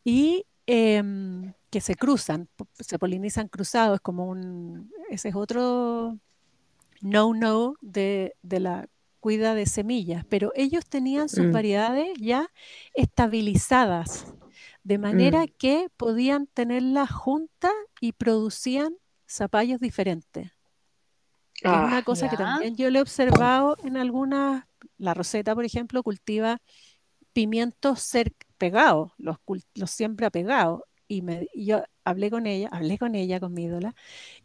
y 0.05 0.45
em, 0.65 1.51
que 1.69 1.81
se 1.81 1.95
cruzan, 1.95 2.47
se 2.79 2.97
polinizan 2.97 3.49
cruzados, 3.49 3.95
es 3.95 4.01
como 4.01 4.29
un, 4.29 4.93
ese 5.09 5.27
es 5.27 5.35
otro 5.35 6.17
no-no 7.01 7.75
de, 7.81 8.33
de 8.43 8.59
la 8.61 8.87
cuida 9.21 9.55
de 9.55 9.67
semillas, 9.67 10.25
pero 10.29 10.51
ellos 10.55 10.85
tenían 10.87 11.29
sus 11.29 11.47
Mm. 11.47 11.51
variedades 11.51 12.09
ya 12.19 12.49
estabilizadas, 12.95 14.27
de 14.83 14.97
manera 14.99 15.45
Mm. 15.45 15.51
que 15.57 15.89
podían 15.97 16.47
tenerlas 16.47 17.11
juntas 17.11 17.73
y 18.01 18.13
producían 18.13 18.95
zapallos 19.29 19.79
diferentes. 19.81 20.51
Que 21.63 21.75
es 21.75 21.81
una 21.81 22.01
Ah, 22.01 22.03
cosa 22.03 22.27
que 22.29 22.37
también 22.37 22.75
yo 22.75 22.89
le 22.89 22.99
he 22.99 23.01
observado 23.01 23.77
en 23.83 23.97
algunas, 23.97 24.65
la 24.97 25.13
Roseta, 25.13 25.53
por 25.55 25.63
ejemplo, 25.65 26.01
cultiva 26.03 26.59
pimientos 27.33 28.11
pegados, 28.57 29.13
los, 29.17 29.37
los 29.75 29.91
siembra 29.91 30.29
pegados. 30.31 30.81
Y, 31.07 31.21
me, 31.23 31.47
y 31.53 31.67
yo 31.67 31.83
hablé 32.05 32.31
con 32.31 32.47
ella, 32.47 32.69
hablé 32.71 32.97
con 32.99 33.15
ella, 33.15 33.39
con 33.39 33.53
mi 33.53 33.65
ídola, 33.65 33.95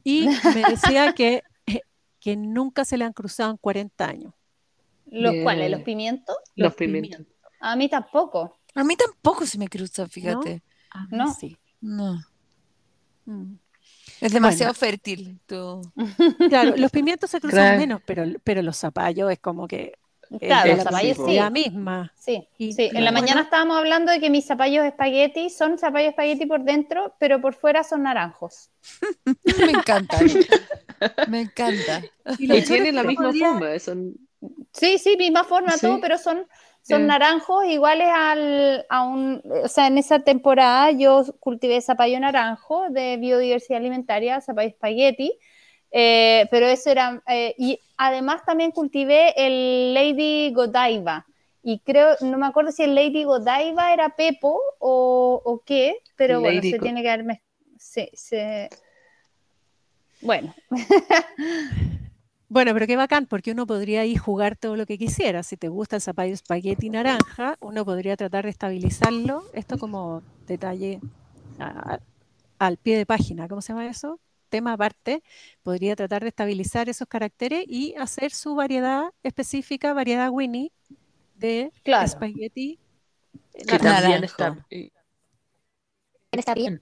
y 0.05 0.35
me 0.43 0.67
decía 0.67 1.11
que, 1.15 1.45
eh, 1.67 1.83
que 2.21 2.37
nunca 2.37 2.85
se 2.85 2.99
le 2.99 3.05
han 3.05 3.13
cruzado 3.15 3.53
en 3.53 3.59
40 3.59 4.09
años. 4.09 4.35
¿Los 5.07 5.33
Bien. 5.33 5.45
cuales? 5.45 5.71
¿Los 5.71 5.83
pimientos? 5.83 6.37
los 6.57 6.75
pimientos. 6.75 7.27
A 7.61 7.77
mí 7.77 7.89
tampoco. 7.89 8.59
A 8.75 8.85
mí 8.85 8.97
tampoco 8.97 9.47
se 9.47 9.59
me 9.59 9.69
cruza, 9.69 10.07
fíjate. 10.09 10.63
Mí 11.11 11.17
No. 11.19 11.33
sí. 11.35 11.57
No. 11.81 12.21
Mm. 13.25 13.55
Es 14.21 14.33
demasiado 14.33 14.75
fértil. 14.75 15.39
tú. 15.47 15.81
Claro, 16.49 16.75
los 16.77 16.91
pimientos 16.91 17.31
se 17.31 17.41
cruzan 17.41 17.61
Claro. 17.61 17.79
menos, 17.79 18.01
pero, 18.07 18.25
pero 18.45 18.63
los 18.63 18.77
zapallos 18.77 19.31
es 19.31 19.39
como 19.39 19.67
que 19.69 19.93
es 20.31 20.39
Claro, 20.41 20.69
los 20.71 20.79
la 20.79 20.85
zapallos 20.85 21.17
sí. 21.27 21.35
la 21.37 21.51
misma. 21.51 22.13
Sí, 22.19 22.49
Y- 22.59 22.73
sí. 22.73 22.85
En 22.93 23.05
la 23.05 23.11
bueno. 23.11 23.21
mañana 23.21 23.43
estábamos 23.43 23.77
hablando 23.79 24.11
de 24.13 24.21
que 24.21 24.29
mis 24.31 24.45
zapallos 24.47 24.85
espagueti 24.85 25.51
son 25.51 25.79
zapallos 25.79 26.11
espagueti 26.11 26.47
por 26.47 26.65
dentro, 26.65 27.15
pero 27.21 27.41
por 27.41 27.55
fuera 27.55 27.85
son 27.85 28.03
naranjos. 28.03 28.71
Me 29.59 29.71
encanta. 29.71 30.19
me 31.29 31.41
encanta. 31.43 32.03
Y 32.39 32.53
Y 32.53 32.63
tienen 32.65 32.95
la 32.97 33.05
misma 33.05 33.33
forma. 33.33 33.79
Son... 33.79 34.15
Sí, 34.77 34.99
sí, 34.99 35.17
misma 35.17 35.45
forma, 35.45 35.73
Sí. 35.73 35.81
todo, 35.87 36.01
pero 36.01 36.19
son, 36.19 36.47
son 36.83 37.07
naranjos 37.07 37.65
iguales 37.67 38.09
al, 38.15 38.87
a 38.89 39.03
un, 39.05 39.43
o 39.65 39.69
sea, 39.69 39.87
en 39.87 39.99
esa 39.99 40.21
temporada 40.21 40.91
yo 40.91 41.25
cultivé 41.41 41.81
zapallo 41.81 42.21
naranjo 42.21 42.89
de 42.91 43.17
biodiversidad 43.17 43.79
alimentaria, 43.81 44.41
zapallo 44.41 44.69
espagueti, 44.69 45.39
eh, 45.91 46.47
pero 46.51 46.67
eso 46.67 46.91
era, 46.91 47.23
eh, 47.29 47.55
y 47.59 47.81
además 47.97 48.45
también 48.45 48.71
cultivé 48.71 49.33
el 49.37 49.95
Lady 49.95 50.53
Godiva, 50.53 51.27
y 51.63 51.81
creo, 51.81 52.17
no 52.21 52.39
me 52.39 52.47
acuerdo 52.47 52.71
si 52.71 52.83
el 52.85 52.95
Lady 52.95 53.25
Godiva 53.25 53.93
era 53.93 54.11
Pepo 54.11 54.61
o, 54.79 55.41
o 55.45 55.63
qué, 55.65 55.97
pero 56.17 56.41
bueno, 56.41 56.61
se 56.63 56.79
tiene 56.79 57.03
que 57.03 57.11
haber, 57.11 57.25
mez- 57.25 57.43
sí, 57.79 58.09
se- 58.15 58.69
bueno, 60.21 60.55
Bueno, 62.49 62.73
pero 62.75 62.87
qué 62.87 62.97
bacán, 62.97 63.27
porque 63.27 63.51
uno 63.53 63.67
podría 63.67 64.03
ahí 64.03 64.17
jugar 64.17 64.57
todo 64.57 64.77
lo 64.77 64.87
que 64.87 64.99
quisiera. 64.99 65.43
Si 65.43 65.57
te 65.57 65.69
gusta 65.69 65.97
el 65.97 66.03
zapallo 66.03 66.33
espagueti 66.33 66.91
naranja, 66.91 67.57
uno 67.61 67.85
podría 67.85 68.17
tratar 68.17 68.45
de 68.45 68.51
estabilizarlo. 68.51 69.43
Esto 69.53 69.79
como 69.79 70.23
detalle 70.47 71.01
a- 71.59 71.99
al 72.59 72.77
pie 72.77 72.97
de 72.99 73.05
página, 73.07 73.49
¿cómo 73.49 73.61
se 73.61 73.73
llama 73.73 73.87
eso? 73.87 74.21
Tema 74.49 74.75
aparte, 74.75 75.23
podría 75.65 75.97
tratar 75.97 76.23
de 76.23 76.29
estabilizar 76.29 76.89
esos 76.89 77.09
caracteres 77.09 77.65
y 77.67 77.95
hacer 77.97 78.31
su 78.31 78.55
variedad 78.55 79.11
específica, 79.25 79.93
variedad 79.93 80.31
Winnie 80.31 80.71
de 81.35 81.73
Claro. 81.83 82.05
espagueti 82.05 82.79
Que 83.53 83.65
naranja. 83.67 84.01
también 84.01 84.25
está, 84.25 84.67
Está 86.31 86.55
bien. 86.55 86.81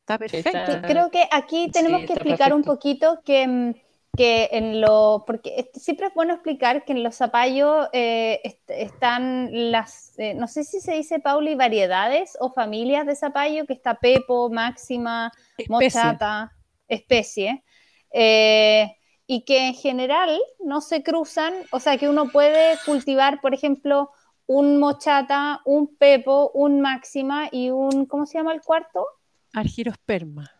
Está 0.00 0.18
perfecto. 0.18 0.86
Creo 0.86 1.10
que 1.10 1.26
aquí 1.32 1.70
tenemos 1.72 2.02
sí, 2.02 2.06
que 2.08 2.12
explicar 2.12 2.52
un 2.52 2.62
poquito 2.62 3.22
que, 3.24 3.46
mm, 3.46 3.74
que 4.16 4.48
en 4.52 4.80
lo, 4.80 5.24
porque 5.26 5.70
siempre 5.74 6.06
es 6.06 6.14
bueno 6.14 6.34
explicar 6.34 6.84
que 6.84 6.92
en 6.92 7.02
los 7.02 7.16
zapallos 7.16 7.88
eh, 7.92 8.40
est- 8.44 8.70
están 8.70 9.48
las, 9.70 10.18
eh, 10.18 10.34
no 10.34 10.46
sé 10.46 10.64
si 10.64 10.80
se 10.80 10.92
dice, 10.94 11.18
Pauli, 11.20 11.54
variedades 11.54 12.36
o 12.40 12.52
familias 12.52 13.06
de 13.06 13.16
zapallo, 13.16 13.66
que 13.66 13.72
está 13.72 13.94
Pepo, 13.94 14.50
Máxima, 14.50 15.32
Especie. 15.56 15.68
Mochata, 16.00 16.52
especie. 16.88 17.64
Eh, 18.12 18.96
y 19.26 19.44
que 19.44 19.68
en 19.68 19.74
general 19.74 20.38
no 20.60 20.80
se 20.80 21.02
cruzan, 21.02 21.54
o 21.72 21.80
sea 21.80 21.96
que 21.98 22.08
uno 22.08 22.28
puede 22.30 22.76
cultivar, 22.84 23.40
por 23.40 23.54
ejemplo, 23.54 24.10
un 24.46 24.78
mochata, 24.78 25.62
un 25.64 25.96
pepo, 25.96 26.50
un 26.52 26.80
máxima 26.80 27.48
y 27.50 27.70
un, 27.70 28.04
¿cómo 28.06 28.26
se 28.26 28.36
llama 28.38 28.52
el 28.52 28.60
cuarto? 28.60 29.06
Argirosperma. 29.54 30.50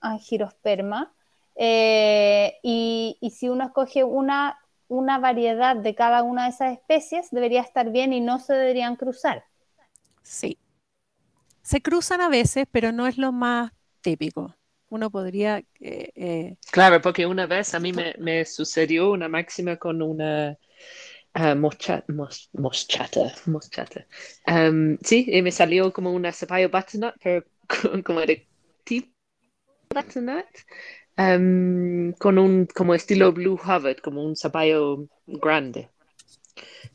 Argirosperma. 0.00 1.12
Eh, 1.64 2.58
y, 2.64 3.18
y, 3.20 3.30
si 3.30 3.48
uno 3.48 3.64
escoge 3.66 4.02
una, 4.02 4.58
una 4.88 5.20
variedad 5.20 5.76
de 5.76 5.94
cada 5.94 6.24
una 6.24 6.44
de 6.44 6.50
esas 6.50 6.72
especies, 6.72 7.30
debería 7.30 7.60
estar 7.60 7.92
bien 7.92 8.12
y 8.12 8.20
no 8.20 8.40
se 8.40 8.54
deberían 8.54 8.96
cruzar. 8.96 9.44
Sí. 10.22 10.58
Se 11.62 11.80
cruzan 11.80 12.20
a 12.20 12.28
veces, 12.28 12.66
pero 12.72 12.90
no 12.90 13.06
es 13.06 13.16
lo 13.16 13.30
más 13.30 13.70
típico. 14.00 14.56
Uno 14.88 15.08
podría... 15.10 15.58
Eh, 15.80 16.10
eh, 16.16 16.56
Claro, 16.72 17.00
porque 17.00 17.26
una 17.26 17.46
vez 17.46 17.74
a 17.74 17.80
mí 17.80 17.92
me, 17.92 18.14
me 18.18 18.44
sucedió 18.44 19.12
una 19.12 19.28
máxima 19.28 19.76
con 19.76 20.02
una 20.02 20.58
uh, 21.36 21.54
mocha- 21.54 22.04
mos- 22.08 22.50
moschata, 22.52 23.32
moschata. 23.46 24.04
Um, 24.48 24.98
sí, 25.04 25.26
y 25.28 25.42
me 25.42 25.52
salió 25.52 25.92
como 25.92 26.12
una 26.12 26.32
zapallo 26.32 26.68
butternut, 26.70 27.14
pero 27.22 27.44
como 28.04 28.20
de 28.20 28.48
tipo 28.84 29.08
butternut, 29.94 30.46
um, 31.36 32.12
con 32.12 32.38
un 32.38 32.66
como 32.74 32.94
estilo 32.94 33.32
Blue 33.32 33.58
Harvard, 33.62 33.98
como 33.98 34.24
un 34.24 34.36
zapallo 34.36 35.06
grande. 35.26 35.90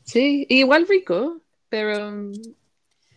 Sí, 0.04 0.46
igual 0.48 0.86
rico, 0.88 1.40
pero 1.68 2.08
um, 2.08 2.32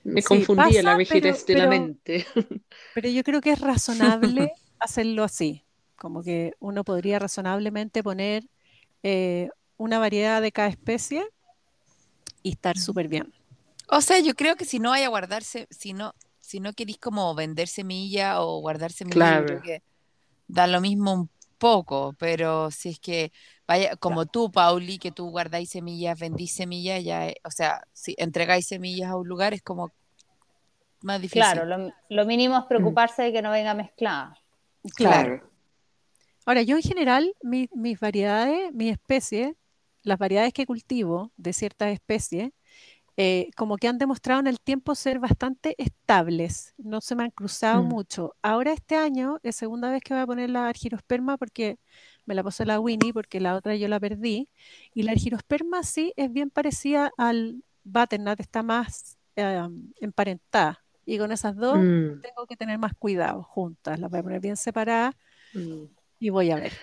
me 0.03 0.21
Sí, 0.21 0.27
confundí 0.27 0.77
en 0.77 0.85
la 0.85 0.91
pasa, 0.91 0.97
rigidez 0.97 1.45
pero- 1.45 1.59
de 1.59 1.63
la 1.63 1.69
mente. 1.69 2.25
pero 2.93 3.09
yo 3.09 3.23
creo 3.23 3.41
que 3.41 3.51
es 3.51 3.59
razonable 3.59 4.51
hacerlo 4.79 5.23
así. 5.23 5.63
Como 5.97 6.23
que 6.23 6.53
uno 6.59 6.83
podría 6.83 7.19
razonablemente 7.19 8.01
poner 8.03 8.43
eh, 9.03 9.49
una 9.77 9.99
variedad 9.99 10.41
de 10.41 10.51
cada 10.51 10.67
especie 10.69 11.23
y 12.43 12.51
estar 12.51 12.77
súper 12.77 13.07
bien. 13.07 13.31
O 13.87 14.01
sea, 14.01 14.19
yo 14.19 14.33
creo 14.35 14.55
que 14.55 14.65
si 14.65 14.79
no 14.79 14.91
hay 14.93 15.03
a 15.03 15.09
guardarse, 15.09 15.67
si 15.69 15.93
no, 15.93 16.13
si 16.39 16.59
no 16.59 16.73
queréis 16.73 16.97
como 16.97 17.33
vender 17.35 17.67
semilla 17.67 18.41
o 18.41 18.59
guardar 18.61 18.91
semilla, 18.91 19.15
yo 19.15 19.19
Claro. 19.19 19.45
creo 19.45 19.61
que 19.61 19.83
da 20.51 20.67
lo 20.67 20.81
mismo 20.81 21.13
un 21.13 21.29
poco, 21.57 22.13
pero 22.19 22.71
si 22.71 22.89
es 22.89 22.99
que 22.99 23.31
vaya, 23.67 23.95
como 23.97 24.25
tú, 24.25 24.51
Pauli, 24.51 24.97
que 24.97 25.11
tú 25.11 25.29
guardáis 25.29 25.69
semillas, 25.69 26.19
vendís 26.19 26.53
semillas, 26.53 27.03
ya, 27.03 27.27
eh, 27.29 27.35
o 27.43 27.51
sea, 27.51 27.81
si 27.93 28.15
entregáis 28.17 28.67
semillas 28.67 29.09
a 29.11 29.15
un 29.17 29.27
lugar 29.27 29.53
es 29.53 29.61
como 29.61 29.91
más 31.01 31.21
difícil. 31.21 31.41
Claro, 31.41 31.65
lo, 31.65 31.91
lo 32.09 32.25
mínimo 32.25 32.57
es 32.57 32.65
preocuparse 32.65 33.23
de 33.23 33.31
que 33.33 33.41
no 33.41 33.51
venga 33.51 33.73
mezclada. 33.73 34.37
Claro. 34.95 35.41
Ahora, 36.45 36.63
yo 36.63 36.75
en 36.75 36.81
general, 36.81 37.33
mi- 37.43 37.69
mis 37.73 37.99
variedades, 37.99 38.73
mis 38.73 38.93
especies, 38.93 39.53
las 40.03 40.17
variedades 40.17 40.53
que 40.53 40.65
cultivo 40.65 41.31
de 41.37 41.53
ciertas 41.53 41.93
especies, 41.93 42.51
eh, 43.17 43.49
como 43.57 43.77
que 43.77 43.87
han 43.87 43.97
demostrado 43.97 44.39
en 44.39 44.47
el 44.47 44.59
tiempo 44.59 44.95
ser 44.95 45.19
bastante 45.19 45.75
estables, 45.77 46.73
no 46.77 47.01
se 47.01 47.15
me 47.15 47.23
han 47.23 47.31
cruzado 47.31 47.83
Mm. 47.83 47.87
mucho. 47.87 48.35
Ahora 48.41 48.73
este 48.73 48.95
año 48.95 49.39
es 49.43 49.55
segunda 49.55 49.91
vez 49.91 50.01
que 50.03 50.13
voy 50.13 50.23
a 50.23 50.25
poner 50.27 50.49
la 50.49 50.67
argirosperma 50.67 51.37
porque 51.37 51.77
me 52.25 52.35
la 52.35 52.43
puse 52.43 52.65
la 52.65 52.79
Winnie, 52.79 53.13
porque 53.13 53.39
la 53.39 53.55
otra 53.55 53.75
yo 53.75 53.87
la 53.87 53.99
perdí, 53.99 54.49
y 54.93 55.03
la 55.03 55.11
argirosperma 55.11 55.83
sí 55.83 56.13
es 56.15 56.31
bien 56.31 56.49
parecida 56.49 57.11
al 57.17 57.63
butternut, 57.83 58.39
está 58.39 58.63
más 58.63 59.17
eh, 59.35 59.67
emparentada, 59.99 60.83
y 61.05 61.17
con 61.17 61.31
esas 61.31 61.55
dos 61.55 61.77
Mm, 61.77 62.21
tengo 62.21 62.45
que 62.47 62.55
tener 62.57 62.77
más 62.79 62.93
cuidado 62.97 63.43
juntas, 63.43 63.99
las 63.99 64.09
voy 64.09 64.19
a 64.19 64.23
poner 64.23 64.39
bien 64.39 64.57
separadas 64.57 65.15
mm. 65.53 65.83
y 66.19 66.29
voy 66.29 66.51
a 66.51 66.55
ver. 66.57 66.73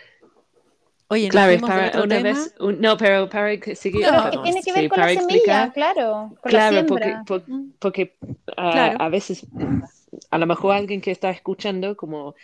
Oye, 1.08 1.30
Claro, 1.30 1.52
es 1.52 1.62
para 1.62 2.02
una 2.02 2.20
tema. 2.20 2.20
vez, 2.20 2.54
un- 2.60 2.80
no, 2.80 2.96
pero 2.96 3.28
para 3.28 3.58
que 3.60 3.76
seguir, 3.76 4.08
es 4.12 4.26
que 4.26 4.38
tiene 4.38 4.62
que 4.62 4.72
sí, 4.72 4.72
ver 4.72 4.88
con 4.88 4.98
para 4.98 5.00
la 5.00 5.08
semilla, 5.08 5.70
explicar, 5.70 5.72
claro, 5.72 6.36
con 6.42 6.52
la 6.52 6.60
claro, 6.60 6.86
porque, 6.86 7.18
siembra. 7.18 7.24
por- 7.26 7.46
Mm. 7.46 7.70
porque 7.78 8.16
ah, 8.56 8.88
Claro. 8.88 8.98
a 8.98 9.08
veces, 9.08 9.46
a 10.30 10.38
lo 10.38 10.46
mejor 10.46 10.74
alguien 10.76 11.00
que 11.00 11.10
está 11.12 11.30
escuchando, 11.30 11.96
como 11.96 12.34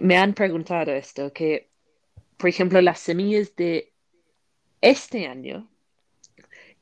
me 0.00 0.16
han 0.18 0.34
preguntado 0.34 0.92
esto, 0.92 1.32
que, 1.32 1.70
por 2.38 2.48
ejemplo, 2.50 2.80
las 2.82 3.00
semillas 3.00 3.56
de 3.56 3.94
este 4.82 5.26
año, 5.28 5.70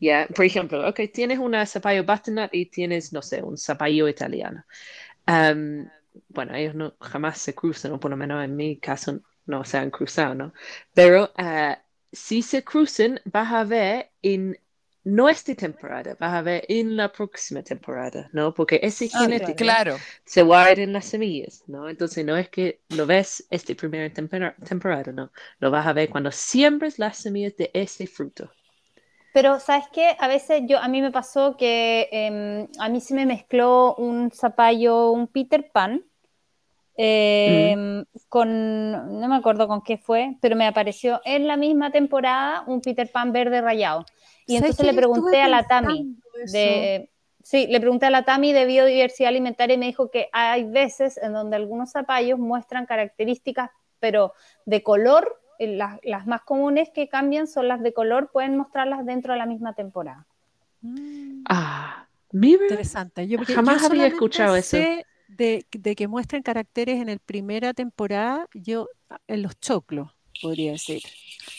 ya, 0.01 0.27
por 0.35 0.45
ejemplo, 0.45 0.89
ok, 0.89 1.01
tienes 1.13 1.39
una 1.39 1.67
zapallo 1.67 2.05
butternut 2.05 2.51
y 2.53 2.67
tienes, 2.67 3.13
no 3.13 3.23
sé, 3.23 3.43
un 3.43 3.57
zapallo 3.59 4.09
italiano. 4.09 4.65
Am, 5.27 5.91
bueno, 6.29 6.55
ellos 6.57 6.75
no 6.75 6.95
jamás 7.01 7.39
se 7.39 7.55
cruzan, 7.55 7.93
o 7.93 8.01
por 8.01 8.11
lo 8.11 8.17
menos 8.17 8.45
en 8.45 8.57
mi 8.57 8.79
caso 8.79 9.21
no 9.47 9.65
se 9.65 9.79
han 9.79 9.91
cruzado, 9.91 10.35
¿no? 10.35 10.53
Pero 10.95 11.33
ah, 11.37 11.83
si 12.13 12.43
se 12.43 12.65
cruzan, 12.65 13.21
vas 13.25 13.53
a 13.53 13.65
ver 13.65 14.11
en 14.23 14.59
no 15.05 15.29
esta 15.29 15.55
temporada, 15.55 16.17
vas 16.21 16.35
a 16.35 16.43
ver 16.43 16.65
en 16.69 16.97
la 16.97 17.11
próxima 17.13 17.63
temporada, 17.63 18.29
¿no? 18.33 18.53
Porque 18.55 18.81
esa 18.83 19.07
Ah, 19.13 19.29
genética 19.29 19.55
Claro, 19.57 20.05
se 20.25 20.43
guarda 20.43 20.83
en 20.83 20.93
las 20.93 21.07
semillas, 21.07 21.65
¿no? 21.67 21.89
Entonces 21.89 22.25
no 22.25 22.37
es 22.37 22.49
que 22.51 22.81
lo 22.91 23.07
ves 23.07 23.47
esta 23.51 23.75
primera 23.75 24.13
temporada, 24.13 25.13
¿no? 25.13 25.33
Lo 25.59 25.71
vas 25.71 25.87
a 25.87 25.93
ver 25.93 26.11
cuando 26.11 26.31
siembres 26.33 26.99
las 26.99 27.19
semillas 27.19 27.57
de 27.57 27.71
ese 27.75 28.07
fruto. 28.07 28.51
Pero, 29.33 29.61
¿sabes 29.61 29.85
qué? 29.93 30.17
A 30.19 30.27
veces 30.29 30.63
yo, 30.67 30.79
a 30.79 30.89
mí 30.89 31.01
me 31.03 31.13
pasó 31.13 31.57
que 31.57 32.09
em, 32.13 32.67
a 32.81 32.89
mí 32.89 33.01
se 33.01 33.15
me 33.15 33.27
mezcló 33.27 33.95
un 33.97 34.31
zapallo, 34.33 35.13
un 35.13 35.29
Peter 35.29 35.71
Pan, 35.73 36.05
em, 37.03 38.05
con, 38.29 39.21
no 39.21 39.29
me 39.29 39.37
acuerdo 39.37 39.67
con 39.67 39.81
qué 39.81 39.97
fue, 39.97 40.37
pero 40.43 40.55
me 40.55 40.67
apareció 40.67 41.23
en 41.25 41.47
la 41.47 41.57
misma 41.57 41.91
temporada 41.91 42.63
un 42.67 42.83
Peter 42.83 43.11
Pan 43.11 43.33
verde 43.33 43.63
rayado. 43.63 44.05
Y 44.47 44.59
¿Sabes 44.59 44.73
entonces 44.73 44.87
le 44.87 45.01
pregunté 45.01 45.41
a 45.41 45.49
la 45.49 45.67
Tami 45.67 46.17
de, 46.53 47.09
sí, 47.43 47.67
le 47.69 47.81
pregunté 47.81 48.05
a 48.05 48.11
la 48.11 48.25
Tami 48.25 48.53
de 48.53 48.67
biodiversidad 48.67 49.29
alimentaria 49.31 49.77
y 49.77 49.79
me 49.79 49.87
dijo 49.87 50.11
que 50.11 50.29
hay 50.33 50.65
veces 50.65 51.17
en 51.17 51.33
donde 51.33 51.57
algunos 51.57 51.93
zapallos 51.93 52.39
muestran 52.39 52.85
características, 52.85 53.71
pero 53.99 54.35
de 54.67 54.83
color, 54.83 55.41
eh, 55.59 55.69
las, 55.69 56.01
las 56.03 56.27
más 56.27 56.43
comunes 56.43 56.91
que 56.91 57.09
cambian 57.09 57.47
son 57.47 57.69
las 57.69 57.81
de 57.83 57.95
color, 57.95 58.31
pueden 58.31 58.59
mostrarlas 58.59 59.07
dentro 59.07 59.33
de 59.33 59.39
la 59.39 59.47
misma 59.47 59.75
temporada. 59.75 60.27
Mm, 60.83 61.45
Ah, 61.47 62.07
mira, 62.33 62.63
interesante. 62.63 63.27
Yo, 63.27 63.39
Jamás 63.39 63.81
yo 63.81 63.87
había 63.87 64.07
escuchado 64.07 64.55
eso. 64.55 64.77
De, 65.37 65.67
de 65.73 65.95
que 65.97 66.09
muestren 66.09 66.43
caracteres 66.43 67.01
en 67.01 67.09
el 67.09 67.19
primera 67.21 67.73
temporada, 67.75 68.47
yo 68.55 68.89
en 69.27 69.43
los 69.43 69.59
choclos, 69.61 70.11
podría 70.43 70.73
decir. 70.73 71.03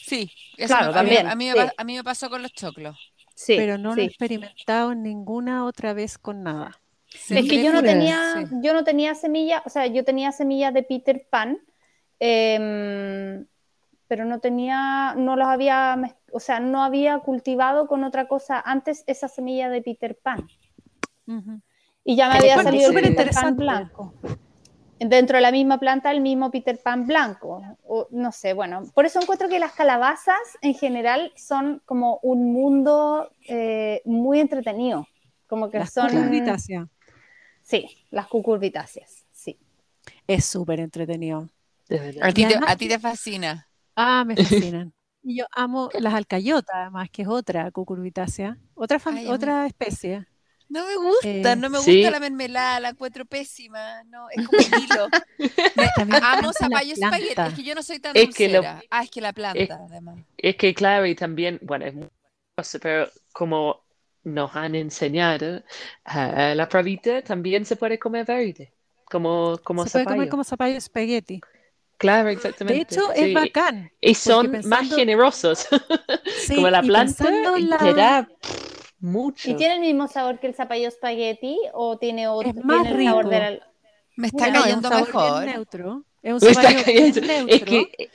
sí, 0.06 0.32
eso 0.58 0.76
Claro, 0.76 0.92
me- 0.94 1.00
a 1.00 1.04
mí- 1.04 1.10
también, 1.10 1.28
a 1.28 1.36
mí, 1.36 1.46
me 1.48 1.54
sí. 1.54 1.74
a 1.78 1.84
mí 1.84 1.96
me 1.96 2.04
pasó 2.04 2.30
con 2.30 2.42
los 2.42 2.52
choclos. 2.54 2.98
Sí, 3.34 3.56
pero 3.56 3.78
no 3.78 3.96
lo 3.96 4.02
he 4.02 4.06
experimentado 4.06 4.94
ninguna 4.94 5.66
otra 5.66 5.94
vez 5.94 6.18
con 6.18 6.44
nada. 6.44 6.80
Es 7.30 7.48
que 7.50 7.64
yo 7.64 7.74
no 7.74 7.82
tenía, 7.82 8.18
Sí. 8.36 8.46
yo 8.62 8.74
no 8.74 8.84
tenía 8.84 9.16
semillas, 9.16 9.62
o 9.66 9.70
sea, 9.70 9.88
yo 9.88 10.04
tenía 10.04 10.32
semillas 10.32 10.74
de 10.74 10.84
Peter 10.84 11.26
Pan, 11.30 11.60
em, 12.20 13.46
pero 14.08 14.26
no 14.26 14.40
tenía, 14.40 15.16
no 15.18 15.36
los 15.36 15.48
había, 15.48 15.98
o 16.32 16.40
sea, 16.40 16.60
no 16.60 16.84
había 16.84 17.20
cultivado 17.20 17.88
con 17.88 18.04
otra 18.04 18.28
cosa 18.28 18.60
antes 18.60 19.04
esa 19.08 19.28
semilla 19.28 19.70
de 19.70 19.82
Peter 19.82 20.18
Pan. 20.22 20.48
Y 22.04 22.16
ya 22.16 22.30
me 22.30 22.38
había 22.40 22.62
salido 22.64 22.90
el 22.92 22.96
Peter 23.02 23.32
Pan 23.32 23.56
blanco. 23.56 24.14
Dentro 25.00 25.38
de 25.38 25.42
la 25.42 25.52
misma 25.52 25.80
planta, 25.80 26.12
el 26.12 26.22
mismo 26.22 26.52
Peter 26.52 26.80
Pan 26.82 27.08
blanco. 27.08 27.62
O, 27.84 28.08
no 28.12 28.32
sé, 28.32 28.54
bueno, 28.54 28.84
por 28.94 29.06
eso 29.06 29.20
encuentro 29.20 29.50
que 29.50 29.60
las 29.60 29.72
calabazas 29.74 30.38
en 30.62 30.74
general 30.76 31.32
son 31.36 31.82
como 31.86 32.20
un 32.22 32.54
mundo 32.54 33.32
eh, 33.48 34.02
muy 34.06 34.40
entretenido. 34.40 35.08
Como 35.48 35.70
que 35.70 35.80
Las 35.80 35.92
son. 35.94 36.10
cucurbitáceas. 36.10 36.88
Sí, 37.62 37.88
las 38.10 38.28
cucurbitáceas, 38.28 39.26
sí. 39.32 39.60
Es 40.28 40.46
súper 40.46 40.80
entretenido. 40.80 41.50
A 42.22 42.32
ti, 42.32 42.46
te, 42.46 42.56
a 42.56 42.76
ti 42.76 42.88
te 42.88 43.00
fascina. 43.00 43.68
Ah, 43.96 44.24
me 44.26 44.36
fascinan. 44.38 44.94
Y 45.24 45.38
yo 45.38 45.46
amo 45.52 45.90
las 46.00 46.14
alcayotas, 46.14 46.76
además, 46.76 47.10
que 47.12 47.24
es 47.24 47.28
otra 47.28 47.70
cucurbitácea, 47.72 48.58
otra, 48.74 49.00
Ay, 49.06 49.28
otra 49.28 49.68
especie. 49.68 50.26
No 50.72 50.86
me 50.88 50.96
gusta, 50.96 51.52
Eh, 51.52 51.56
no 51.58 51.70
me 51.70 51.80
sí. 51.80 51.96
gusta 51.98 52.12
la 52.12 52.20
mermelada, 52.22 52.80
la 52.80 52.90
encuentro 52.90 53.26
pésima. 53.26 54.04
No, 54.06 54.30
es 54.30 54.48
como 54.48 54.58
un 54.60 54.80
hilo. 54.82 55.08
Me- 56.08 56.18
amo 56.24 56.54
zapallo 56.54 56.94
espagueti. 56.94 57.42
Es 57.42 57.54
que 57.54 57.64
yo 57.64 57.76
no 57.76 57.84
soy 57.84 58.00
tan 58.00 58.16
Es 58.16 58.34
que 58.34 58.48
lo- 58.48 58.60
dulcera. 58.60 58.82
Ah, 58.90 59.04
es 59.04 59.12
que 59.12 59.20
la 59.20 59.34
planta, 59.34 59.80
además. 59.90 60.20
Es 60.38 60.56
que 60.56 60.74
claro, 60.74 61.06
y 61.06 61.14
también, 61.14 61.60
bueno, 61.62 61.86
es 61.86 61.94
muy 61.94 62.08
cosa, 62.56 62.80
pero 62.80 63.10
como 63.34 63.84
nos 64.24 64.56
han 64.56 64.76
enseñado, 64.76 65.62
ah, 66.06 66.54
la 66.56 66.70
pravita 66.70 67.22
también 67.22 67.66
se 67.66 67.76
puede 67.76 68.00
comer 68.00 68.26
verde, 68.26 68.72
como, 69.06 69.60
como 69.64 69.84
Se 69.84 69.92
puede 69.92 70.06
comer 70.06 70.30
como 70.30 70.44
zapallo 70.46 70.78
espagueti. 70.78 71.42
Claro, 71.98 72.28
De 72.28 72.34
exactamente. 72.34 72.96
hecho, 72.96 73.02
sí. 73.14 73.22
es 73.26 73.34
bacán. 73.34 73.92
Y 74.00 74.16
son 74.16 74.62
más 74.66 74.88
generosos, 74.96 75.68
Sí, 76.48 76.56
como 76.56 76.70
la 76.70 76.82
y 76.84 76.88
planta, 76.88 77.26
pensando 77.26 77.58
y 77.58 77.64
la- 77.64 77.78
te 77.78 77.94
da 77.94 78.30
mucho. 79.02 79.50
¿Y 79.50 79.56
tiene 79.56 79.76
el 79.76 79.82
mismo 79.82 80.08
sabor 80.08 80.40
que 80.40 80.48
el 80.48 80.56
zapallo 80.56 80.88
espagueti 80.88 81.58
o 81.74 81.98
tiene 81.98 82.28
otro? 82.28 82.50
Es 82.50 82.56
más 82.64 82.84
tiene 82.84 83.00
el 83.02 83.06
sabor 83.08 83.24
rico. 83.26 83.30
de 83.36 83.40
la- 83.40 83.68
Me 84.18 84.28
está 84.28 84.48
No, 84.48 84.54
es 84.54 84.56
un 84.58 84.62
cayendo 84.64 84.90
sabor 84.90 85.08
mejor. 85.08 85.44
bien 85.44 85.56
neutro. 85.56 86.04
Es 86.22 86.34
un 86.34 86.40
zapallo 86.40 86.70
bien 86.70 86.86
cayendo- 87.14 87.22
neutro. 87.22 87.56
Es 87.56 87.64
que 87.64 88.10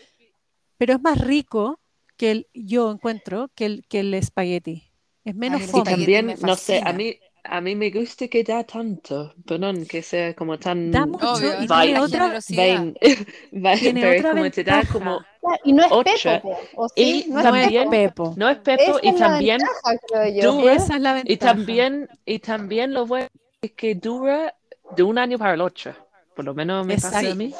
pero 0.79 0.95
es 0.95 1.01
más 1.01 1.19
rico 1.19 1.81
que 2.19 2.31
el, 2.31 2.49
yo 2.53 2.91
encuentro, 2.91 3.51
que 3.55 3.67
el, 3.67 3.85
que 3.89 4.01
el 4.01 4.13
espagueti. 4.15 4.85
Es 5.25 5.35
menos 5.35 5.61
Y 5.63 5.65
fome. 5.65 5.79
espagueti 5.83 6.01
también, 6.13 6.27
me 6.27 6.35
no 6.37 6.55
sé, 6.57 6.81
a 6.85 6.93
mí, 6.93 7.19
a 7.49 7.61
mí 7.61 7.75
me 7.77 7.91
gusta 7.91 8.29
que 8.29 8.43
da 8.45 8.65
tanto, 8.65 9.35
perdón, 9.47 9.87
que 9.87 10.03
sea 10.03 10.35
como 10.35 10.59
tan 10.59 10.91
Da 10.91 11.07
mucho 11.07 11.33
Obvio, 11.33 11.55
y 11.63 11.67
tiene 11.67 12.01
otra, 12.01 12.39
vain- 12.51 12.97
vain- 13.53 13.79
tiene 13.81 14.01
pero 14.03 14.19
otra 14.21 14.31
como 14.33 14.51
te 14.51 14.65
da 14.65 14.83
como, 14.93 15.21
Y 15.65 15.73
no 15.73 15.83
es 15.85 15.93
pepo, 16.23 16.43
po, 16.43 16.83
¿o 16.83 16.89
sí? 16.89 16.95
Y 17.27 17.31
no 17.31 17.39
es 17.39 17.45
No 17.45 17.55
es 17.57 17.63
también- 17.63 17.91
pepo. 17.91 18.35
no 18.37 18.49
es 18.49 18.59
pepo 18.59 18.99
Esa 18.99 19.01
y 19.03 19.15
también 19.17 19.59
ventaja, 19.59 20.47
dura 20.51 20.73
Esa 20.75 20.95
es 20.97 21.01
la 21.01 21.11
y 21.21 21.23
ventaja. 21.25 21.53
también 21.55 22.09
y 22.25 22.39
también 22.41 22.93
lo 22.93 23.07
bueno 23.07 23.29
es 23.63 23.73
que 23.73 23.95
dura 23.95 24.55
de 24.97 25.03
un 25.03 25.19
año 25.19 25.39
para 25.39 25.55
el 25.55 25.61
otro, 25.61 25.93
por 26.35 26.45
lo 26.45 26.55
menos 26.55 26.87
me 26.87 26.95
pasa 26.95 27.19
a 27.19 27.21
Exacto. 27.21 27.37
mí. 27.37 27.55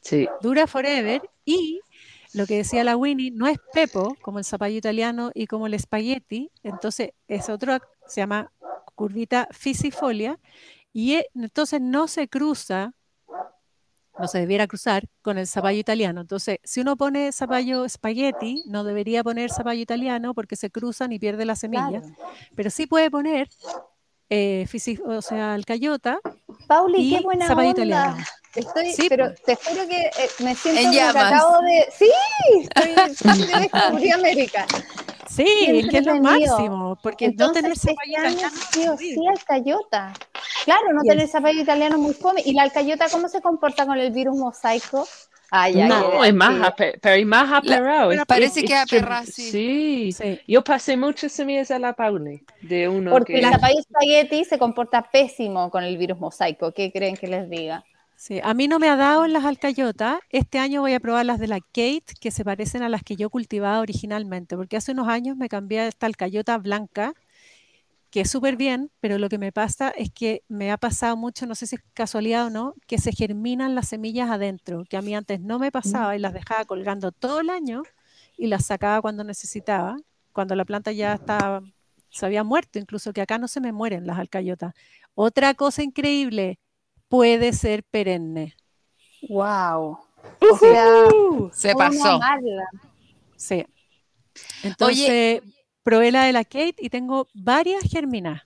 Sí, 0.00 0.28
Dura 0.40 0.66
forever 0.66 1.20
y 1.44 1.80
lo 2.32 2.46
que 2.46 2.58
decía 2.58 2.84
la 2.84 2.96
Winnie, 2.96 3.30
no 3.32 3.46
es 3.48 3.58
pepo 3.72 4.16
como 4.20 4.38
el 4.38 4.44
zapallo 4.44 4.76
italiano 4.76 5.30
y 5.34 5.46
como 5.46 5.66
el 5.66 5.74
espagueti, 5.74 6.50
entonces 6.62 7.10
es 7.28 7.48
otro, 7.48 7.78
se 8.06 8.20
llama 8.20 8.52
curvita 9.06 9.46
fisifolia 9.52 10.40
y 10.92 11.14
e- 11.14 11.30
entonces 11.36 11.80
no 11.80 12.08
se 12.08 12.26
cruza, 12.26 12.92
no 14.18 14.26
se 14.26 14.38
debiera 14.40 14.66
cruzar 14.66 15.04
con 15.22 15.36
el 15.38 15.46
zapallo 15.46 15.78
italiano. 15.78 16.22
Entonces, 16.22 16.58
si 16.64 16.80
uno 16.80 16.96
pone 16.96 17.30
zapallo 17.32 17.84
espagueti, 17.84 18.64
no 18.66 18.82
debería 18.82 19.22
poner 19.22 19.50
zapallo 19.50 19.80
italiano 19.80 20.34
porque 20.34 20.56
se 20.56 20.70
cruzan 20.70 21.12
y 21.12 21.18
pierde 21.18 21.44
la 21.44 21.54
semilla, 21.54 22.00
Claro. 22.00 22.16
pero 22.56 22.70
sí 22.70 22.86
puede 22.86 23.10
poner 23.10 23.48
eh, 24.30 24.66
o 25.06 25.22
sea, 25.22 25.54
el 25.54 25.64
cayota 25.64 26.18
Pauli, 26.66 26.98
y 27.00 27.10
qué 27.16 27.20
buena 27.20 27.46
zapallo 27.46 27.68
onda. 27.68 27.82
italiano. 27.82 28.16
Estoy, 28.56 28.92
Sí, 28.94 29.08
pero 29.10 29.28
po. 29.28 29.34
te 29.44 29.54
juro 29.56 29.86
que 29.86 30.00
eh, 30.06 30.30
me 30.42 30.54
siento 30.54 30.80
como 30.80 30.92
que 30.92 31.00
acabo 31.00 31.60
de. 31.60 31.86
Sí, 31.96 32.10
estoy, 32.62 32.92
estoy 33.12 33.46
de 33.46 33.60
descubrir 33.70 34.14
América. 34.14 34.66
Sí, 35.36 35.46
es 35.68 35.88
que 35.88 35.98
es 35.98 36.06
lo 36.06 36.16
máximo, 36.20 36.98
porque 37.02 37.28
no 37.32 37.52
tener 37.52 37.72
Entonces, 37.72 37.80
zapallo 37.94 38.16
este 38.16 38.30
italiano 38.30 38.56
sí 38.72 38.88
o 38.88 38.96
sí 38.96 39.26
alcayota. 39.28 40.12
Claro, 40.64 40.92
no 40.92 41.00
Y 41.04 41.08
el- 41.08 41.16
tener 41.16 41.28
zapallo 41.28 41.60
italiano 41.62 41.98
muy 41.98 42.14
fome. 42.14 42.42
¿Y 42.44 42.52
la 42.54 42.62
alcayota 42.62 43.06
cómo 43.10 43.28
se 43.28 43.40
comporta 43.40 43.86
con 43.86 43.98
el 43.98 44.10
virus 44.12 44.36
mosaico? 44.36 45.06
Ay, 45.48 45.74
no, 45.76 46.24
es 46.24 46.34
más, 46.34 46.72
pero 46.76 47.14
es 47.14 47.24
más 47.26 47.52
aperrado. 47.52 48.08
pero 48.10 48.26
parece 48.26 48.60
es- 48.60 48.66
que 48.66 48.72
es 48.74 48.80
aperra, 48.82 49.22
sí. 49.24 49.50
Sí. 49.50 50.12
Sí. 50.12 50.40
yo 50.48 50.64
pasé 50.64 50.96
muchas 50.96 51.30
semillas 51.30 51.70
a 51.70 51.78
la 51.78 51.92
Pauli 51.92 52.42
de 52.62 52.88
uno 52.88 53.12
Porque 53.12 53.34
que 53.34 53.38
el 53.40 53.52
zapallo 53.52 53.78
espagueti 53.78 54.44
se 54.44 54.58
comporta 54.58 55.02
pésimo 55.08 55.70
con 55.70 55.84
el 55.84 55.96
virus 55.98 56.18
mosaico. 56.18 56.72
¿Qué 56.72 56.90
creen 56.90 57.16
que 57.16 57.28
les 57.28 57.48
diga? 57.48 57.84
Sí, 58.16 58.40
a 58.42 58.54
mí 58.54 58.66
no 58.66 58.78
me 58.78 58.88
ha 58.88 58.96
dado 58.96 59.26
en 59.26 59.32
las 59.34 59.44
alcayotas. 59.44 60.20
Este 60.30 60.58
año 60.58 60.80
voy 60.80 60.94
a 60.94 61.00
probar 61.00 61.26
las 61.26 61.38
de 61.38 61.48
la 61.48 61.60
Kate, 61.60 62.14
que 62.18 62.30
se 62.30 62.44
parecen 62.44 62.82
a 62.82 62.88
las 62.88 63.02
que 63.02 63.14
yo 63.14 63.28
cultivaba 63.28 63.78
originalmente, 63.80 64.56
porque 64.56 64.78
hace 64.78 64.92
unos 64.92 65.08
años 65.08 65.36
me 65.36 65.50
cambié 65.50 65.86
esta 65.86 66.06
alcayota 66.06 66.56
blanca, 66.56 67.12
que 68.10 68.22
es 68.22 68.30
súper 68.30 68.56
bien, 68.56 68.90
pero 69.00 69.18
lo 69.18 69.28
que 69.28 69.36
me 69.36 69.52
pasa 69.52 69.90
es 69.90 70.10
que 70.10 70.42
me 70.48 70.72
ha 70.72 70.78
pasado 70.78 71.16
mucho, 71.18 71.46
no 71.46 71.54
sé 71.54 71.66
si 71.66 71.76
es 71.76 71.82
casualidad 71.92 72.46
o 72.46 72.50
no, 72.50 72.74
que 72.86 72.96
se 72.96 73.12
germinan 73.12 73.74
las 73.74 73.88
semillas 73.88 74.30
adentro, 74.30 74.84
que 74.88 74.96
a 74.96 75.02
mí 75.02 75.14
antes 75.14 75.40
no 75.40 75.58
me 75.58 75.70
pasaba 75.70 76.16
y 76.16 76.18
las 76.18 76.32
dejaba 76.32 76.64
colgando 76.64 77.12
todo 77.12 77.40
el 77.40 77.50
año 77.50 77.82
y 78.38 78.46
las 78.46 78.64
sacaba 78.64 79.02
cuando 79.02 79.24
necesitaba, 79.24 79.96
cuando 80.32 80.54
la 80.54 80.64
planta 80.64 80.90
ya 80.92 81.12
estaba, 81.12 81.60
se 82.08 82.24
había 82.24 82.44
muerto, 82.44 82.78
incluso 82.78 83.12
que 83.12 83.20
acá 83.20 83.36
no 83.36 83.46
se 83.46 83.60
me 83.60 83.72
mueren 83.72 84.06
las 84.06 84.18
alcayotas. 84.18 84.72
Otra 85.14 85.52
cosa 85.52 85.82
increíble, 85.82 86.58
puede 87.08 87.52
ser 87.52 87.84
perenne. 87.84 88.56
¡Wow! 89.28 89.98
O 90.40 90.58
sea, 90.58 90.86
Se 91.52 91.72
¿cómo 91.72 91.88
no 91.88 92.18
pasó. 92.18 92.20
Sí. 93.36 93.64
Entonces, 94.62 95.42
probé 95.82 96.10
la 96.12 96.24
de 96.24 96.32
la 96.32 96.44
Kate 96.44 96.76
y 96.78 96.90
tengo 96.90 97.28
varias 97.34 97.82
germinadas. 97.82 98.42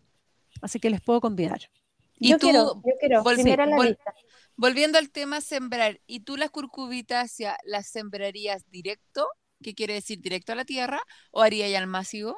Así 0.62 0.78
que 0.78 0.90
les 0.90 1.00
puedo 1.00 1.20
convidar. 1.20 1.70
Y 2.18 2.30
yo 2.30 2.38
tú, 2.38 2.46
quiero, 2.48 2.82
yo 2.84 2.92
quiero. 3.00 3.24
vol- 3.24 3.34
Primera 3.34 3.64
en 3.64 3.70
la 3.70 3.76
vol- 3.76 3.88
lista. 3.88 4.14
Volviendo 4.56 4.98
al 4.98 5.10
tema 5.10 5.40
sembrar, 5.40 6.00
¿y 6.06 6.20
tú 6.20 6.36
las 6.36 6.50
curcubitáceas 6.50 7.56
las 7.64 7.86
sembrarías 7.88 8.70
directo? 8.70 9.26
¿Qué 9.62 9.74
quiere 9.74 9.94
decir 9.94 10.20
directo 10.20 10.52
a 10.52 10.54
la 10.54 10.66
tierra? 10.66 11.00
¿O 11.30 11.40
haría 11.40 11.66
ya 11.68 11.78
almácigo? 11.78 12.36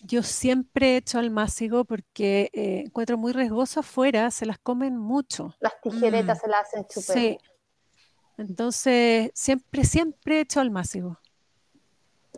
Yo 0.00 0.22
siempre 0.22 0.92
he 0.94 0.96
hecho 0.98 1.18
almácigo 1.18 1.84
porque 1.84 2.50
eh, 2.52 2.82
encuentro 2.86 3.18
muy 3.18 3.32
riesgoso 3.32 3.80
afuera, 3.80 4.30
se 4.30 4.46
las 4.46 4.58
comen 4.58 4.96
mucho. 4.96 5.54
Las 5.60 5.80
tijeretas 5.80 6.38
Mm. 6.38 6.40
se 6.40 6.48
las 6.48 6.60
hacen 6.66 6.84
chuper. 6.86 7.16
Sí. 7.18 7.38
Entonces, 8.36 9.30
siempre, 9.34 9.84
siempre 9.84 10.36
he 10.38 10.40
hecho 10.42 10.60
almácigo. 10.60 11.18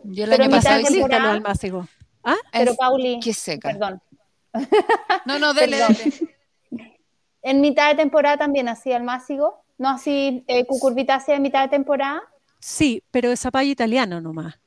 Yo 0.03 0.23
el 0.23 0.29
Pero 0.31 0.43
año 0.43 0.49
mitad 0.55 0.63
pasado 0.63 0.75
de 0.77 0.81
hice... 0.83 0.93
Temporada- 0.93 1.31
almácigos. 1.31 1.87
Pero 2.51 2.71
Es- 2.71 2.77
Pauli, 2.77 3.19
Qué 3.23 3.33
seca. 3.33 3.69
perdón. 3.69 4.01
No, 5.25 5.37
no, 5.39 5.53
dele, 5.53 5.77
dele. 5.77 6.35
En 7.43 7.61
mitad 7.61 7.89
de 7.89 7.95
temporada 7.95 8.37
también 8.37 8.67
hacía 8.67 8.97
el 8.97 9.03
másigo, 9.03 9.63
no 9.77 9.89
así 9.89 10.43
eh, 10.47 10.65
cucurbitácea 10.65 11.35
en 11.35 11.41
mitad 11.41 11.61
de 11.63 11.69
temporada. 11.69 12.21
Sí, 12.59 13.03
pero 13.11 13.29
de 13.29 13.37
zapallo 13.37 13.69
italiano 13.71 14.19
nomás. 14.21 14.59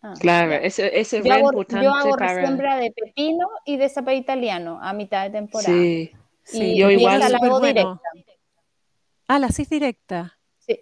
Ah, 0.00 0.14
Claro, 0.20 0.52
ya. 0.52 0.58
ese 0.58 0.98
es 1.00 1.10
Yo 1.10 1.32
hago, 1.32 1.48
importante 1.50 1.84
yo 1.84 1.92
hago 1.94 2.16
para... 2.16 2.40
siembra 2.46 2.76
de 2.76 2.92
pepino 2.92 3.48
y 3.64 3.76
de 3.78 3.88
zapallo 3.88 4.18
italiano 4.18 4.78
a 4.80 4.92
mitad 4.92 5.24
de 5.24 5.30
temporada. 5.30 5.72
Sí, 5.72 6.12
Sí, 6.44 6.62
y, 6.74 6.78
yo 6.78 6.90
y 6.90 6.94
igual. 6.94 7.20
esa 7.20 7.28
la 7.30 7.38
hago 7.38 7.58
bueno. 7.60 7.66
directa. 7.66 8.00
Ah, 9.26 9.38
la 9.38 9.48
cis 9.50 9.68
directa. 9.68 10.38
Sí. 10.58 10.80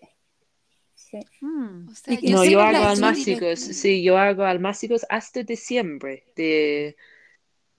Sí. 0.94 1.18
Mm. 1.40 1.88
O 1.88 1.94
sea, 1.94 2.14
Y- 2.14 2.30
y 2.30 2.32
no, 2.32 2.44
yo 2.44 2.60
hago 2.60 2.84
almácigos, 2.84 3.58
sí, 3.60 4.02
yo 4.02 4.16
hago 4.18 4.44
almácigos 4.44 5.04
hasta 5.08 5.42
diciembre 5.42 6.24
de 6.36 6.96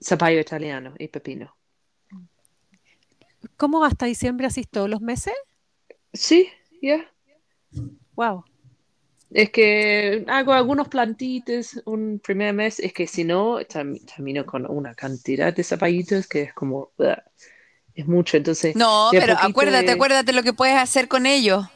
zapallo 0.02 0.40
italiano 0.40 0.94
y 0.98 1.08
pepino. 1.08 1.54
¿Cómo 3.56 3.84
hasta 3.84 4.06
diciembre 4.06 4.46
así 4.46 4.64
todos 4.64 4.88
los 4.90 5.00
meses? 5.00 5.34
Sí, 6.12 6.48
ya. 6.82 7.10
Wow. 8.16 8.44
Es 9.30 9.50
que 9.50 10.24
hago 10.28 10.52
algunos 10.54 10.88
plantitos 10.88 11.80
un 11.84 12.18
primer 12.20 12.54
mes, 12.54 12.80
es 12.80 12.92
que 12.94 13.06
si 13.06 13.24
no, 13.24 13.58
tam- 13.60 13.98
termino 14.14 14.46
con 14.46 14.66
una 14.70 14.94
cantidad 14.94 15.52
de 15.54 15.64
zapallitos 15.64 16.26
que 16.26 16.42
es 16.42 16.54
como, 16.54 16.92
es 17.94 18.06
mucho, 18.06 18.36
entonces, 18.36 18.78
No, 18.80 19.14
pero 19.16 19.34
acuérdate, 19.38 19.90
de- 19.90 19.92
acuérdate 19.92 20.32
lo 20.32 20.42
que 20.42 20.52
puedes 20.52 20.76
hacer 20.76 21.08
con 21.08 21.26
ellos. 21.26 21.66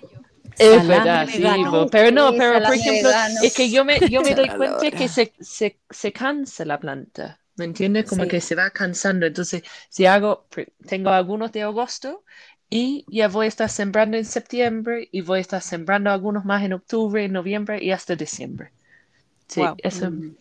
es 0.58 0.86
Salame 0.86 0.86
verdad, 0.86 1.28
sí, 1.30 1.64
bo- 1.64 1.88
pero 1.90 2.10
no, 2.12 2.34
Sí, 2.34 2.36
pero 2.36 2.62
por 2.64 2.74
ejemplo, 2.74 3.10
vegano. 3.10 3.40
es 3.40 3.52
que 3.52 3.70
yo 3.70 3.84
me, 3.84 4.02
yo 4.06 4.22
me 4.22 4.34
doy 4.34 4.50
cuenta 4.52 4.92
que 4.92 5.08
se, 5.08 5.34
se, 5.40 5.80
se 5.90 6.12
cansa 6.12 6.64
la 6.64 6.78
planta, 6.78 7.40
¿me 7.56 7.64
entiendes? 7.64 8.04
Como 8.06 8.26
Sí. 8.26 8.28
que 8.28 8.40
se 8.40 8.54
va 8.54 8.70
cansando, 8.70 9.26
entonces, 9.26 9.62
si 9.88 10.06
hago, 10.06 10.46
tengo 10.86 11.10
algunos 11.10 11.52
de 11.52 11.62
agosto 11.62 12.24
y 12.72 13.04
ya 13.08 13.28
voy 13.28 13.44
a 13.44 13.48
estar 13.48 13.68
sembrando 13.68 14.16
en 14.16 14.24
septiembre 14.24 15.08
y 15.12 15.20
voy 15.20 15.38
a 15.38 15.40
estar 15.42 15.60
sembrando 15.60 16.10
algunos 16.10 16.44
más 16.46 16.64
en 16.64 16.72
octubre, 16.72 17.24
en 17.24 17.32
noviembre 17.32 17.78
y 17.84 17.90
hasta 17.90 18.16
diciembre. 18.16 18.72
Sí, 19.46 19.60
Wow. 19.60 19.76
eso 19.82 20.10
Mm. 20.10 20.36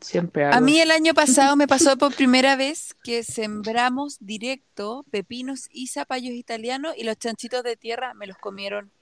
siempre 0.00 0.44
A 0.44 0.60
mí 0.60 0.78
el 0.80 0.92
año 0.92 1.12
pasado 1.14 1.56
me 1.56 1.66
pasó 1.66 1.96
por 1.96 2.14
primera 2.14 2.54
vez 2.54 2.94
que 3.02 3.24
sembramos 3.24 4.18
directo 4.20 5.04
pepinos 5.10 5.68
y 5.72 5.88
zapallos 5.88 6.32
italianos 6.34 6.94
y 6.96 7.02
los 7.02 7.16
chanchitos 7.18 7.64
de 7.64 7.76
tierra 7.76 8.14
me 8.14 8.28
los 8.28 8.36
comieron 8.38 8.92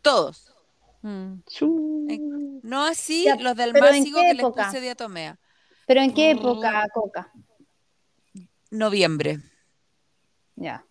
todos. 0.00 0.54
Mm. 1.02 1.40
No 2.62 2.84
así 2.84 3.24
Ya, 3.24 3.36
los 3.36 3.56
del 3.56 3.72
pero 3.72 3.86
¿en 3.88 3.92
másico 3.96 4.20
qué 4.20 4.26
que 4.28 4.34
les 4.34 4.42
época? 4.46 4.66
puse 4.66 4.80
diatomea. 4.80 5.38
¿Pero 5.86 6.00
en 6.00 6.14
qué 6.14 6.30
época, 6.30 6.86
Coca? 6.94 7.32
Noviembre. 8.70 9.40
Ya. 10.56 10.84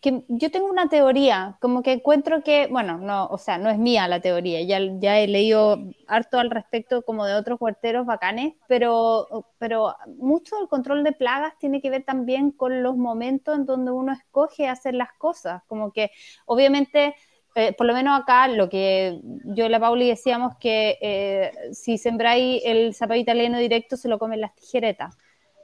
Que 0.00 0.24
yo 0.28 0.50
tengo 0.50 0.70
una 0.70 0.88
teoría, 0.88 1.58
como 1.60 1.82
que 1.82 1.92
encuentro 1.92 2.42
que, 2.42 2.68
bueno, 2.68 2.96
no, 2.96 3.26
o 3.26 3.36
sea, 3.36 3.58
no 3.58 3.68
es 3.68 3.78
mía 3.78 4.08
la 4.08 4.20
teoría, 4.20 4.62
ya, 4.62 4.78
ya 4.98 5.18
he 5.18 5.26
leído 5.28 5.78
harto 6.06 6.38
al 6.38 6.50
respecto 6.50 7.02
como 7.02 7.26
de 7.26 7.34
otros 7.34 7.60
huerteros 7.60 8.06
bacanes, 8.06 8.54
pero, 8.66 9.46
pero 9.58 9.94
mucho 10.16 10.56
del 10.56 10.68
control 10.68 11.04
de 11.04 11.12
plagas 11.12 11.52
tiene 11.58 11.82
que 11.82 11.90
ver 11.90 12.04
también 12.04 12.50
con 12.50 12.82
los 12.82 12.96
momentos 12.96 13.54
en 13.54 13.66
donde 13.66 13.90
uno 13.90 14.12
escoge 14.12 14.68
hacer 14.68 14.94
las 14.94 15.12
cosas, 15.18 15.62
como 15.66 15.92
que 15.92 16.10
obviamente, 16.46 17.14
eh, 17.54 17.74
por 17.74 17.86
lo 17.86 17.92
menos 17.92 18.18
acá, 18.18 18.48
lo 18.48 18.70
que 18.70 19.20
yo 19.44 19.66
y 19.66 19.68
la 19.68 19.80
Pauli 19.80 20.08
decíamos 20.08 20.54
que 20.58 20.96
eh, 21.02 21.52
si 21.72 21.98
sembráis 21.98 22.62
el 22.64 22.94
zapallo 22.94 23.20
italiano 23.20 23.58
directo 23.58 23.98
se 23.98 24.08
lo 24.08 24.18
comen 24.18 24.40
las 24.40 24.54
tijeretas 24.54 25.14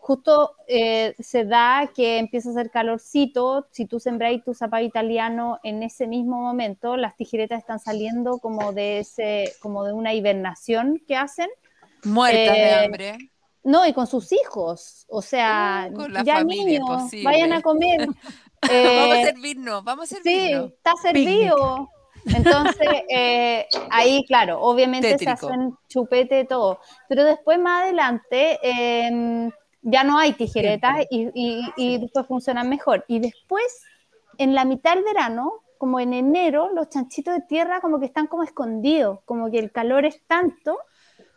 justo 0.07 0.55
eh, 0.69 1.15
se 1.19 1.45
da 1.45 1.91
que 1.95 2.19
empieza 2.19 2.49
a 2.51 2.53
hacer 2.53 2.71
calorcito, 2.71 3.67
si 3.73 3.87
tú 3.87 3.99
sembráis 3.99 4.45
tu 4.45 4.55
zapallo 4.55 4.87
italiano 4.87 5.59
en 5.65 5.83
ese 5.83 6.07
mismo 6.07 6.41
momento, 6.41 6.97
las 6.97 7.17
tijeretas 7.17 7.59
están 7.59 7.81
saliendo 7.81 8.39
como 8.39 8.73
de 8.73 9.01
ese, 9.01 9.53
como 9.61 9.85
de 9.85 9.93
una 9.93 10.15
hibernación 10.15 11.03
que 11.09 11.17
hacen, 11.17 11.49
Muertas 12.05 12.55
de 12.55 12.63
Eh, 12.63 12.75
hambre. 12.85 13.19
no, 13.65 13.85
y 13.85 13.93
con 13.93 14.07
sus 14.07 14.31
hijos, 14.33 15.07
o 15.09 15.23
sea, 15.23 15.89
Uh, 15.91 15.95
con 15.95 16.13
la 16.13 16.23
ya 16.23 16.37
familia, 16.37 16.79
niños, 16.79 17.11
vayan 17.25 17.53
a 17.53 17.61
comer. 17.63 18.07
vamos 18.63 19.19
a 19.19 19.19
Eh, 19.19 19.25
servirnos, 19.25 19.83
vamos 19.85 20.13
a 20.13 20.17
sí, 20.17 20.23
servirnos. 20.23 20.73
está 20.73 20.93
servido. 21.03 21.89
Entonces, 22.27 22.89
eh, 23.09 23.67
ahí, 23.91 24.25
claro, 24.27 24.61
obviamente 24.61 25.19
se 25.19 25.27
Tétrico. 25.27 25.49
hacen 25.49 25.75
chupete 25.89 26.45
todo. 26.45 26.81
Pero 27.09 27.25
después, 27.25 27.59
más 27.59 27.85
adelante, 27.85 28.59
em, 28.63 29.51
ya 29.89 30.03
no 30.03 30.19
hay 30.19 30.33
tijeretas 30.33 31.07
y, 31.11 31.29
y- 31.33 31.63
y 31.77 31.99
después 31.99 32.27
funcionan 32.27 32.69
mejor. 32.69 33.05
Y 33.07 33.21
después, 33.21 33.65
en 34.37 34.55
la 34.55 34.65
mitad 34.65 34.95
del 34.97 35.05
verano, 35.05 35.63
como 35.79 36.01
en 36.01 36.13
enero, 36.13 36.71
los 36.75 36.89
chanchitos 36.91 37.35
de 37.35 37.43
tierra 37.43 37.81
como 37.81 38.01
que 38.01 38.07
están 38.07 38.27
como 38.27 38.43
escondidos, 38.43 39.21
como 39.25 39.49
que 39.51 39.61
el 39.61 39.71
calor 39.71 40.05
es 40.05 40.21
tanto 40.27 40.79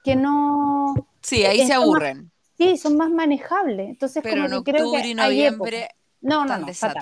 que 0.04 0.16
no... 0.16 0.96
Sí, 1.22 1.46
ahí 1.46 1.60
se 1.60 1.68
más- 1.78 1.84
aburren. 1.84 2.32
Sí, 2.58 2.76
son 2.78 2.98
más 2.98 3.12
manejables. 3.12 3.88
Entonces, 3.90 4.24
Pero 4.24 4.46
en 4.46 4.64
creo 4.64 4.84
octubre 4.84 5.02
que 5.04 5.10
y 5.10 5.14
noviembre 5.14 5.90
No, 6.22 6.44
no, 6.46 6.68
están 6.68 6.98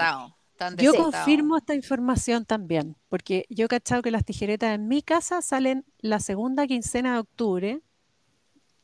no, 0.69 0.77
Yo 0.77 0.93
confirmo 0.93 1.57
esta 1.57 1.75
información 1.75 2.45
también, 2.45 2.95
porque 3.09 3.45
yo 3.49 3.65
he 3.65 3.67
cachado 3.69 4.01
que 4.01 4.11
las 4.11 4.25
tijeretas 4.25 4.75
en 4.75 4.87
mi 4.87 5.01
casa 5.01 5.41
salen 5.41 5.85
la 5.99 6.19
segunda 6.19 6.67
quincena 6.67 7.13
de 7.13 7.19
octubre 7.19 7.81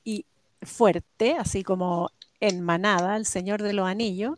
y 0.03 0.25
fuerte, 0.61 1.35
así 1.37 1.63
como 1.63 2.09
en 2.47 2.61
manada, 2.61 3.17
el 3.17 3.25
Señor 3.25 3.63
de 3.63 3.73
los 3.73 3.87
Anillos, 3.87 4.37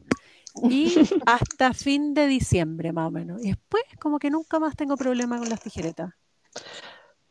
y 0.67 1.09
hasta 1.25 1.73
fin 1.73 2.13
de 2.15 2.27
diciembre 2.27 2.93
más 2.93 3.07
o 3.09 3.11
menos. 3.11 3.41
Y 3.43 3.49
después 3.49 3.83
como 4.01 4.19
que 4.19 4.31
nunca 4.31 4.59
más 4.59 4.75
tengo 4.77 4.97
problema 4.97 5.39
con 5.39 5.49
las 5.49 5.61
tijeretas. 5.61 6.11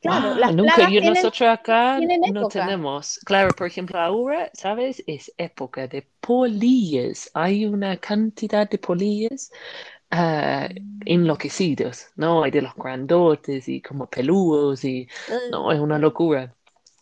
Claro, 0.00 0.34
Ah, 0.34 0.38
las 0.38 0.54
nunca, 0.54 0.82
yo 0.82 1.00
tienen- 1.00 1.14
nosotros 1.14 1.48
acá 1.48 1.98
no 2.00 2.46
tenemos. 2.46 3.18
Claro, 3.24 3.54
por 3.54 3.66
ejemplo, 3.66 3.98
ahora, 3.98 4.50
¿sabes? 4.52 5.02
Es 5.06 5.32
época 5.38 5.88
de 5.88 6.02
polillas. 6.20 7.30
Hay 7.32 7.64
una 7.64 7.96
cantidad 7.96 8.68
de 8.68 8.78
polillas 8.78 9.50
ah, 10.10 10.68
enloquecidos, 11.06 12.08
¿no? 12.16 12.44
Hay 12.44 12.50
de 12.50 12.62
los 12.62 12.74
grandotes 12.74 13.68
y 13.68 13.80
como 13.82 14.08
peludos 14.10 14.84
y 14.84 15.08
no, 15.50 15.72
es 15.72 15.80
una 15.80 15.98
locura. 15.98 16.54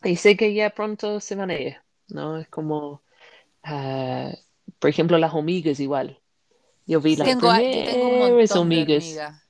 Y 0.05 0.17
sé 0.17 0.37
que 0.37 0.55
ya 0.55 0.71
pronto 0.71 1.21
se 1.21 1.35
van 1.37 1.51
a 1.51 1.55
ir, 1.61 1.77
¿no? 2.09 2.39
Es 2.39 2.49
como, 2.49 3.03
ah, 3.63 4.33
por 4.79 4.91
ejemplo, 4.91 5.19
las 5.19 5.33
hormigas 5.35 5.81
igual. 5.81 6.21
Yo 6.87 7.01
vi 7.01 7.17
las 7.17 7.29
Tengo, 7.29 7.53
tengo 7.53 7.61
primeras 7.61 8.53
de 8.53 8.59
hormigas. 8.59 9.05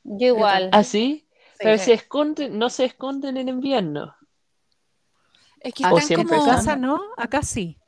Yo 0.04 0.26
igual. 0.26 0.68
¿Ah, 0.72 0.84
sí? 0.84 1.26
Pero 1.58 1.78
Sí. 1.78 1.84
se 1.84 1.92
esconden, 1.94 2.58
no 2.58 2.70
se 2.70 2.84
esconden 2.84 3.36
en 3.36 3.48
invierno. 3.48 4.14
Es 5.60 5.74
que 5.74 5.84
O 5.84 5.88
están 5.96 6.02
siempre 6.02 6.36
como, 6.38 6.50
casa 6.50 6.76
no, 6.76 7.00
acá 7.16 7.42
sí. 7.42 7.78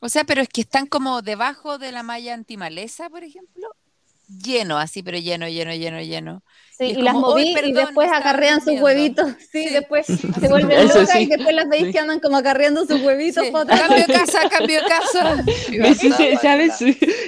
o 0.00 0.08
sea, 0.08 0.24
pero 0.24 0.40
es 0.42 0.48
que 0.48 0.62
están 0.62 0.86
como 0.86 1.22
debajo 1.22 1.78
de 1.78 1.92
la 1.92 2.02
malla 2.02 2.34
antimaleza, 2.34 3.08
por 3.08 3.22
ejemplo, 3.22 3.68
lleno, 4.26 4.78
así, 4.78 5.02
pero 5.02 5.18
lleno, 5.18 5.48
lleno, 5.48 5.72
lleno, 5.72 6.00
lleno. 6.00 6.42
Sí, 6.78 6.92
Y 6.92 6.96
y 6.96 7.02
las 7.02 7.14
como, 7.14 7.28
moví 7.28 7.42
"Uy, 7.42 7.50
y 7.64 7.72
perdón, 7.72 7.74
después 7.74 8.10
acarrean 8.12 8.60
sus 8.60 8.76
durmiendo". 8.76 8.82
huevitos. 8.84 9.34
Sí, 9.50 9.68
Sí. 9.68 9.70
después 9.70 10.06
se 10.40 10.48
vuelven 10.48 10.88
locas 10.88 11.20
y 11.20 11.26
sí, 11.26 11.26
después 11.26 11.54
las 11.54 11.68
veis 11.68 11.88
que 11.90 11.98
andan 11.98 12.20
como 12.20 12.36
acarreando 12.38 12.86
sus 12.86 13.00
huevitos. 13.02 13.44
Cambio 13.76 14.06
casa, 14.12 14.48
cambio 14.50 14.80
casa. 14.88 15.44
¿Sabes? 16.42 16.80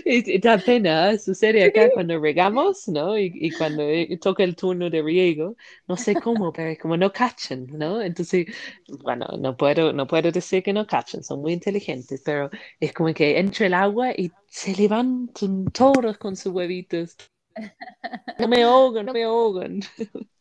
Es- 0.04 0.40
Da 0.42 0.58
pena, 0.58 1.12
¿eh? 1.12 1.18
sucede 1.18 1.64
acá 1.64 1.90
cuando 1.92 2.18
regamos, 2.20 2.88
¿no? 2.88 3.18
Y, 3.18 3.30
y 3.34 3.50
cuando 3.52 3.82
eh, 3.82 4.18
toca 4.20 4.44
el 4.44 4.56
turno 4.56 4.90
de 4.90 5.02
riego, 5.02 5.56
no 5.88 5.96
sé 5.96 6.16
cómo, 6.16 6.52
pero 6.52 6.70
es 6.70 6.78
como 6.78 6.96
no 6.96 7.12
cachan, 7.12 7.66
¿no? 7.68 8.00
Entonces, 8.02 8.46
bueno, 9.02 9.26
no 9.38 9.56
puedo, 9.56 9.92
no 9.92 10.06
puedo 10.06 10.30
decir 10.32 10.62
que 10.62 10.72
no 10.72 10.86
cachan, 10.86 11.22
son 11.22 11.40
muy 11.40 11.52
inteligentes, 11.52 12.22
pero 12.24 12.50
es 12.80 12.92
como 12.92 13.12
que 13.14 13.38
entra 13.38 13.66
el 13.66 13.74
agua 13.74 14.12
y 14.12 14.30
se 14.48 14.74
levantan 14.76 15.66
todos 15.72 16.18
con 16.18 16.36
sus 16.36 16.52
huevitos. 16.52 17.16
No 18.38 18.48
me 18.48 18.62
ahogan, 18.64 19.06
no 19.06 19.12
me 19.12 19.24
ahogan. 19.24 19.80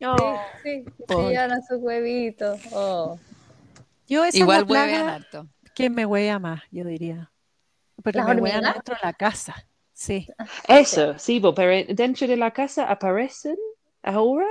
Oh. 0.06 0.42
Sí, 0.64 0.84
sí, 1.08 1.16
llevan 1.16 1.52
a 1.52 1.62
sus 1.62 1.78
huevitos. 1.80 2.60
Oh. 2.72 3.18
Yo 4.08 4.26
esa 4.26 4.38
Igual 4.38 4.66
huevean 4.68 5.08
harto. 5.10 5.48
que 5.76 5.90
me 5.90 6.06
huea 6.06 6.40
más, 6.40 6.62
yo 6.72 6.84
diría. 6.86 7.32
Pero 8.04 8.20
¿Las 8.24 8.36
me 8.36 8.52
dentro 8.52 8.96
de 8.96 9.02
la 9.02 9.14
casa. 9.14 9.56
Sí. 9.94 10.28
Eso, 10.68 11.18
sí, 11.20 11.40
bo, 11.40 11.54
pero 11.54 11.94
dentro 11.94 12.28
de 12.28 12.36
la 12.36 12.52
casa 12.52 12.86
aparecen 12.90 13.56
ahora 14.02 14.48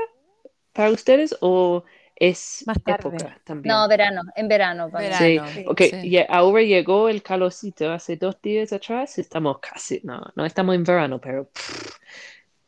para 0.72 0.90
ustedes 0.90 1.36
o 1.40 1.84
es 2.16 2.62
Más 2.66 2.82
tarde. 2.82 3.08
época 3.16 3.40
también. 3.44 3.74
No, 3.74 3.88
verano, 3.88 4.22
en 4.36 4.48
verano. 4.48 4.86
mí. 4.86 4.92
Sí, 5.12 5.38
Verano, 5.38 5.46
porque 5.66 5.90
sí. 5.90 6.10
ya- 6.10 6.26
ahora 6.28 6.62
llegó 6.62 7.08
el 7.08 7.22
calorcito 7.22 7.90
hace 7.90 8.16
dos 8.16 8.40
días 8.40 8.72
atrás, 8.72 9.18
estamos 9.18 9.58
casi, 9.58 10.00
no, 10.04 10.22
no 10.36 10.46
estamos 10.46 10.74
en 10.76 10.84
verano, 10.84 11.20
pero 11.20 11.48
pff, 11.48 11.96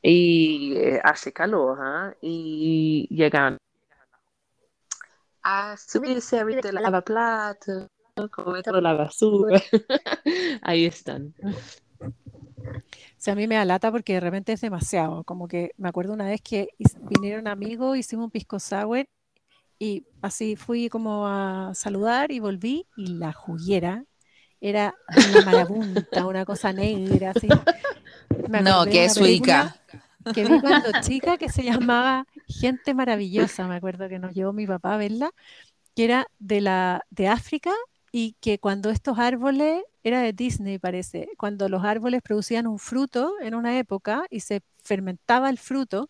y 0.07 0.76
eh, 0.76 1.00
hace 1.02 1.32
calor, 1.32 1.78
¿ah? 1.80 2.14
Y 2.20 3.09
llegan 3.09 3.57
a 5.42 5.76
subirse 5.78 6.38
a 6.38 6.44
de 6.44 6.72
lavaplatos, 6.72 7.88
¿no? 8.16 8.30
comer 8.30 8.66
la 8.66 8.92
basura. 8.92 9.62
Ahí 10.62 10.84
están. 10.84 11.34
O 12.00 12.72
sea, 13.16 13.32
a 13.32 13.36
mí 13.36 13.46
me 13.46 13.55
da 13.55 13.64
lata 13.64 13.90
porque 13.90 14.14
de 14.14 14.20
repente 14.20 14.52
es 14.52 14.61
demasiado. 14.61 15.24
Como 15.24 15.48
que 15.48 15.72
me 15.78 15.88
acuerdo 15.88 16.12
una 16.12 16.26
vez 16.26 16.42
que 16.42 16.68
vinieron 17.09 17.46
amigos, 17.46 17.96
hicimos 17.96 18.26
un 18.26 18.30
pisco 18.30 18.61
sour 18.61 19.07
y 19.78 20.07
así 20.20 20.57
fui 20.57 20.90
como 20.90 21.26
a 21.26 21.72
saludar 21.74 22.30
y 22.30 22.40
volví 22.40 22.86
y 22.94 23.07
la 23.07 23.32
juguera 23.32 24.05
era 24.64 24.94
una 25.28 25.44
marabunta, 25.44 26.26
una 26.26 26.46
cosa 26.46 26.72
negra, 26.72 27.34
así. 27.36 27.48
Me 28.48 28.62
No, 28.62 28.86
que 28.86 29.04
es 29.04 29.12
Suica. 29.12 29.76
Que 30.34 30.46
vi 30.46 30.58
cuando 30.58 30.88
chica 31.02 31.36
que 31.36 31.50
se 31.50 31.62
llamaba 31.62 32.26
Gente 32.48 32.94
Maravillosa, 32.94 33.68
me 33.68 33.76
acuerdo 33.76 34.08
que 34.08 34.18
nos 34.18 34.32
llevó 34.32 34.54
mi 34.54 34.66
papá 34.66 34.94
a 34.94 34.96
verla, 34.96 35.30
que 35.94 36.04
era 36.04 36.26
de 36.38 36.62
la 36.62 37.04
de 37.10 37.28
África 37.28 37.72
y 38.10 38.36
que 38.40 38.58
cuando 38.58 38.88
estos 38.88 39.18
árboles, 39.18 39.82
era 40.02 40.22
de 40.22 40.32
Disney 40.32 40.78
parece, 40.78 41.28
cuando 41.36 41.68
los 41.68 41.84
árboles 41.84 42.22
producían 42.22 42.66
un 42.66 42.78
fruto 42.78 43.34
en 43.42 43.54
una 43.54 43.78
época 43.78 44.24
y 44.30 44.40
se 44.40 44.62
fermentaba 44.82 45.50
el 45.50 45.58
fruto 45.58 46.08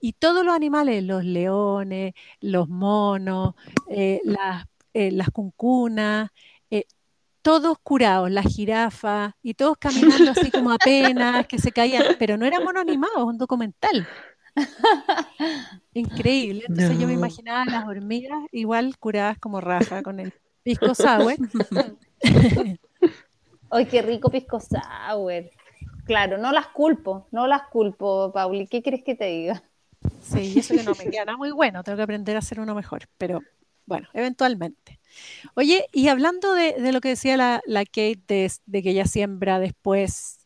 y 0.00 0.14
todos 0.14 0.44
los 0.44 0.52
animales, 0.52 1.04
los 1.04 1.24
leones, 1.24 2.14
los 2.40 2.68
monos, 2.68 3.54
eh, 3.88 4.20
las, 4.24 4.66
eh, 4.94 5.12
las 5.12 5.30
cuncunas, 5.30 6.30
todos 7.44 7.76
curados, 7.82 8.30
las 8.30 8.46
jirafas 8.46 9.34
y 9.42 9.52
todos 9.52 9.76
caminando 9.78 10.30
así 10.30 10.50
como 10.50 10.72
apenas, 10.72 11.46
que 11.46 11.58
se 11.58 11.72
caían, 11.72 12.16
pero 12.18 12.38
no 12.38 12.46
era 12.46 12.58
mono 12.58 12.80
animado, 12.80 13.18
es 13.18 13.24
un 13.24 13.36
documental. 13.36 14.08
Increíble. 15.92 16.64
Entonces 16.66 16.98
yo 16.98 17.06
me 17.06 17.12
imaginaba 17.12 17.66
las 17.66 17.86
hormigas 17.86 18.38
igual 18.50 18.96
curadas 18.98 19.38
como 19.38 19.60
raja 19.60 20.02
con 20.02 20.20
el 20.20 20.32
pisco 20.62 20.94
sour. 20.94 21.34
Ay, 23.70 23.86
qué 23.86 24.00
rico 24.00 24.30
pisco 24.30 24.58
sour. 24.58 25.50
Claro, 26.06 26.38
no 26.38 26.50
las 26.50 26.68
culpo, 26.68 27.28
no 27.30 27.46
las 27.46 27.64
culpo, 27.68 28.32
Pauli. 28.32 28.66
¿Qué 28.68 28.82
quieres 28.82 29.04
que 29.04 29.14
te 29.16 29.26
diga? 29.26 29.62
Sí, 30.22 30.58
eso 30.58 30.74
que 30.74 30.82
no 30.82 30.92
me 30.98 31.10
queda 31.10 31.26
nada 31.26 31.36
muy 31.36 31.50
bueno, 31.50 31.82
tengo 31.82 31.96
que 31.96 32.02
aprender 32.02 32.36
a 32.36 32.38
hacer 32.38 32.58
uno 32.58 32.74
mejor, 32.74 33.06
pero 33.18 33.42
bueno, 33.84 34.08
eventualmente. 34.14 34.98
Oye, 35.54 35.86
y 35.92 36.08
hablando 36.08 36.52
de, 36.54 36.72
de 36.74 36.92
lo 36.92 37.00
que 37.00 37.10
decía 37.10 37.36
la, 37.36 37.60
la 37.66 37.84
Kate, 37.84 38.20
de, 38.26 38.52
de 38.66 38.82
que 38.82 38.90
ella 38.90 39.06
siembra 39.06 39.58
después 39.58 40.38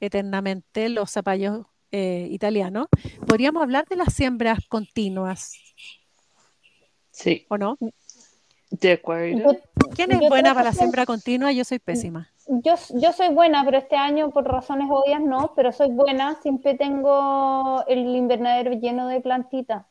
eternamente 0.00 0.88
los 0.88 1.10
zapallos 1.10 1.66
eh, 1.92 2.28
italianos, 2.30 2.86
podríamos 3.26 3.62
hablar 3.62 3.86
de 3.88 3.96
las 3.96 4.14
siembras 4.14 4.58
continuas, 4.68 5.52
Sí, 7.10 7.44
¿o 7.48 7.58
no? 7.58 7.76
de 8.70 8.92
acuerdo. 8.92 9.52
Yo, 9.52 9.88
¿Quién 9.94 10.12
es 10.12 10.20
Yo 10.20 10.28
buena 10.28 10.54
para 10.54 10.66
la 10.70 10.72
siembra 10.72 11.04
continua? 11.04 11.50
Yo 11.52 11.64
soy 11.64 11.80
pésima. 11.80 12.30
yo, 12.46 12.74
yo 12.94 13.12
soy 13.12 13.28
buena, 13.28 13.64
pero 13.64 13.78
este 13.78 13.96
año 13.96 14.30
por 14.30 14.44
razones 14.44 14.88
obvias 14.90 15.20
no, 15.20 15.52
pero 15.56 15.72
soy 15.72 15.90
buena. 15.90 16.40
Siempre 16.40 16.74
tengo 16.74 17.84
el 17.88 18.14
invernadero 18.16 18.72
lleno 18.72 19.08
de 19.08 19.20
plantitas. 19.20 19.84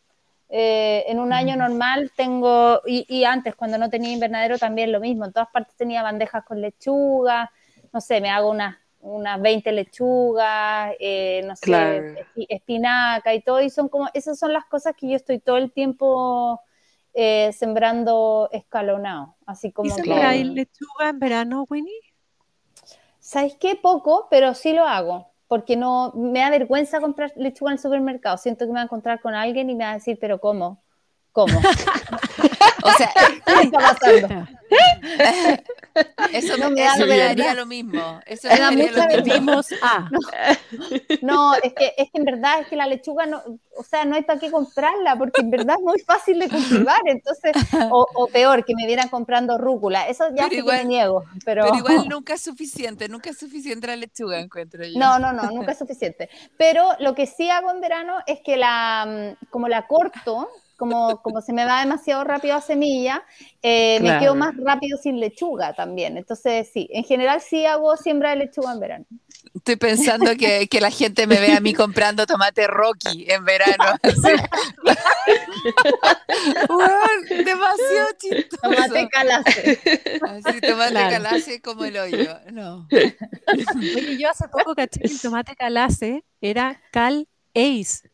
Eh, 0.49 1.05
en 1.07 1.19
un 1.19 1.31
año 1.31 1.55
normal 1.55 2.11
tengo, 2.15 2.81
y, 2.85 3.05
y 3.07 3.23
antes 3.23 3.55
cuando 3.55 3.77
no 3.77 3.89
tenía 3.89 4.11
invernadero 4.11 4.57
también 4.57 4.91
lo 4.91 4.99
mismo, 4.99 5.25
en 5.25 5.31
todas 5.33 5.49
partes 5.49 5.75
tenía 5.75 6.01
bandejas 6.03 6.43
con 6.43 6.59
lechuga, 6.61 7.51
no 7.93 8.01
sé, 8.01 8.19
me 8.19 8.29
hago 8.31 8.49
unas, 8.49 8.75
unas 9.01 9.39
20 9.41 9.71
lechugas, 9.71 10.93
eh, 10.99 11.41
no 11.45 11.55
sé, 11.55 11.65
Claro. 11.65 12.15
espinaca 12.49 13.33
y 13.35 13.41
todo, 13.41 13.61
y 13.61 13.69
son 13.69 13.89
como, 13.89 14.09
esas 14.13 14.39
son 14.39 14.51
las 14.53 14.65
cosas 14.65 14.95
que 14.95 15.07
yo 15.09 15.15
estoy 15.15 15.39
todo 15.39 15.57
el 15.57 15.71
tiempo 15.71 16.59
eh, 17.13 17.51
sembrando 17.53 18.49
escalonado, 18.51 19.35
así 19.45 19.67
¿Y 19.67 19.71
como 19.71 19.95
que- 19.95 20.01
sembráis 20.01 20.47
lechuga 20.47 21.09
en 21.09 21.19
verano, 21.19 21.65
Winnie? 21.69 21.93
¿Sabes 23.19 23.55
qué? 23.59 23.75
Poco, 23.75 24.27
pero 24.29 24.53
sí 24.55 24.73
lo 24.73 24.85
hago, 24.85 25.28
porque 25.49 25.75
no 25.75 26.13
me 26.15 26.39
da 26.39 26.51
vergüenza 26.51 27.01
comprar 27.01 27.33
lechuga 27.35 27.71
en 27.71 27.77
el 27.77 27.81
supermercado. 27.81 28.37
Siento 28.37 28.65
que 28.65 28.71
me 28.71 28.75
va 28.75 28.81
a 28.81 28.83
encontrar 28.83 29.19
con 29.19 29.33
alguien 29.33 29.69
y 29.71 29.75
me 29.75 29.83
va 29.83 29.91
a 29.91 29.93
decir, 29.95 30.17
pero 30.21 30.39
¿cómo? 30.39 30.81
¿Cómo? 31.33 31.59
O 32.83 32.91
sea, 32.91 33.11
¿Qué 33.45 33.61
está 33.63 33.77
pasando? 33.79 34.47
eso, 36.33 36.57
No 36.57 36.69
me 36.69 36.85
eso 36.85 37.05
me 37.05 37.17
daría 37.17 37.53
lo 37.53 37.65
mismo. 37.65 38.19
Eso 38.25 38.47
Me 38.47 38.53
me 38.53 38.59
da 38.59 38.65
daría 38.69 38.91
mucha 38.91 39.01
lo 39.17 39.23
mismo. 39.23 39.33
Vimos 39.33 39.67
A. 39.81 40.09
No, 41.21 41.55
es 41.55 41.73
que, 41.73 41.93
es 41.97 42.09
que 42.11 42.19
en 42.19 42.23
verdad 42.25 42.61
es 42.61 42.67
que 42.67 42.75
la 42.75 42.85
lechuga 42.87 43.25
no, 43.25 43.41
o 43.75 43.83
sea, 43.83 44.05
no 44.05 44.15
hay 44.15 44.23
para 44.23 44.39
qué 44.39 44.51
comprarla, 44.51 45.15
porque 45.17 45.41
en 45.41 45.49
verdad 45.49 45.75
es 45.79 45.83
muy 45.83 45.99
fácil 45.99 46.39
de 46.39 46.49
cultivar, 46.49 46.99
entonces, 47.05 47.53
o, 47.91 48.05
o 48.13 48.27
peor, 48.27 48.63
que 48.63 48.75
me 48.75 48.85
vieran 48.85 49.09
comprando 49.09 49.57
rúcula, 49.57 50.07
eso 50.07 50.25
ya 50.29 50.43
Pero 50.43 50.49
sí 50.49 50.55
igual- 50.57 50.77
que 50.79 50.83
me 50.83 50.89
niego, 50.89 51.23
pero, 51.45 51.63
Pero 51.65 51.75
igual 51.77 52.07
nunca 52.09 52.33
es 52.35 52.41
suficiente, 52.41 53.09
nunca 53.09 53.31
es 53.31 53.37
suficiente 53.37 53.87
la 53.87 53.95
lechuga, 53.95 54.39
encuentro 54.39 54.85
yo. 54.85 54.99
no, 54.99 55.19
no, 55.19 55.33
no, 55.33 55.43
nunca 55.51 55.71
es 55.71 55.77
suficiente. 55.79 56.29
Pero 56.57 56.89
lo 56.99 57.15
que 57.15 57.25
sí 57.25 57.49
hago 57.49 57.71
en 57.71 57.81
verano 57.81 58.17
es 58.27 58.39
que 58.43 58.57
la, 58.57 59.35
mm, 59.41 59.45
como 59.49 59.67
la 59.67 59.87
corto, 59.87 60.49
como, 60.79 61.21
como 61.21 61.41
se 61.41 61.53
me 61.53 61.65
va 61.65 61.81
demasiado 61.81 62.23
rápido 62.23 62.55
a 62.55 62.61
semilla, 62.61 63.23
eh, 63.61 63.99
me 64.01 64.17
quedo 64.17 64.33
más 64.33 64.55
rápido 64.57 64.97
sin 64.97 65.19
lechuga 65.19 65.73
también. 65.73 66.17
Entonces, 66.17 66.69
sí, 66.73 66.87
en 66.91 67.03
general 67.03 67.41
sí 67.41 67.65
hago 67.65 67.95
siembra 67.97 68.31
de 68.31 68.37
lechuga 68.37 68.71
en 68.71 68.79
verano. 68.79 69.05
Estoy 69.53 69.75
pensando 69.75 70.35
que, 70.37 70.67
que 70.67 70.79
la 70.79 70.89
gente 70.89 71.27
me 71.27 71.39
ve 71.39 71.53
a 71.53 71.59
mí 71.59 71.73
comprando 71.73 72.25
tomate 72.25 72.65
Rocky 72.67 73.25
en 73.29 73.45
verano. 73.45 73.95
demasiado 77.29 78.09
chistoso. 78.17 78.61
Tomate 78.61 79.09
calace. 79.09 79.79
Así, 80.21 80.61
tomate 80.61 80.91
Claro. 80.91 81.23
calace 81.23 81.61
como 81.61 81.85
el 81.85 81.97
hoyo. 81.97 82.39
No. 82.51 82.87
Oye, 82.91 84.17
yo 84.17 84.29
hace 84.29 84.47
poco 84.47 84.75
caché 84.75 85.01
que 85.01 85.07
el 85.07 85.21
tomate 85.21 85.55
calace 85.55 86.23
era 86.41 86.81
Cal 86.91 87.27
Ace. 87.53 88.09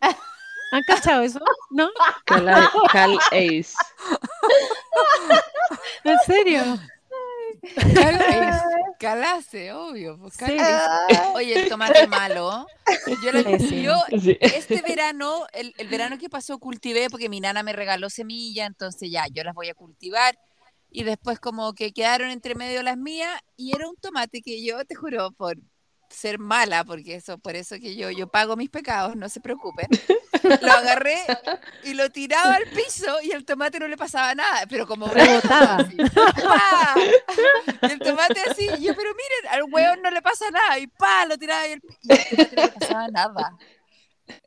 ¿Han 0.74 0.82
cachado 0.82 1.22
eso? 1.22 1.38
¿No? 1.70 1.88
Cal, 2.24 2.68
Cal 2.90 3.16
Ace. 3.30 3.72
¿En 6.04 6.18
serio? 6.26 6.62
Calace, 7.94 8.62
calace, 8.98 9.72
obvio. 9.72 10.18
pues, 10.18 10.34
Sí. 10.34 10.56
calace. 10.56 11.20
Oye, 11.34 11.62
el 11.62 11.68
tomate 11.68 12.06
malo. 12.08 12.66
Yo, 13.22 13.32
la- 13.32 13.58
Sí, 13.58 13.68
sí. 13.68 13.82
yo 13.82 13.94
Sí. 14.20 14.36
este 14.40 14.82
verano, 14.82 15.46
el, 15.52 15.72
el 15.78 15.88
verano 15.88 16.18
que 16.18 16.28
pasó, 16.28 16.58
cultivé 16.58 17.08
porque 17.08 17.28
mi 17.28 17.40
nana 17.40 17.62
me 17.62 17.72
regaló 17.72 18.10
semillas, 18.10 18.66
entonces 18.66 19.10
ya, 19.10 19.26
yo 19.32 19.44
las 19.44 19.54
voy 19.54 19.68
a 19.70 19.74
cultivar. 19.74 20.36
Y 20.90 21.04
después 21.04 21.40
como 21.40 21.72
que 21.72 21.92
quedaron 21.92 22.30
entre 22.30 22.54
medio 22.54 22.82
las 22.82 22.96
mías 22.96 23.32
y 23.56 23.74
era 23.74 23.88
un 23.88 23.96
tomate 23.96 24.42
que 24.42 24.62
yo, 24.64 24.84
te 24.84 24.94
juro, 24.94 25.32
por 25.32 25.56
ser 26.08 26.38
mala, 26.38 26.84
porque 26.84 27.16
eso, 27.16 27.38
por 27.38 27.56
eso 27.56 27.76
que 27.76 27.96
yo, 27.96 28.10
yo 28.10 28.28
pago 28.28 28.56
mis 28.56 28.70
pecados, 28.70 29.16
no 29.16 29.28
se 29.28 29.40
preocupen. 29.40 29.88
Lo 30.60 30.72
agarré 30.72 31.18
y 31.82 31.94
lo 31.94 32.10
tiraba 32.10 32.54
al 32.56 32.68
piso 32.68 33.20
y 33.22 33.32
el 33.32 33.44
tomate 33.44 33.78
no 33.80 33.88
le 33.88 33.96
pasaba 33.96 34.34
nada, 34.34 34.66
pero 34.68 34.86
como 34.86 35.08
Rebotaba. 35.08 35.86
así, 35.86 36.08
¡pa! 36.42 37.12
Y 37.82 37.90
el 37.90 38.02
tomate 38.02 38.40
así, 38.40 38.62
y 38.78 38.84
yo, 38.84 38.94
pero 38.94 39.10
miren, 39.10 39.54
al 39.54 39.64
hueón 39.72 40.02
no 40.02 40.10
le 40.10 40.22
pasa 40.22 40.50
nada, 40.50 40.78
y 40.78 40.86
pa, 40.86 41.26
lo 41.26 41.38
tiraba 41.38 41.66
y 41.68 41.72
el, 41.72 41.82
y 42.02 42.12
al 42.14 42.24
tomate 42.26 42.56
no 42.56 42.64
le 42.64 42.72
pasaba 42.72 43.08
nada. 43.08 43.58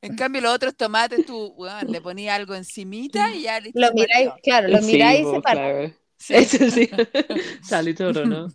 En 0.01 0.16
cambio, 0.16 0.41
los 0.41 0.53
otros 0.55 0.76
tomates, 0.76 1.24
tú, 1.26 1.53
weón, 1.58 1.91
le 1.91 2.01
ponías 2.01 2.36
algo 2.36 2.55
encimita 2.55 3.34
y 3.34 3.43
ya 3.43 3.60
listo, 3.60 3.80
Lo 3.80 3.93
miráis, 3.93 4.32
claro, 4.43 4.68
lo 4.68 4.82
Sí, 4.82 4.97
miráis 4.97 5.28
y 5.28 5.32
se 5.32 5.41
para. 5.41 5.91
Eso 6.30 6.69
sí, 6.69 6.89
sale 7.61 7.93
todo, 7.93 8.25
¿no? 8.28 8.53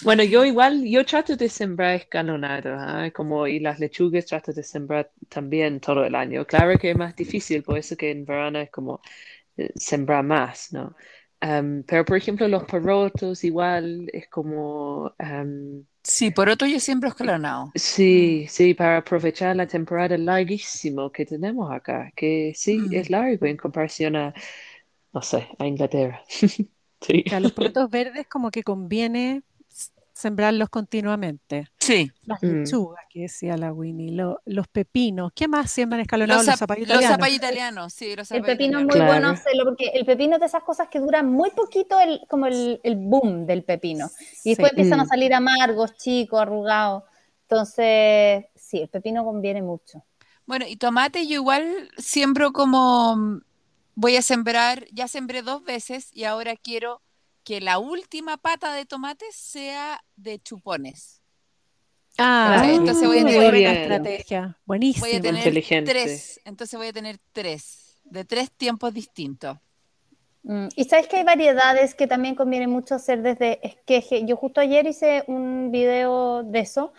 Bueno, 0.00 0.22
yo 0.24 0.44
igual, 0.44 0.84
yo 0.84 1.04
trato 1.04 1.36
de 1.36 1.48
sembrar 1.48 1.94
escalonado, 1.96 2.74
¿ah? 2.78 3.10
Como, 3.14 3.46
y 3.46 3.60
las 3.60 3.78
lechugas 3.80 4.26
trato 4.26 4.52
de 4.52 4.62
sembrar 4.62 5.10
también 5.28 5.80
todo 5.80 6.04
el 6.04 6.14
año. 6.14 6.46
Claro 6.46 6.78
que 6.78 6.90
es 6.90 6.96
más 6.96 7.14
difícil, 7.16 7.62
por 7.62 7.78
eso 7.78 7.96
que 7.96 8.10
en 8.10 8.24
verano 8.24 8.58
es 8.60 8.70
como 8.70 9.00
eh, 9.56 9.72
sembrar 9.76 10.24
más, 10.24 10.72
¿no? 10.72 10.96
Am, 11.40 11.84
pero, 11.86 12.04
por 12.04 12.16
ejemplo, 12.16 12.48
los 12.48 12.64
porotos 12.64 13.44
igual 13.44 14.08
es 14.12 14.28
como... 14.28 15.14
am, 15.18 15.86
Sí, 16.02 16.30
por 16.30 16.48
otro 16.48 16.66
yo 16.66 16.80
siempre 16.80 17.08
escalonado. 17.10 17.76
Sí, 17.76 18.46
sí, 18.48 18.74
para 18.74 18.98
aprovechar 18.98 19.56
la 19.56 19.66
temporada 19.66 20.16
larguísimo 20.16 21.10
que 21.10 21.26
tenemos 21.26 21.72
acá, 21.72 22.12
que 22.14 22.52
sí, 22.54 22.88
Mm. 22.88 22.92
es 22.92 23.10
largo 23.10 23.46
en 23.46 23.56
comparación 23.56 24.14
a, 24.16 24.32
no 25.12 25.22
sé, 25.22 25.48
a 25.58 25.66
Inglaterra. 25.66 26.22
Sí. 27.06 27.22
Que 27.24 27.34
a 27.36 27.40
los 27.40 27.52
porotos 27.76 27.90
verdes 27.90 28.26
como 28.28 28.50
que 28.50 28.62
conviene 28.62 29.42
sembrarlos 30.12 30.68
continuamente. 30.68 31.66
Sí, 31.80 32.10
Las 32.22 32.40
Mm. 32.42 32.46
lechugas, 32.62 33.04
que 33.10 33.22
decía 33.22 33.56
la 33.56 33.72
Winnie, 33.72 34.12
lo- 34.12 34.40
los 34.46 34.68
pepinos. 34.68 35.32
¿Qué 35.34 35.48
más 35.48 35.70
siembran 35.72 36.00
escalonados? 36.00 36.42
los, 36.42 36.46
Los 36.46 36.54
zap- 36.54 36.58
zapallos 36.60 36.86
los 36.88 36.94
italianos. 36.96 37.16
zapallos 37.16 37.36
italianos, 37.36 37.92
sí, 37.92 38.14
los 38.16 38.30
El 38.30 38.42
pepino 38.42 38.78
es 38.78 38.84
muy. 38.84 38.94
Claro. 38.94 39.10
bueno 39.10 39.28
hacerlo 39.30 39.64
porque 39.64 39.88
el 39.88 40.06
pepino 40.06 40.34
es 40.36 40.40
de 40.40 40.46
esas 40.46 40.62
cosas 40.62 40.86
que 40.88 41.00
duran 41.00 41.30
muy 41.30 41.50
poquito 41.50 41.98
el, 41.98 42.20
como 42.28 42.46
el, 42.46 42.80
el 42.84 42.94
boom 42.96 43.44
del 43.44 43.64
pepino. 43.64 44.08
Y 44.44 44.50
después 44.50 44.70
Sí. 44.70 44.76
empiezan 44.80 45.00
a 45.00 45.04
Mm. 45.04 45.08
salir 45.08 45.34
amargos, 45.34 45.94
chicos, 45.96 46.40
arrugados. 46.40 47.02
Entonces, 47.48 48.46
sí, 48.54 48.80
el 48.80 48.88
pepino 48.88 49.24
conviene 49.24 49.62
mucho. 49.62 50.04
Bueno, 50.46 50.64
y 50.68 50.76
tomate 50.76 51.26
yo 51.26 51.34
igual 51.34 51.90
siembro 51.98 52.52
como 52.52 53.16
mm, 53.16 53.40
voy 53.94 54.16
a 54.16 54.22
sembrar, 54.22 54.86
ya 54.92 55.08
sembré 55.08 55.42
dos 55.42 55.64
veces 55.64 56.08
y 56.12 56.24
ahora 56.24 56.56
quiero 56.56 57.00
que 57.44 57.60
la 57.60 57.78
última 57.78 58.36
pata 58.36 58.72
de 58.72 58.86
tomate 58.86 59.26
sea 59.32 60.02
de 60.16 60.38
chupones. 60.38 61.20
Ah. 62.16 62.62
Entonces 62.66 63.06
voy 63.08 63.18
a 63.18 63.24
tener- 63.24 63.52
Bien. 63.52 63.70
estrategia. 63.76 64.58
Buenísimo. 64.64 65.06
Voy 65.06 65.16
a 65.16 65.20
tener 65.20 65.38
Inteligente. 65.40 65.90
tres, 65.90 66.40
entonces 66.44 66.78
voy 66.78 66.88
a 66.88 66.92
tener 66.92 67.18
tres, 67.32 67.96
de 68.04 68.24
tres 68.24 68.50
tiempos 68.52 68.94
distintos. 68.94 69.58
Mm, 70.44 70.68
Y 70.76 70.84
sabes 70.84 71.08
que 71.08 71.16
hay 71.16 71.24
variedades 71.24 71.94
que 71.94 72.06
también 72.06 72.34
conviene 72.34 72.68
mucho 72.68 72.94
hacer 72.94 73.22
desde 73.22 73.66
esqueje. 73.66 74.24
Yo 74.26 74.36
justo 74.36 74.60
ayer 74.60 74.86
hice 74.86 75.24
un 75.26 75.70
video 75.72 76.42
de 76.44 76.60
eso, 76.60 76.92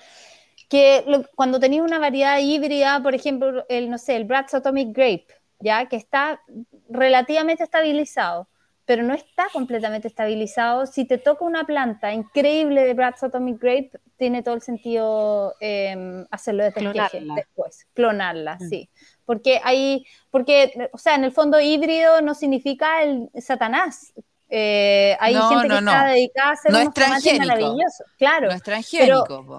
que 0.68 1.04
lo- 1.08 1.24
cuando 1.36 1.60
tenía 1.60 1.82
una 1.84 2.00
variedad 2.00 2.39
híbrida, 2.39 3.02
por 3.02 3.14
ejemplo, 3.16 3.64
el, 3.70 3.89
no 3.89 3.98
sé, 3.98 4.16
el 4.16 4.26
Bratz 4.26 4.56
Atomic 4.56 4.89
Grape, 4.96 5.28
ya 5.60 5.86
que 5.88 5.95
está 5.95 6.41
relativamente 6.89 7.64
estabilizado, 7.64 8.47
pero 8.86 9.01
no 9.03 9.14
está 9.16 9.47
completamente 9.51 10.08
estabilizado. 10.08 10.86
Si 10.86 11.06
te 11.06 11.18
toca 11.18 11.43
una 11.43 11.66
planta 11.66 12.14
increíble 12.14 12.84
de 12.86 12.93
Bratz 12.93 13.24
Atomic 13.24 13.60
Grape, 13.60 13.91
tiene 14.18 14.43
todo 14.43 14.53
el 14.56 14.62
sentido 14.62 15.56
eh, 15.60 16.26
hacerlo 16.30 16.64
desde 16.66 16.82
esqueje 16.82 17.10
Clonarla. 17.10 17.34
después, 17.36 17.88
clonarla, 17.93 18.56
Mm. 18.62 18.70
sí. 18.70 18.89
Porque 19.26 19.60
hay, 19.64 20.06
porque, 20.30 20.89
o 20.93 20.97
sea, 20.99 21.16
en 21.16 21.24
el 21.24 21.32
fondo 21.32 21.60
híbrido 21.60 22.22
no 22.22 22.36
significa 22.36 23.01
el 23.01 23.30
Satanás. 23.41 24.14
Eh, 24.49 25.18
hay 25.20 25.34
No, 25.34 25.49
gente 25.49 25.68
no, 25.68 25.76
que 25.78 25.82
no. 25.82 25.91
está 25.91 26.06
dedicada 26.06 26.49
a 26.49 26.53
hacer 26.53 26.72
No 26.72 26.78
es 26.78 26.84
unos 26.86 26.93
tomates 26.93 27.24
transgénico. 27.24 27.47
maravillosos. 27.47 28.06
Claro, 28.20 28.47
No 28.49 28.53
es 28.53 28.62
transgénico. 28.64 29.58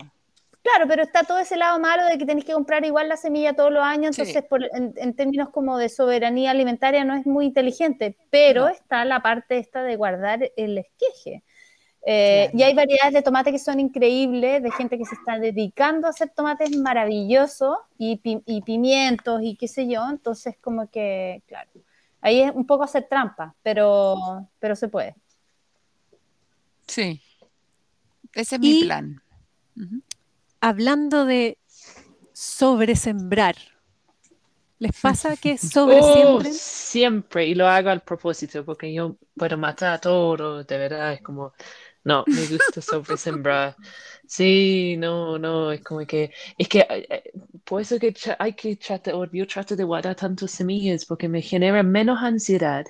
Claro, 0.73 0.89
pero 0.89 1.03
está 1.03 1.23
todo 1.25 1.39
ese 1.39 1.57
lado 1.57 1.79
malo 1.79 2.05
de 2.07 2.19
que 2.19 2.27
tenés 2.27 2.45
que 2.45 2.53
comprar 2.53 2.85
igual 2.85 3.09
la 3.09 3.17
semilla 3.17 3.55
todos 3.55 3.73
los 3.73 3.83
años, 3.85 4.15
Sí. 4.17 4.23
entonces 4.23 4.45
por- 4.49 4.65
en, 4.75 4.93
en 4.97 5.15
términos 5.15 5.51
como 5.51 5.79
de 5.79 5.89
soberanía 5.89 6.51
alimentaria 6.51 7.05
no 7.05 7.15
es 7.15 7.25
muy 7.27 7.47
inteligente, 7.47 8.17
pero 8.31 8.63
No. 8.63 8.69
está 8.69 9.05
la 9.05 9.21
parte 9.21 9.59
esta 9.59 9.83
de 9.83 9.97
guardar 9.97 10.51
el 10.57 10.79
esqueje. 10.79 11.43
Eh, 12.09 12.45
Claro. 12.51 12.59
Y 12.59 12.63
hay 12.63 12.75
variedades 12.75 13.15
de 13.15 13.23
tomate 13.23 13.51
que 13.51 13.59
son 13.59 13.81
increíbles, 13.81 14.63
de 14.63 14.71
gente 14.71 14.97
que 14.97 15.05
se 15.05 15.15
está 15.17 15.39
dedicando 15.41 16.07
a 16.07 16.11
hacer 16.11 16.31
tomates 16.31 16.71
maravillosos 16.77 17.77
y, 17.99 18.17
pi- 18.19 18.43
y 18.47 18.63
pimientos 18.63 19.41
y 19.43 19.57
qué 19.57 19.67
sé 19.67 19.89
yo, 19.89 20.09
entonces 20.09 20.57
como 20.61 20.89
que, 20.89 21.43
claro, 21.49 21.71
ahí 22.21 22.43
es 22.43 22.53
un 22.55 22.65
poco 22.67 22.85
hacer 22.85 23.07
trampa, 23.09 23.55
pero, 23.63 24.15
pero 24.61 24.77
se 24.77 24.87
puede. 24.89 25.17
Sí. 26.87 27.21
Ese 28.35 28.55
es 28.57 28.61
mi 28.61 28.85
plan. 28.85 29.21
Ujú. 29.77 30.01
Hablando 30.69 31.25
de 31.25 31.59
sobresembrar. 32.33 33.57
¿Les 34.79 34.93
pasa 35.05 35.37
que 35.37 35.59
Oh, 35.85 36.39
sobresiembren? 36.39 36.57
siempre, 36.59 37.47
y 37.47 37.55
lo 37.55 37.67
hago 37.67 37.91
al 37.91 38.03
propósito, 38.03 38.65
porque 38.65 38.93
yo 38.93 39.19
puedo 39.37 39.57
matar 39.59 39.95
a 39.95 39.99
todo, 40.01 40.65
de 40.65 40.79
verdad, 40.79 41.13
es 41.15 41.23
como, 41.23 41.53
no, 42.05 42.29
me 42.33 42.47
gusta 42.47 42.81
sobresembrar. 42.83 43.79
Sí, 44.27 44.97
no, 44.99 45.39
no, 45.39 45.73
es 45.73 45.83
como 45.83 46.05
que, 46.07 46.33
es 46.59 46.69
que, 46.69 46.81
eh, 46.81 47.07
eh, 47.11 47.33
por 47.65 47.81
eso 47.83 47.99
que 47.99 48.15
hay 48.39 48.55
que 48.55 48.77
tratar, 48.77 49.15
yo 49.33 49.47
trato 49.47 49.77
de 49.77 49.85
guardar 49.85 50.15
tantas 50.17 50.51
semillas, 50.51 51.05
porque 51.07 51.29
me 51.29 51.43
genera 51.43 51.83
menos 51.83 52.19
ansiedad 52.23 52.85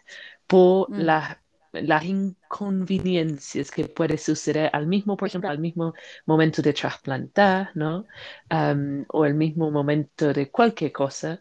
por 0.47 0.91
Mm. 0.91 0.97
las, 0.97 1.37
las 1.83 2.05
inconveniencias 2.05 3.71
que 3.71 3.87
puede 3.89 4.19
suceder 4.19 4.71
al 4.73 4.87
mismo, 4.87 5.17
por 5.17 5.29
ejemplo, 5.29 5.51
al 5.51 5.59
mismo 5.59 5.95
momento 6.27 6.63
de 6.63 6.73
trasplantar, 6.73 7.71
¿no? 7.75 8.07
Am, 8.49 9.05
o 9.09 9.25
el 9.25 9.35
mismo 9.35 9.71
momento 9.71 10.33
de 10.33 10.51
cualquier 10.51 10.93
cosa 10.93 11.41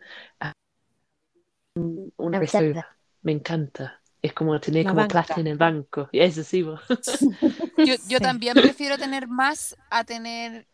una 2.18 2.40
reserva. 2.40 2.86
Me 3.24 3.32
encanta. 3.32 4.02
Es 4.22 4.34
como 4.34 4.60
tener 4.60 4.86
La 4.86 4.92
como 4.92 5.02
banca. 5.02 5.22
plata 5.22 5.40
en 5.42 5.48
el 5.48 5.58
banco. 5.58 6.10
Y 6.12 6.20
eso 6.20 6.44
sí, 6.44 6.64
bo. 6.64 6.80
Yo, 7.86 7.96
yo 8.08 8.18
Sí. 8.18 8.24
también 8.24 8.56
prefiero 8.56 8.98
tener 8.98 9.28
más 9.28 9.76
a 9.92 10.04
tener 10.04 10.68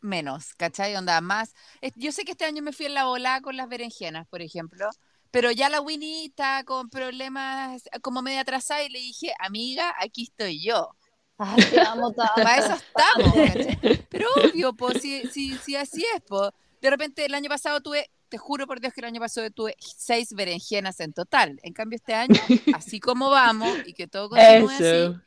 menos, 0.00 0.54
¿cachai? 0.54 0.94
Onda, 0.96 1.20
más. 1.20 1.54
Yo 1.96 2.12
sé 2.12 2.24
que 2.24 2.32
este 2.32 2.44
año 2.44 2.62
me 2.62 2.72
fui 2.72 2.86
en 2.86 2.94
la 2.94 3.04
volada 3.04 3.40
con 3.40 3.56
las 3.56 3.68
berenjenas, 3.68 4.26
por 4.28 4.42
ejemplo, 4.42 4.88
pero 5.30 5.50
ya 5.52 5.68
la 5.68 5.80
Winnie 5.80 6.26
está 6.26 6.64
con 6.64 6.90
problemas 6.90 7.82
como 8.02 8.22
media 8.22 8.40
atrasada 8.40 8.82
y 8.82 8.88
le 8.88 8.98
dije, 8.98 9.32
amiga, 9.38 9.94
aquí 9.98 10.24
estoy 10.24 10.62
yo. 10.62 10.90
Ay, 11.38 11.62
te 11.70 11.80
amo 11.80 12.12
tanto. 12.12 12.32
Para 12.34 12.56
eso 12.58 12.74
estamos. 12.74 13.34
¿cachai? 13.34 14.06
Pero 14.08 14.28
obvio, 14.36 14.72
pues, 14.74 15.00
si, 15.00 15.22
si, 15.28 15.56
si 15.56 15.76
así 15.76 16.04
es, 16.14 16.22
pues. 16.26 16.50
De 16.80 16.90
repente 16.90 17.24
el 17.24 17.34
año 17.34 17.48
pasado 17.48 17.80
tuve, 17.80 18.10
te 18.28 18.38
juro 18.38 18.66
por 18.66 18.80
Dios 18.80 18.92
que 18.92 19.00
el 19.00 19.06
año 19.06 19.20
pasado 19.20 19.50
tuve 19.50 19.76
seis 19.78 20.32
berenjenas 20.32 20.98
en 21.00 21.12
total. 21.12 21.60
En 21.62 21.72
cambio 21.72 21.96
este 21.96 22.14
año, 22.14 22.40
así 22.74 23.00
como 23.00 23.30
vamos 23.30 23.70
y 23.86 23.92
que 23.92 24.06
todo 24.06 24.30
continúe 24.30 24.70
así, 24.70 25.20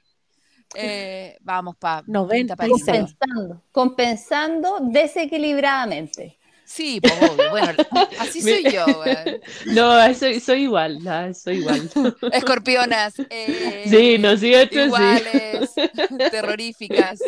eh, 0.75 1.37
vamos 1.41 1.75
para 1.77 2.03
90 2.07 2.55
para 2.55 2.69
y 2.69 2.71
seis. 2.79 3.15
Compensando, 3.19 3.63
compensando 3.71 4.79
desequilibradamente. 4.81 6.39
Sí, 6.65 6.99
pues 7.01 7.13
obvio. 7.29 7.49
Bueno, 7.51 7.67
así 8.19 8.41
soy 8.41 8.63
yo. 8.71 8.85
No, 9.67 10.13
soy, 10.15 10.39
soy 10.39 10.63
igual, 10.63 11.03
no, 11.03 11.33
soy 11.33 11.57
igual. 11.57 11.89
Escorpionas. 12.31 13.13
eh, 13.29 13.85
Sí, 13.87 14.17
¿no 14.17 14.31
es 14.31 14.39
cierto? 14.39 14.75
Sí. 14.75 14.81
Iguales, 14.81 15.73
terroríficas. 16.31 17.19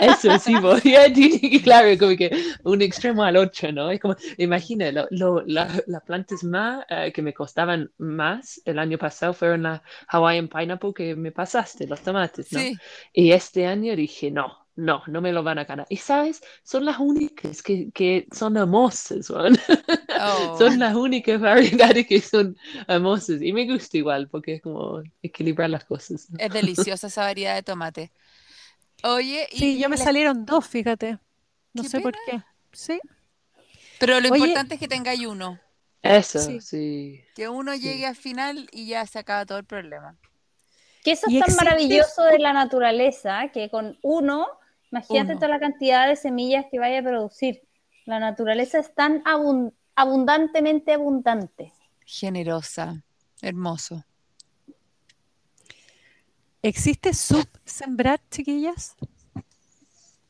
Eso 0.00 0.38
sí, 0.38 0.54
pues, 0.60 0.82
claro, 1.62 1.96
como 1.98 2.16
que 2.16 2.30
un 2.64 2.82
extremo 2.82 3.22
al 3.22 3.36
otro, 3.36 3.72
¿no? 3.72 3.90
Es 3.90 4.00
como, 4.00 4.16
imagina, 4.38 4.90
lo, 4.92 5.06
lo- 5.10 5.42
la- 5.46 5.82
las 5.86 6.02
plantas 6.02 6.42
más 6.44 6.84
eh, 6.88 7.12
que 7.14 7.22
me 7.22 7.32
costaban 7.34 7.90
más 7.98 8.60
el 8.64 8.78
año 8.78 8.98
pasado 8.98 9.32
fueron 9.34 9.62
las 9.64 9.80
Hawaiian 10.08 10.48
Pineapple 10.48 10.92
que 10.94 11.14
me 11.16 11.32
pasaste, 11.32 11.86
los 11.86 12.00
tomates, 12.00 12.50
¿no? 12.52 12.58
Sí. 12.60 12.76
Y 13.12 13.32
este 13.32 13.66
año 13.66 13.94
dije, 13.96 14.30
no, 14.30 14.61
no, 14.76 15.02
no 15.06 15.20
me 15.20 15.32
lo 15.32 15.42
van 15.42 15.58
a 15.58 15.64
ganar. 15.64 15.86
Y 15.90 15.98
sabes, 15.98 16.42
son 16.62 16.84
las 16.84 16.98
únicas 16.98 17.62
que, 17.62 17.90
que 17.92 18.26
son 18.32 18.56
hermosas. 18.56 19.30
Oh. 20.24 20.56
Son 20.56 20.78
las 20.78 20.94
únicas 20.94 21.40
variedades 21.40 22.06
que 22.06 22.20
son 22.20 22.56
hermosas. 22.86 23.42
Y 23.42 23.52
me 23.52 23.66
gusta 23.66 23.96
igual, 23.96 24.28
porque 24.28 24.54
es 24.54 24.62
como 24.62 25.02
equilibrar 25.20 25.68
las 25.68 25.84
cosas. 25.84 26.30
¿no? 26.30 26.38
Es 26.38 26.52
deliciosa 26.52 27.08
esa 27.08 27.22
variedad 27.22 27.56
de 27.56 27.62
tomate. 27.64 28.12
Oye, 29.02 29.48
y 29.50 29.58
Sí, 29.58 29.78
yo 29.80 29.88
me 29.88 29.96
la- 29.96 30.04
salieron 30.04 30.44
dos, 30.46 30.64
fíjate. 30.66 31.18
No 31.72 31.82
Qué 31.82 31.88
sé 31.88 32.00
por 32.00 32.12
qué. 32.26 32.40
Sí. 32.72 33.00
pero 33.98 34.20
lo 34.20 34.28
Oye. 34.30 34.38
importante 34.44 34.74
es 34.74 34.80
que 34.80 34.86
tengáis 34.86 35.26
uno. 35.26 35.58
Eso, 36.02 36.38
Sí. 36.38 36.60
sí. 36.60 37.24
Que 37.34 37.48
uno 37.48 37.74
llegue 37.74 38.06
al 38.06 38.14
final 38.16 38.68
y 38.70 38.86
ya 38.86 39.04
se 39.06 39.18
acaba 39.18 39.44
todo 39.44 39.58
el 39.58 39.64
problema. 39.64 40.16
Que 41.02 41.12
eso 41.12 41.26
es 41.28 41.32
tan 41.40 41.48
existe- 41.48 41.64
maravilloso 41.64 42.22
de 42.24 42.38
la 42.38 42.52
naturaleza 42.52 43.48
que 43.52 43.70
con 43.70 43.98
uno, 44.02 44.46
imagínate 44.92 45.32
Uno. 45.32 45.40
toda 45.40 45.48
la 45.48 45.58
cantidad 45.60 46.06
de 46.06 46.14
semillas 46.16 46.66
que 46.70 46.78
vaya 46.78 47.00
a 47.00 47.02
producir. 47.02 47.62
La 48.06 48.20
naturaleza 48.20 48.78
es 48.78 48.94
tan 48.94 49.22
abun- 49.24 49.72
abundantemente 49.96 50.92
abundante. 50.92 51.72
Generosa, 52.04 53.02
hermoso. 53.40 54.04
¿Existe 56.62 57.12
subsembrar, 57.12 58.20
chiquillas? 58.30 58.94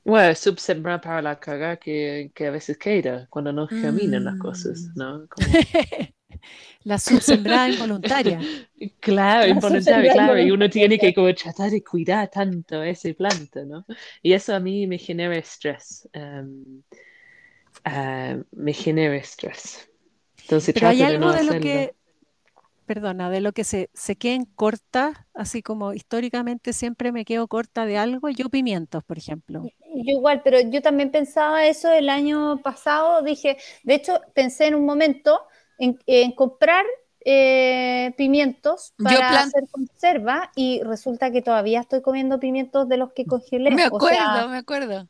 Bueno, 0.05 0.35
subsembrar 0.35 1.01
para 1.01 1.23
la 1.23 1.39
caga 1.39 1.77
que, 1.77 2.33
que 2.35 2.47
a 2.47 2.51
veces 2.51 2.79
queda 2.79 3.27
cuando 3.31 3.53
no 3.53 3.69
germinan 3.69 4.25
las 4.25 4.37
cosas, 4.39 4.89
¿no? 4.97 5.27
Como- 5.29 5.47
La 6.85 6.99
subsembrada 6.99 7.69
involuntaria. 7.69 8.49
claro, 9.01 9.47
La 9.47 9.61
subsembrada 9.61 10.11
claro, 10.11 10.39
y 10.39 10.51
uno 10.51 10.69
involuntaria. 10.69 10.71
tiene 10.71 10.99
que 10.99 11.15
como 11.15 11.35
tratar 11.35 11.71
de 11.71 11.83
cuidar 11.85 12.29
tanto 12.31 12.83
ese 12.83 13.15
planta, 13.15 13.65
¿no? 13.65 13.85
Y 14.23 14.33
eso 14.33 14.55
a 14.55 14.61
mí 14.61 14.87
me 14.87 14.99
genera 14.99 15.37
estrés. 15.37 16.09
em, 16.13 16.83
ah, 17.85 18.37
me 18.53 18.73
genera 18.73 19.17
estrés. 19.17 19.89
Entonces 20.43 20.75
Pero 20.75 20.89
hay 20.89 21.03
trato 21.03 21.07
de 21.07 21.19
algo 21.19 21.19
no 21.19 21.33
de 21.33 21.45
lo 21.45 21.59
que, 21.59 21.95
perdona, 22.87 23.31
de 23.31 23.41
lo 23.41 23.53
que 23.53 23.65
se, 23.65 23.91
se 23.95 24.17
queden 24.17 24.47
corta, 24.47 25.29
así 25.35 25.63
como 25.63 25.95
históricamente 25.95 26.73
siempre 26.73 27.13
me 27.13 27.25
quedo 27.25 27.49
corta 27.49 27.87
de 27.87 27.99
algo, 27.99 28.31
yo 28.31 28.51
pimientos, 28.51 29.05
por 29.05 29.19
ejemplo. 29.19 29.71
Yo 29.95 30.13
igual, 30.13 30.43
pero 30.43 30.59
yo 30.61 30.81
también 30.83 31.11
pensaba 31.11 31.67
eso 31.67 31.91
el 31.93 32.09
año 32.09 32.61
pasado. 32.63 33.23
Dije, 33.23 33.59
de 33.85 33.95
hecho, 33.95 34.21
pensé 34.35 34.67
en 34.67 34.75
un 34.75 34.87
momento 34.87 35.41
en, 35.83 35.99
en 36.07 36.33
comprar 36.33 36.85
eh, 37.25 38.15
pimientos 38.17 38.95
para 39.03 39.41
hacer 39.41 39.65
conserva 39.71 40.51
y 40.57 40.83
resulta 40.83 41.31
que 41.33 41.43
todavía 41.43 41.81
estoy 41.81 42.03
comiendo 42.03 42.41
pimientos 42.41 42.89
de 42.89 42.97
los 42.99 43.13
que 43.13 43.27
congelé. 43.27 43.73
Me 43.77 43.83
O 43.89 44.01
acuerdo, 44.01 44.01
sea, 44.01 44.49
me 44.49 44.59
acuerdo. 44.59 45.09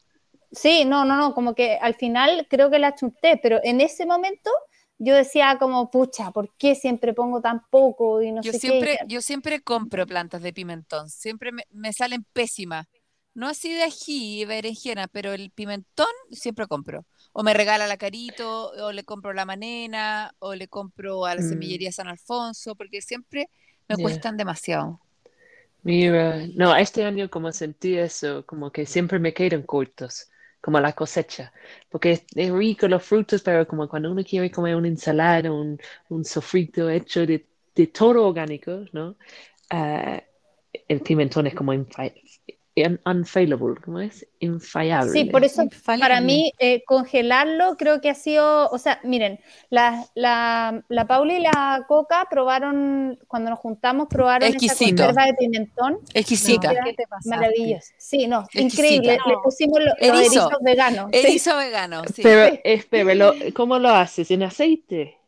Sí, 0.53 0.85
no, 0.85 1.05
no, 1.05 1.17
no, 1.17 1.35
como 1.35 1.55
que 1.55 1.77
al 1.81 1.95
final 1.95 2.47
creo 2.51 2.71
que 2.71 2.79
la 2.79 2.95
chunté, 2.95 3.39
pero 3.43 3.59
en 3.63 3.81
ese 3.81 4.07
momento 4.07 4.51
yo 4.99 5.15
decía 5.15 5.57
como, 5.59 5.91
pucha, 5.91 6.31
¿por 6.31 6.55
qué 6.57 6.75
siempre 6.75 7.15
pongo 7.15 7.41
tan 7.41 7.63
poco 7.71 8.23
y 8.23 8.33
no 8.33 8.43
Yo 8.43 8.53
sé 8.53 8.61
siempre, 8.61 8.99
qué? 9.01 9.07
yo 9.07 9.21
siempre 9.21 9.63
compro 9.63 10.07
plantas 10.07 10.43
de 10.43 10.53
pimentón, 10.53 11.09
siempre 11.11 11.53
me, 11.53 11.65
me 11.71 11.93
salen 11.93 12.25
pésimas. 12.33 12.87
No 13.35 13.49
así 13.49 13.73
de 13.73 13.83
ají 13.85 14.43
y 14.43 14.45
berenjena, 14.45 15.09
pero 15.09 15.33
el 15.33 15.51
pimentón 15.51 16.07
siempre 16.31 16.67
compro. 16.67 17.07
O 17.33 17.43
me 17.43 17.55
regala 17.55 17.87
la 17.87 17.97
Carito, 17.97 18.71
o 18.73 18.93
le 18.93 19.05
compro 19.05 19.33
la 19.33 19.45
Manena, 19.47 20.35
o 20.39 20.55
le 20.55 20.69
compro 20.69 21.25
a 21.27 21.35
la 21.35 21.41
Mm. 21.41 21.43
semillería 21.43 21.93
San 21.93 22.09
Alfonso, 22.09 22.75
porque 22.77 23.01
siempre 23.03 23.49
me 23.89 23.97
Yeah. 23.97 23.99
cuestan 23.99 24.37
demasiado. 24.37 25.01
Mira, 25.83 26.47
no, 26.55 26.75
este 26.77 27.05
año 27.05 27.29
como 27.31 27.51
sentí 27.53 27.97
eso, 27.99 28.47
como 28.47 28.71
que 28.71 28.87
siempre 28.87 29.19
me 29.19 29.35
quedan 29.35 29.63
cortos, 29.65 30.31
como 30.61 30.79
la 30.81 30.93
cosecha, 30.93 31.53
porque 31.91 32.13
es, 32.37 32.53
rico 32.53 32.87
los 32.89 33.03
frutos, 33.05 33.43
pero 33.43 33.67
como 33.67 33.89
cuando 33.89 34.13
uno 34.13 34.23
quiere 34.25 34.51
comer 34.51 34.77
una 34.77 34.87
ensalada, 34.89 35.51
un, 35.53 35.79
un 36.09 36.25
sofrito 36.25 36.89
hecho 36.89 37.27
de, 37.27 37.49
de 37.75 37.87
todo 37.89 38.29
orgánico, 38.29 38.85
¿no? 38.93 39.17
Ah, 39.71 40.23
el 40.89 41.01
pimentón 41.03 41.47
es 41.49 41.55
como 41.55 41.73
unfailable, 43.05 43.75
¿cómo 43.85 44.01
es? 44.01 44.27
Infallable. 44.41 45.13
Sí, 45.13 45.25
por 45.27 45.45
eso 45.45 45.65
para 45.85 46.21
mí 46.21 46.53
eh, 46.59 46.83
congelarlo 46.87 47.77
creo 47.77 48.01
que 48.01 48.09
ha 48.11 48.15
sido, 48.15 48.69
o 48.71 48.79
sea, 48.79 48.99
miren, 49.05 49.39
la, 49.69 50.05
la, 50.15 50.83
la 50.89 51.07
Paula 51.07 51.35
y 51.35 51.41
la 51.43 51.85
Coca 51.87 52.27
probaron, 52.31 53.19
cuando 53.29 53.51
nos 53.51 53.59
juntamos, 53.59 54.09
probaron 54.09 54.49
esa 54.49 54.57
Exquisito. 54.57 55.05
conserva 55.05 55.27
de 55.27 55.35
pimentón. 55.35 55.99
Exquisita. 56.15 56.73
No. 56.73 56.81
¿Qué 56.85 56.95
te 56.95 57.07
pasaste? 57.07 57.29
Maravilloso. 57.31 57.89
Sí, 57.99 58.27
no, 58.27 58.41
Exquisita. 58.41 58.65
increíble. 58.83 59.19
Le 59.27 59.35
pusimos 59.45 59.79
lo- 59.79 59.87
los 59.87 59.95
Erizo. 59.99 60.17
erizos 60.21 60.59
veganos. 60.63 61.11
sí. 61.13 61.19
Erizo 61.19 61.57
vegano, 61.57 62.03
sí. 62.15 62.23
Pero, 62.23 62.59
espera, 62.65 63.33
¿cómo 63.55 63.79
lo 63.79 63.91
haces? 63.91 64.31
¿En 64.31 64.43
aceite? 64.45 65.19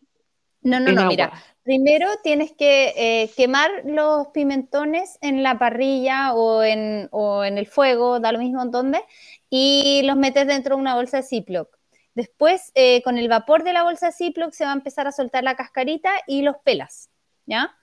No, 0.64 0.80
no, 0.80 0.90
¿En 0.90 0.94
no, 0.96 1.02
agua? 1.02 1.10
mira. 1.10 1.32
Primero 1.62 2.08
tienes 2.22 2.52
que 2.52 2.92
eh, 2.96 3.30
quemar 3.36 3.70
los 3.86 4.28
pimentones 4.28 5.18
en 5.22 5.42
la 5.42 5.58
parrilla 5.58 6.34
o 6.34 6.62
en, 6.62 7.08
o 7.10 7.42
en 7.44 7.56
el 7.56 7.66
fuego, 7.66 8.20
da 8.20 8.32
lo 8.32 8.38
mismo 8.38 8.60
en 8.62 8.70
dónde, 8.70 9.00
y 9.48 10.02
los 10.04 10.16
metes 10.16 10.46
dentro 10.46 10.76
de 10.76 10.82
una 10.82 10.94
bolsa 10.94 11.18
de 11.18 11.22
Ziploc. 11.22 11.68
Después, 12.14 12.70
eh, 12.74 13.02
con 13.02 13.16
el 13.18 13.28
vapor 13.28 13.64
de 13.64 13.72
la 13.72 13.82
bolsa 13.82 14.06
de 14.06 14.12
Ziploc, 14.12 14.52
se 14.52 14.64
va 14.64 14.70
a 14.72 14.74
empezar 14.74 15.06
a 15.06 15.12
soltar 15.12 15.42
la 15.42 15.56
cascarita 15.56 16.10
y 16.26 16.42
los 16.42 16.56
pelas, 16.64 17.10
¿ya? 17.46 17.74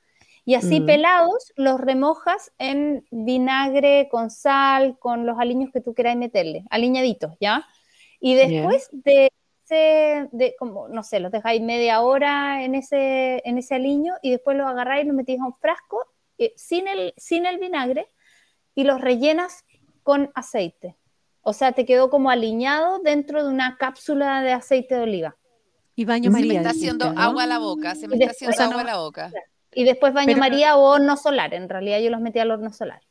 Y 0.46 0.56
así 0.56 0.80
Mm. 0.82 0.86
pelados, 0.86 1.54
los 1.56 1.80
remojas 1.82 2.52
en 2.60 3.06
vinagre 3.12 4.08
con 4.10 4.30
sal, 4.30 4.98
con 5.00 5.26
los 5.26 5.40
aliños 5.40 5.72
que 5.72 5.82
tú 5.82 5.94
queráis 5.94 6.18
meterle, 6.18 6.66
aliñaditos, 6.70 7.36
¿ya? 7.40 7.66
Y 8.20 8.36
después 8.36 8.90
de 8.92 9.32
ese- 9.72 10.30
de 10.32 10.56
como, 10.58 10.88
no 10.88 11.04
sé, 11.04 11.20
los 11.20 11.32
dejáis 11.32 11.62
media 11.62 12.02
hora 12.02 12.64
en 12.64 12.76
ese, 12.76 13.42
en 13.46 13.58
ese 13.58 13.76
aliño 13.76 14.14
y 14.22 14.32
después 14.32 14.58
los 14.58 14.68
agarráis 14.68 15.04
y 15.06 15.08
los 15.08 15.16
metís 15.16 15.40
a 15.40 15.46
un 15.46 15.54
frasco 15.54 16.06
eh, 16.38 16.54
sin, 16.56 16.88
el, 16.88 17.14
sin 17.18 17.46
el 17.46 17.58
vinagre 17.60 18.08
y 18.76 18.84
los 18.84 19.00
rellenas 19.02 19.64
con 20.04 20.32
aceite. 20.36 20.98
O 21.42 21.54
sea, 21.54 21.72
te 21.72 21.86
quedó 21.86 22.10
como 22.10 22.30
aliñado 22.30 23.00
dentro 23.00 23.44
de 23.44 23.50
una 23.50 23.78
cápsula 23.78 24.42
de 24.42 24.52
aceite 24.54 24.96
de 24.96 25.02
oliva. 25.02 25.36
Y 25.96 26.06
baño 26.06 26.26
Se 26.26 26.30
me 26.30 26.40
María. 26.40 26.60
está 26.62 26.70
dijiste, 26.70 26.88
haciendo 26.90 27.14
¿no? 27.14 27.22
agua 27.22 27.44
a 27.44 27.48
la 27.48 27.60
boca, 27.60 27.96
se 27.96 28.08
me 28.08 28.16
Y 28.16 28.20
está 28.22 28.32
después- 28.32 28.50
haciendo 28.50 28.54
o 28.54 28.58
sea, 28.58 28.66
agua 28.68 28.82
a 28.82 28.96
la 28.96 28.98
boca. 29.02 29.32
Y 29.74 29.84
después 29.84 30.14
baño 30.14 30.28
Pero- 30.28 30.40
María 30.40 30.76
o 30.78 30.82
horno 30.82 31.16
solar. 31.18 31.54
En 31.54 31.70
realidad 31.70 32.00
yo 32.00 32.10
los 32.10 32.22
metí 32.22 32.40
al 32.40 32.52
horno 32.52 32.72
solar. 32.74 33.02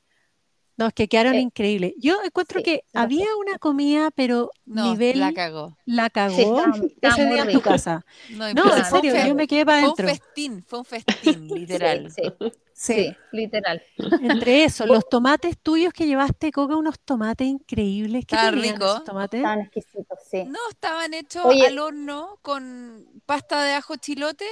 No, 0.80 0.88
es 0.88 0.94
que 0.94 1.08
quedaron 1.08 1.38
Eh, 1.38 1.40
increíbles. 1.40 1.94
Yo 1.98 2.16
encuentro 2.24 2.60
sí, 2.60 2.62
que 2.62 2.84
había 2.94 3.26
una 3.38 3.58
comida, 3.58 4.10
pero 4.12 4.50
No, 4.66 4.94
nivel 4.96 5.20
la 5.20 5.32
la, 5.32 5.32
cagó. 5.32 5.76
cagó 6.12 6.62
Sí, 6.62 6.96
ese 7.02 7.26
día 7.26 7.42
en 7.42 7.50
tu 7.50 7.62
casa. 7.62 8.04
No, 8.52 8.76
en 8.76 8.84
serio, 8.84 9.16
yo 9.16 9.34
me 9.34 9.46
quedé 9.48 9.66
para 9.66 9.78
Fue 9.78 9.90
un 9.90 9.96
adentro. 9.96 9.98
festín, 9.98 10.64
fue 10.66 10.78
un 10.80 10.84
festín, 10.84 11.48
literal. 11.54 12.10
Sí, 12.10 12.22
sí, 12.38 12.52
Sí. 12.72 12.94
sí, 12.94 13.18
literal. 13.32 13.82
Entre 14.18 14.64
eso, 14.64 14.86
los 14.86 15.08
tomates 15.08 15.58
tuyos 15.58 15.92
que 15.92 16.06
llevaste, 16.06 16.52
Coca, 16.52 16.76
unos 16.76 17.00
tomates 17.00 17.46
increíbles. 17.48 18.24
¿Qué 18.26 18.36
Estaban 18.36 18.54
ricos. 18.56 18.90
esos 18.90 19.04
tomates? 19.04 19.40
Estaban 19.40 19.60
exquisitos, 19.62 20.18
sí. 20.30 20.52
No, 20.52 20.58
estaban 20.70 21.14
hechos 21.14 21.44
Oye. 21.44 21.58
al 21.58 21.78
horno 21.78 22.38
con 22.42 23.06
pasta 23.26 23.62
de 23.64 23.74
ajo 23.74 23.96
chilote, 23.96 24.46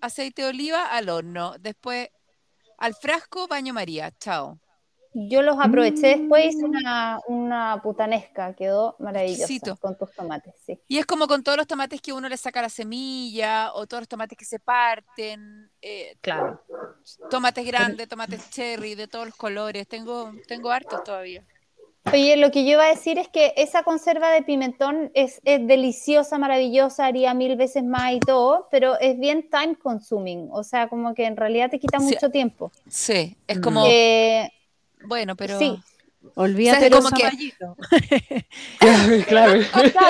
aceite 0.00 0.42
de 0.42 0.48
oliva 0.48 0.86
al 0.86 1.08
horno. 1.08 1.54
Después 1.60 2.08
al 2.78 2.94
frasco, 2.94 3.48
baño 3.48 3.74
María. 3.74 4.12
Chao. 4.20 4.60
Yo 5.12 5.42
los 5.42 5.56
aproveché 5.60 6.18
después, 6.18 6.54
hice 6.54 6.64
una, 6.64 7.20
una 7.26 7.80
putanesca, 7.82 8.54
quedó 8.54 8.94
maravillosa 9.00 9.76
con 9.80 9.98
tus 9.98 10.12
tomates, 10.14 10.54
sí. 10.64 10.78
Y 10.86 10.98
es 10.98 11.06
como 11.06 11.26
con 11.26 11.42
todos 11.42 11.58
los 11.58 11.66
tomates 11.66 12.00
que 12.00 12.12
uno 12.12 12.28
le 12.28 12.36
saca 12.36 12.62
la 12.62 12.68
semilla 12.68 13.72
o 13.74 13.86
todos 13.86 14.02
los 14.02 14.08
tomates 14.08 14.38
que 14.38 14.44
se 14.44 14.60
parten, 14.60 15.70
eh, 15.82 16.16
Claro. 16.20 16.60
tomates 17.28 17.66
grandes, 17.66 18.08
tomates 18.08 18.50
cherry 18.50 18.94
de 18.94 19.08
todos 19.08 19.26
los 19.26 19.34
colores. 19.34 19.88
Tengo, 19.88 20.32
tengo 20.46 20.70
hartos 20.70 21.02
todavía. 21.02 21.44
Oye, 22.12 22.36
lo 22.36 22.50
que 22.50 22.64
yo 22.64 22.70
iba 22.72 22.84
a 22.84 22.88
decir 22.88 23.18
es 23.18 23.28
que 23.28 23.52
esa 23.56 23.82
conserva 23.82 24.30
de 24.30 24.42
pimentón 24.42 25.10
es, 25.14 25.40
es 25.44 25.66
deliciosa, 25.66 26.38
maravillosa, 26.38 27.06
haría 27.06 27.34
mil 27.34 27.56
veces 27.56 27.84
más 27.84 28.12
y 28.12 28.20
todo, 28.20 28.68
pero 28.70 28.98
es 29.00 29.18
bien 29.18 29.48
time 29.50 29.76
consuming, 29.76 30.48
o 30.50 30.64
sea, 30.64 30.88
como 30.88 31.14
que 31.14 31.26
en 31.26 31.36
realidad 31.36 31.68
te 31.70 31.78
quita 31.78 31.98
Sí. 32.00 32.06
mucho 32.06 32.30
tiempo. 32.30 32.72
Sí, 32.88 33.36
es 33.46 33.58
Mm. 33.58 33.60
como, 33.60 33.84
Eh, 33.86 34.50
bueno, 35.04 35.36
pero 35.36 35.58
sí. 35.58 35.80
Olvídate 36.34 36.84
de 36.84 36.90
los 36.90 37.00
Como 37.02 37.16
que- 37.16 37.22
zapallitos. 37.22 37.76
Claro, 38.78 39.22
claro. 39.26 39.60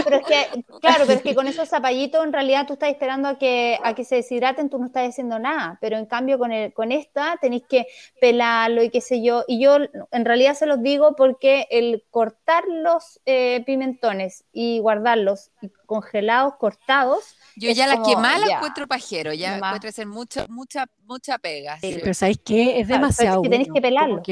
Pero 0.05 0.17
es 0.17 0.27
que, 0.27 0.65
claro, 0.81 1.05
pero 1.07 1.13
es 1.13 1.23
que 1.23 1.35
con 1.35 1.47
esos 1.47 1.69
zapallitos 1.69 2.25
en 2.25 2.33
realidad 2.33 2.67
tú 2.67 2.73
estás 2.75 2.89
esperando 2.91 3.29
a 3.29 3.39
que, 3.39 3.79
a 3.83 3.95
que 3.95 4.05
se 4.05 4.17
deshidraten, 4.17 4.71
tú 4.71 4.79
no 4.79 4.87
estás 4.87 5.09
haciendo 5.09 5.39
nada, 5.39 5.79
pero 5.81 5.97
en 5.99 6.07
cambio 6.07 6.39
con, 6.39 6.51
el, 6.53 6.73
con 6.73 6.91
esta 6.93 7.37
tenéis 7.41 7.63
que 7.69 7.87
pelarlo 8.21 8.83
y 8.83 8.91
qué 8.91 9.01
sé 9.01 9.23
yo, 9.23 9.45
y 9.47 9.63
yo 9.63 9.77
en 10.11 10.25
realidad 10.25 10.55
se 10.55 10.67
los 10.67 10.83
digo 10.83 11.15
porque 11.17 11.67
el 11.71 12.05
cortar 12.11 12.65
los 12.69 13.21
eh, 13.27 13.63
pimentones 13.65 14.45
y 14.53 14.81
guardarlos 14.81 15.51
congelados, 15.87 16.55
cortados, 16.57 17.37
yo 17.57 17.71
ya 17.73 17.87
la 17.87 18.03
quemada 18.03 18.39
la 18.39 18.55
encuentro 18.57 18.87
pajero, 18.87 19.33
ya 19.33 19.57
encuentro 19.57 19.93
ser 19.93 20.07
mucha, 20.07 20.47
mucha, 20.49 20.87
mucha 21.05 21.39
pega. 21.39 21.79
sí. 21.79 21.99
Pero 22.01 22.15
¿sabéis 22.15 22.41
qué? 22.45 22.81
Es 22.81 22.87
Claro, 22.87 23.03
pero 23.03 23.09
es 23.09 23.17
demasiado 23.17 23.43
que 23.43 23.49
tenéis 23.49 23.69
bueno, 23.69 23.75
que 23.75 23.81
pelarlo. 23.89 24.23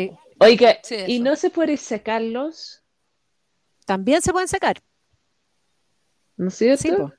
Oiga, 0.41 0.79
Sí, 0.83 0.97
¿y 1.07 1.21
no 1.21 1.37
se 1.37 1.51
puede 1.51 1.77
secarlos? 1.77 2.83
también 3.87 4.21
se 4.23 4.33
pueden 4.33 4.49
secar. 4.49 4.83
¿No 6.37 6.49
es 6.49 6.55
cierto? 6.55 6.83
Sí, 6.83 6.93
po. 6.93 7.13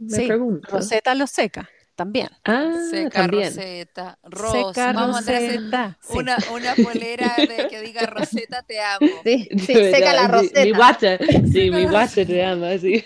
Me 0.00 0.16
Sí, 0.16 0.26
pregunto. 0.26 0.68
Rosetta 0.76 1.14
los 1.14 1.30
seca, 1.30 1.70
también. 1.94 2.28
Ah, 2.44 2.72
Seca, 2.90 3.20
también. 3.20 3.44
Rosetta, 3.54 4.18
Ros. 4.24 4.52
Seca, 4.74 4.92
Vamos 4.92 5.28
a 5.28 5.38
sí. 5.38 5.58
una, 6.10 6.36
una 6.52 6.74
polera 6.74 7.36
de 7.36 7.68
que 7.70 7.80
diga 7.80 8.02
Rosetta 8.06 8.62
te 8.62 8.80
amo. 8.80 9.06
sí, 9.22 9.48
seca 9.66 10.12
la 10.12 10.22
mi- 10.28 10.28
Mi 10.28 10.72
roseta. 10.72 10.76
guata, 10.76 11.18
sí, 11.52 11.70
mi 11.70 11.86
guata 11.86 12.26
te 12.26 12.44
ama, 12.44 12.76
sí. 12.78 13.04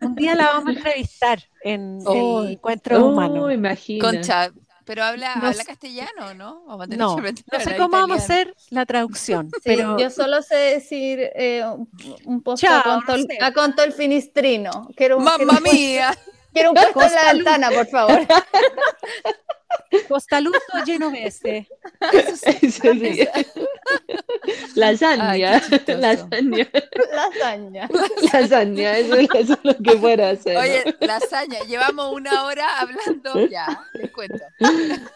Un 0.00 0.14
día 0.14 0.36
la 0.36 0.46
vamos 0.52 0.68
a 0.68 0.78
entrevistar 0.78 1.42
en 1.62 1.98
Oh. 2.06 2.44
el 2.44 2.52
encuentro 2.52 3.04
humano. 3.04 3.42
Oh, 3.44 3.50
imagina. 3.50 4.04
Concha, 4.04 4.52
pero 4.88 5.04
habla, 5.04 5.36
No 5.36 5.46
habla 5.48 5.52
sé- 5.62 5.66
castellano, 5.66 6.34
¿no? 6.34 6.62
Vamos 6.66 6.86
a 6.86 6.88
tener 6.88 6.98
No, 6.98 7.16
que 7.16 7.32
no 7.52 7.60
sé 7.60 7.76
cómo 7.76 7.90
vamos 7.90 8.18
a 8.18 8.24
hacer 8.24 8.56
la 8.70 8.86
traducción, 8.86 9.50
Sí, 9.54 9.60
pero 9.62 9.98
yo 9.98 10.08
solo 10.10 10.40
sé 10.42 10.56
decir 10.56 11.20
eh, 11.34 11.62
un, 12.24 12.42
posto 12.42 12.66
Chao, 12.66 12.80
a 12.80 12.82
conto, 12.82 13.14
el- 13.14 13.22
Rosetta. 13.24 13.46
a 13.46 13.52
conto 13.52 13.82
el 13.84 13.92
finistrino. 13.92 14.88
Quiero, 14.96 15.18
un- 15.18 15.24
quiero 15.24 15.38
¡Mamma 15.46 15.52
un 15.58 15.58
puesto- 15.62 15.72
mía! 15.76 16.18
Quiero 16.54 16.70
un 16.70 16.74
puesto 16.94 17.02
en 17.02 17.14
la 17.26 17.32
ventana, 17.34 17.70
por 17.70 17.86
favor. 17.86 18.18
Costaluto 20.08 20.58
genovese. 20.84 21.68
Sí, 22.36 22.70
sí. 22.70 23.28
Lasaña, 24.74 25.30
Ay, 25.30 25.40
lasaña, 25.86 26.68
Lasaña. 27.12 27.88
lasaña, 28.32 28.98
eso, 28.98 29.14
es- 29.16 29.28
eso 29.34 29.52
es 29.54 29.58
lo 29.62 29.76
que 29.76 29.96
puedo 29.96 30.24
hacer. 30.26 30.54
¿no? 30.54 30.60
Oye, 30.60 30.84
lasaña, 31.00 31.58
llevamos 31.66 32.12
una 32.14 32.44
hora 32.44 32.78
hablando, 32.80 33.46
ya, 33.48 33.84
les 33.94 34.10
cuento. 34.12 34.38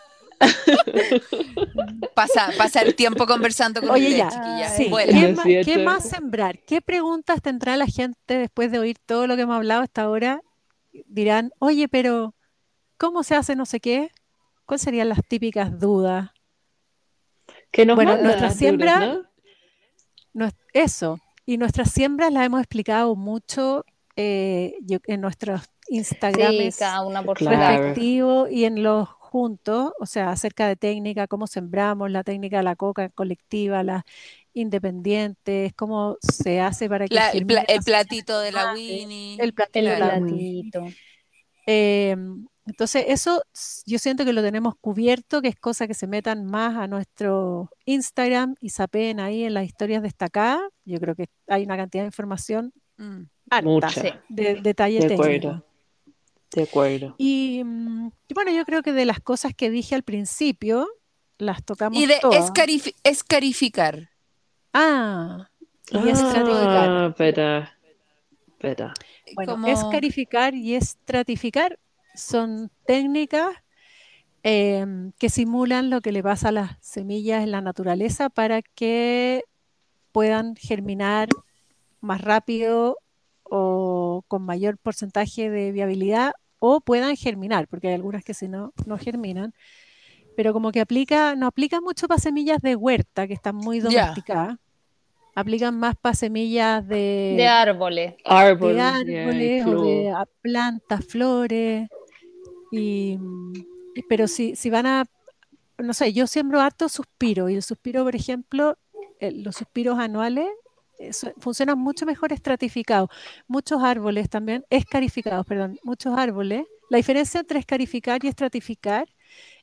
Pasa, 2.14 2.51
pasa 2.59 2.83
el 2.83 2.95
tiempo 2.97 3.27
conversando 3.27 3.81
con 3.81 3.91
Oye, 3.91 4.09
ustedes, 4.23 4.35
ya, 4.61 4.68
sí. 4.68 4.91
¿Qué, 5.07 5.29
ma- 5.35 5.45
qué 5.64 5.79
más 5.85 6.09
sembrar? 6.09 6.59
¿Qué 6.66 6.81
preguntas 6.81 7.41
tendrá 7.43 7.77
la 7.77 7.87
gente 7.87 8.39
después 8.39 8.70
de 8.73 8.79
oír 8.81 8.97
todo 9.07 9.27
lo 9.27 9.37
que 9.37 9.43
hemos 9.43 9.57
hablado 9.57 9.83
hasta 9.83 10.03
ahora? 10.03 10.43
Dirán, 11.07 11.53
oye, 11.59 11.89
pero 11.89 12.35
¿cómo 12.99 13.23
se 13.23 13.35
hace 13.37 13.55
no 13.57 13.66
sé 13.66 13.79
qué? 13.81 14.11
¿Cuáles 14.67 14.83
serían 14.83 15.09
las 15.09 15.21
típicas 15.27 15.79
dudas? 15.79 16.31
que 17.71 17.87
nos 17.87 17.97
bueno, 17.97 18.17
nuestra 18.19 18.51
siembra- 18.51 19.19
Eso. 20.75 21.19
Y 21.47 21.57
nuestras 21.59 21.91
siembras 21.91 22.33
las 22.33 22.45
hemos 22.47 22.61
explicado 22.61 23.15
mucho 23.17 23.85
eh, 24.17 24.77
yo- 24.83 24.99
en 25.07 25.23
nuestros 25.23 25.63
Sí, 25.63 25.97
Instagrames 25.97 26.77
cada 26.77 27.01
una 27.05 27.23
por 27.23 27.39
su 27.39 27.47
Claro. 27.47 27.59
lado. 27.61 27.79
respectivos 27.79 28.51
y 28.51 28.67
en 28.67 28.83
los 28.83 29.09
juntos, 29.09 29.93
o 29.99 30.05
sea, 30.07 30.31
acerca 30.31 30.69
de 30.69 30.77
técnica, 30.77 31.27
cómo 31.27 31.47
sembramos, 31.47 32.11
la 32.11 32.23
técnica 32.23 32.59
de 32.59 32.63
la 32.65 32.77
coca 32.77 33.09
colectiva, 33.09 33.83
las 33.83 34.03
independientes, 34.53 35.73
cómo 35.75 36.19
se 36.21 36.61
hace 36.61 36.89
para 36.91 37.07
que 37.09 37.15
La- 37.15 37.31
el, 37.31 37.47
pla- 37.47 37.65
el 37.67 37.77
la 37.77 37.83
platito 37.83 38.39
de 38.41 38.53
la 38.53 38.71
Ah, 38.71 38.75
Winnie. 38.75 39.39
el 39.41 39.55
platito 39.55 39.79
El 39.79 39.85
de 39.87 39.99
la 39.99 40.19
platito. 40.19 40.85
Eh, 41.67 42.17
entonces, 42.67 43.05
eso 43.09 43.43
yo 43.87 43.99
siento 43.99 44.25
que 44.25 44.33
lo 44.33 44.43
tenemos 44.43 44.75
cubierto, 44.81 45.43
que 45.43 45.49
es 45.49 45.57
cosa 45.57 45.87
que 45.87 45.95
se 45.95 46.07
metan 46.07 46.45
más 46.47 46.77
a 46.77 46.87
nuestro 46.87 47.71
Instagram 47.87 48.55
y 48.61 48.71
sapeen 48.71 49.19
ahí 49.21 49.45
en 49.45 49.55
las 49.55 49.65
historias 49.65 50.03
destacadas. 50.03 50.61
Yo 50.85 50.99
creo 51.01 51.15
que 51.15 51.27
hay 51.49 51.65
una 51.65 51.77
cantidad 51.77 52.03
de 52.05 52.09
información 52.09 52.73
Mm. 52.99 53.23
harta 53.51 53.69
Mucha. 53.69 54.23
De 54.29 54.57
detalle 54.63 55.01
De 55.01 55.09
técnico. 55.09 55.23
acuerdo. 55.25 55.65
De 56.55 56.63
acuerdo. 56.65 57.15
Y, 57.19 57.63
mm, 57.65 58.11
y 58.29 58.35
bueno, 58.35 58.53
yo 58.53 58.65
creo 58.65 58.83
que 58.83 58.93
de 58.93 59.07
las 59.07 59.19
cosas 59.21 59.55
que 59.55 59.71
dije 59.71 59.95
al 59.95 60.03
principio, 60.03 60.87
las 61.39 61.65
tocamos 61.65 61.99
Y 61.99 62.07
de 62.07 62.19
todas. 62.21 62.45
escarif- 62.51 62.95
escarificar. 63.03 64.11
Ah, 64.75 65.49
y 65.91 66.09
estratificar. 66.09 66.89
Ah, 66.89 67.07
espera, 67.11 67.79
espera. 68.47 68.95
Bueno, 69.35 69.53
Como- 69.55 69.67
escarificar 69.67 70.55
y 70.55 70.75
estratificar 70.75 71.79
son 72.15 72.71
técnicas 72.87 73.49
em, 74.43 75.13
que 75.19 75.29
simulan 75.29 75.91
lo 75.91 76.01
que 76.01 76.13
le 76.13 76.23
pasa 76.23 76.49
a 76.49 76.53
las 76.53 76.77
semillas 76.81 77.43
en 77.43 77.51
la 77.53 77.61
naturaleza 77.61 78.29
para 78.29 78.63
que 78.63 79.45
puedan 80.13 80.57
germinar 80.57 81.29
más 82.01 82.21
rápido 82.21 82.97
o 83.45 84.23
con 84.29 84.43
mayor 84.43 84.79
porcentaje 84.79 85.49
de 85.51 85.73
viabilidad 85.73 86.33
o 86.59 86.81
puedan 86.81 87.17
germinar, 87.17 87.67
porque 87.69 87.89
hay 87.89 87.95
algunas 87.95 88.25
que 88.25 88.35
si 88.35 88.49
no, 88.49 88.73
no 88.87 88.99
germinan. 88.99 89.53
Pero 90.37 90.53
como 90.53 90.73
que 90.73 90.81
aplica, 90.81 91.35
no 91.37 91.47
aplica 91.47 91.81
mucho 91.81 92.09
para 92.09 92.21
semillas 92.21 92.59
de 92.63 92.75
huerta, 92.77 93.27
que 93.27 93.35
están 93.35 93.57
muy 93.57 93.81
domesticadas. 93.81 94.57
Aplican 95.35 95.79
más 95.79 95.95
para 95.97 96.15
semillas 96.15 96.87
de, 96.87 97.35
De 97.37 97.47
árboles. 97.49 98.15
Árbol. 98.25 98.71
de 98.71 98.75
yeah, 98.77 98.97
árboles 98.97 99.67
o 99.67 99.83
de 99.85 100.11
a- 100.11 100.27
plantas, 100.41 101.05
flores. 101.07 101.89
Y, 102.73 103.18
pero 104.09 104.27
si, 104.27 104.57
si 104.57 104.70
van 104.70 104.87
a, 104.87 105.05
no 105.79 105.93
sé, 105.93 106.12
yo 106.12 106.27
siembro 106.27 106.61
harto 106.61 106.89
suspiro 106.89 107.49
y 107.49 107.55
el 107.55 107.62
suspiro, 107.62 108.03
por 108.03 108.16
ejemplo, 108.16 108.79
eh, 109.20 109.31
los 109.31 109.57
suspiros 109.57 109.99
anuales 109.99 110.49
eh, 110.99 111.11
funcionan 111.39 111.79
mucho 111.79 112.07
mejor 112.07 112.33
estratificados. 112.33 113.11
Muchos 113.47 113.83
árboles 113.83 114.31
también, 114.31 114.64
escarificados, 114.70 115.47
perdón, 115.47 115.79
muchos 115.85 116.18
árboles. 116.18 116.64
La 116.89 116.97
diferencia 116.97 117.41
entre 117.41 117.59
escarificar 117.59 118.25
y 118.25 118.29
estratificar, 118.29 119.07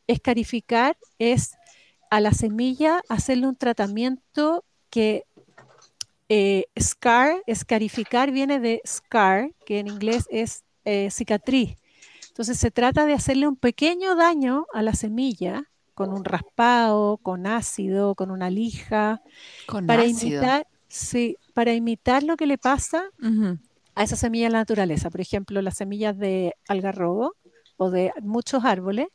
escarificar 0.07 0.95
es 1.17 1.55
a 2.11 2.19
la 2.19 2.31
semilla 2.31 3.01
hacerle 3.09 3.47
un 3.47 3.55
tratamiento 3.55 4.63
que 4.91 5.25
eh, 6.27 6.65
scar, 6.79 7.41
escarificar 7.47 8.31
viene 8.31 8.59
de 8.59 8.81
scar, 8.85 9.51
que 9.65 9.79
en 9.79 9.87
inglés 9.87 10.27
es 10.29 10.63
cicatriz. 11.11 11.75
Entonces 12.39 12.57
se 12.57 12.71
trata 12.71 13.05
de 13.05 13.11
hacerle 13.11 13.49
un 13.49 13.57
pequeño 13.57 14.15
daño 14.15 14.65
a 14.73 14.81
la 14.81 14.93
semilla 14.93 15.65
con 15.93 16.13
un 16.13 16.23
raspado, 16.23 17.17
con 17.17 17.45
ácido, 17.45 18.15
con 18.15 18.31
una 18.31 18.49
lija, 18.49 19.21
Con 19.67 19.85
para 19.85 20.03
ácido. 20.03 20.37
imitar, 20.37 20.65
sí, 20.87 21.35
para 21.53 21.73
imitar 21.73 22.23
lo 22.23 22.37
que 22.37 22.47
le 22.47 22.57
pasa 22.57 23.03
a 23.93 24.03
esa 24.03 24.15
semilla 24.15 24.45
en 24.45 24.53
la 24.53 24.59
naturaleza. 24.59 25.09
Por 25.09 25.19
ejemplo, 25.19 25.61
las 25.61 25.75
semillas 25.75 26.17
de 26.17 26.53
algarrobo 26.69 27.35
o 27.75 27.89
de 27.91 28.13
muchos 28.21 28.63
árboles 28.63 29.07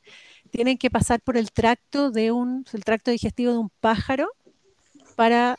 tienen 0.50 0.76
que 0.76 0.90
pasar 0.90 1.22
por 1.22 1.38
el 1.38 1.50
tracto 1.50 2.10
de 2.10 2.30
un, 2.30 2.66
el 2.74 2.84
tracto 2.84 3.10
digestivo 3.10 3.52
de 3.52 3.58
un 3.58 3.70
pájaro 3.80 4.28
para 5.16 5.56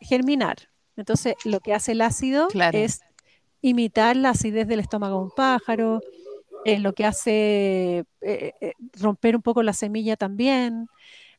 germinar. 0.00 0.68
Entonces, 0.98 1.34
lo 1.46 1.60
que 1.60 1.72
hace 1.72 1.92
el 1.92 2.02
ácido 2.02 2.48
Claro. 2.48 2.76
es 2.76 3.00
imitar 3.62 4.16
la 4.16 4.30
acidez 4.30 4.68
del 4.68 4.80
estómago 4.80 5.16
de 5.16 5.24
un 5.24 5.30
pájaro, 5.30 6.02
es 6.66 6.80
lo 6.80 6.94
que 6.94 7.04
hace 7.04 8.04
eh, 8.20 8.52
eh, 8.60 8.72
romper 8.94 9.36
un 9.36 9.42
poco 9.42 9.62
la 9.62 9.72
semilla 9.72 10.16
también. 10.16 10.88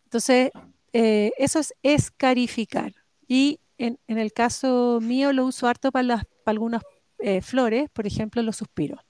Entonces, 0.06 0.52
eh, 0.94 1.32
eso 1.38 1.60
es 1.60 1.74
escarificar. 1.84 2.94
Y 3.28 3.60
en, 3.78 4.00
en 4.08 4.20
el 4.20 4.32
caso 4.32 5.00
mío 5.02 5.34
lo 5.34 5.46
uso 5.46 5.68
harto 5.68 5.92
para, 5.92 6.04
las, 6.04 6.26
para 6.46 6.54
algunas 6.54 6.82
eh, 7.20 7.42
flores, 7.42 7.90
por 7.92 8.08
ejemplo, 8.08 8.42
los 8.42 8.56
suspiros. 8.56 9.02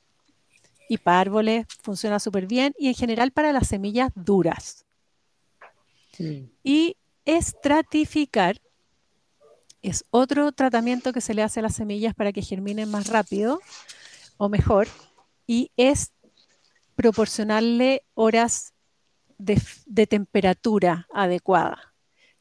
Y 0.89 0.97
para 0.97 1.20
árboles 1.20 1.68
funciona 1.84 2.20
súper 2.20 2.47
bien 2.47 2.74
y 2.80 2.88
en 2.88 2.95
general 2.95 3.32
para 3.32 3.53
las 3.53 3.68
semillas 3.68 4.11
duras. 4.15 4.86
Y 6.63 6.97
estratificar 7.26 8.59
es 9.84 10.03
otro 10.09 10.51
tratamiento 10.51 11.13
que 11.13 11.22
se 11.22 11.36
le 11.36 11.43
hace 11.43 11.59
a 11.59 11.63
las 11.63 11.76
semillas 11.76 12.15
para 12.15 12.32
que 12.34 12.41
germinen 12.41 12.89
más 12.89 13.07
rápido 13.07 13.59
o 14.38 14.49
mejor 14.49 14.88
y 15.48 15.72
es 15.78 16.12
proporcionarle 16.95 18.04
horas 18.14 18.74
de, 19.38 19.62
de 19.86 20.08
temperatura 20.08 21.08
adecuada. 21.14 21.93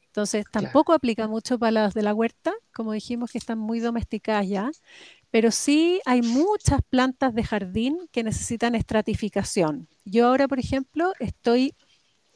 Entonces, 0.07 0.47
tampoco 0.51 0.95
aplica 0.95 1.29
mucho 1.29 1.59
para 1.59 1.73
las 1.73 1.95
de 1.95 2.03
la 2.03 2.15
huerta, 2.15 2.55
como 2.75 2.93
dijimos 2.93 3.31
que 3.31 3.37
están 3.37 3.59
muy 3.59 3.81
domesticadas 3.81 4.49
ya, 4.49 4.71
pero 5.31 5.51
sí 5.51 6.01
hay 6.07 6.23
muchas 6.23 6.81
plantas 6.89 7.35
de 7.35 7.45
jardín 7.45 8.09
que 8.11 8.25
necesitan 8.25 8.75
estratificación. 8.75 9.89
Yo 10.07 10.27
ahora, 10.27 10.49
por 10.49 10.59
ejemplo, 10.59 11.13
estoy 11.21 11.75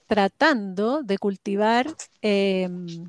tratando 0.06 1.02
de 1.02 1.16
cultivar, 1.16 1.86
em, 2.20 3.08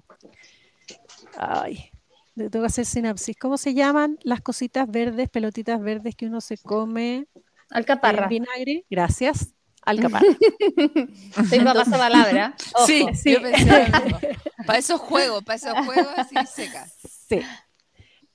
ay, 1.37 1.91
tengo 2.35 2.61
que 2.61 2.65
hacer 2.65 2.85
sinapsis, 2.85 3.35
¿cómo 3.37 3.57
se 3.57 3.73
llaman 3.73 4.17
las 4.23 4.39
cositas 4.39 4.89
verdes, 4.89 5.29
pelotitas 5.29 5.81
verdes 5.81 6.15
que 6.15 6.27
uno 6.27 6.39
se 6.39 6.57
come? 6.57 7.27
Alcaparra. 7.71 8.23
En 8.23 8.29
vinagre, 8.29 8.85
gracias. 8.89 9.53
Alcaparra. 9.83 10.27
Tengo 11.49 11.69
a 11.69 11.73
paso 11.73 11.91
palabra. 11.91 12.55
Sí, 12.85 13.07
sí. 13.15 13.33
Yo 13.33 13.41
pensé 13.41 13.87
para 14.65 14.79
esos 14.79 14.99
juegos, 15.01 15.43
para 15.43 15.55
esos 15.55 15.73
juegos 15.85 16.13
así 16.17 16.35
secas. 16.47 16.93
Sí. 17.27 17.41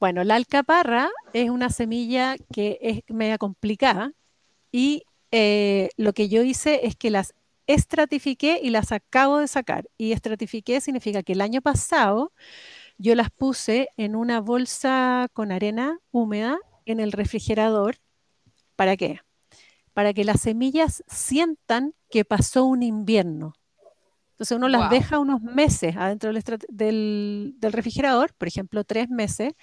Bueno, 0.00 0.24
la 0.24 0.34
alcaparra 0.34 1.10
es 1.32 1.50
una 1.50 1.70
semilla 1.70 2.36
que 2.52 2.78
es 2.82 3.00
media 3.08 3.38
complicada 3.38 4.12
y 4.72 5.04
eh, 5.30 5.90
lo 5.96 6.12
que 6.12 6.28
yo 6.28 6.42
hice 6.42 6.86
es 6.86 6.96
que 6.96 7.10
las 7.10 7.34
estratifiqué 7.66 8.60
y 8.62 8.70
las 8.70 8.92
acabo 8.92 9.38
de 9.38 9.48
sacar. 9.48 9.88
Y 9.96 10.12
estratifiqué 10.12 10.80
significa 10.80 11.22
que 11.22 11.32
el 11.32 11.40
año 11.40 11.62
pasado 11.62 12.32
yo 12.98 13.14
las 13.14 13.30
puse 13.30 13.88
en 13.96 14.16
una 14.16 14.40
bolsa 14.40 15.28
con 15.32 15.52
arena 15.52 15.98
húmeda 16.10 16.58
en 16.84 17.00
el 17.00 17.12
refrigerador. 17.12 17.96
¿Para 18.76 18.96
qué? 18.96 19.20
Para 19.96 20.12
que 20.12 20.24
las 20.24 20.42
semillas 20.42 21.02
sientan 21.06 21.94
que 22.10 22.26
pasó 22.26 22.66
un 22.66 22.82
invierno. 22.82 23.54
Entonces 24.32 24.54
uno 24.54 24.68
las 24.68 24.90
deja 24.90 25.18
unos 25.18 25.40
meses 25.40 25.96
adentro 25.96 26.30
del, 26.68 27.54
del, 27.58 27.72
refrigerador, 27.72 28.34
por 28.34 28.46
ejemplo, 28.46 28.84
tres 28.84 29.08
meses. 29.08 29.54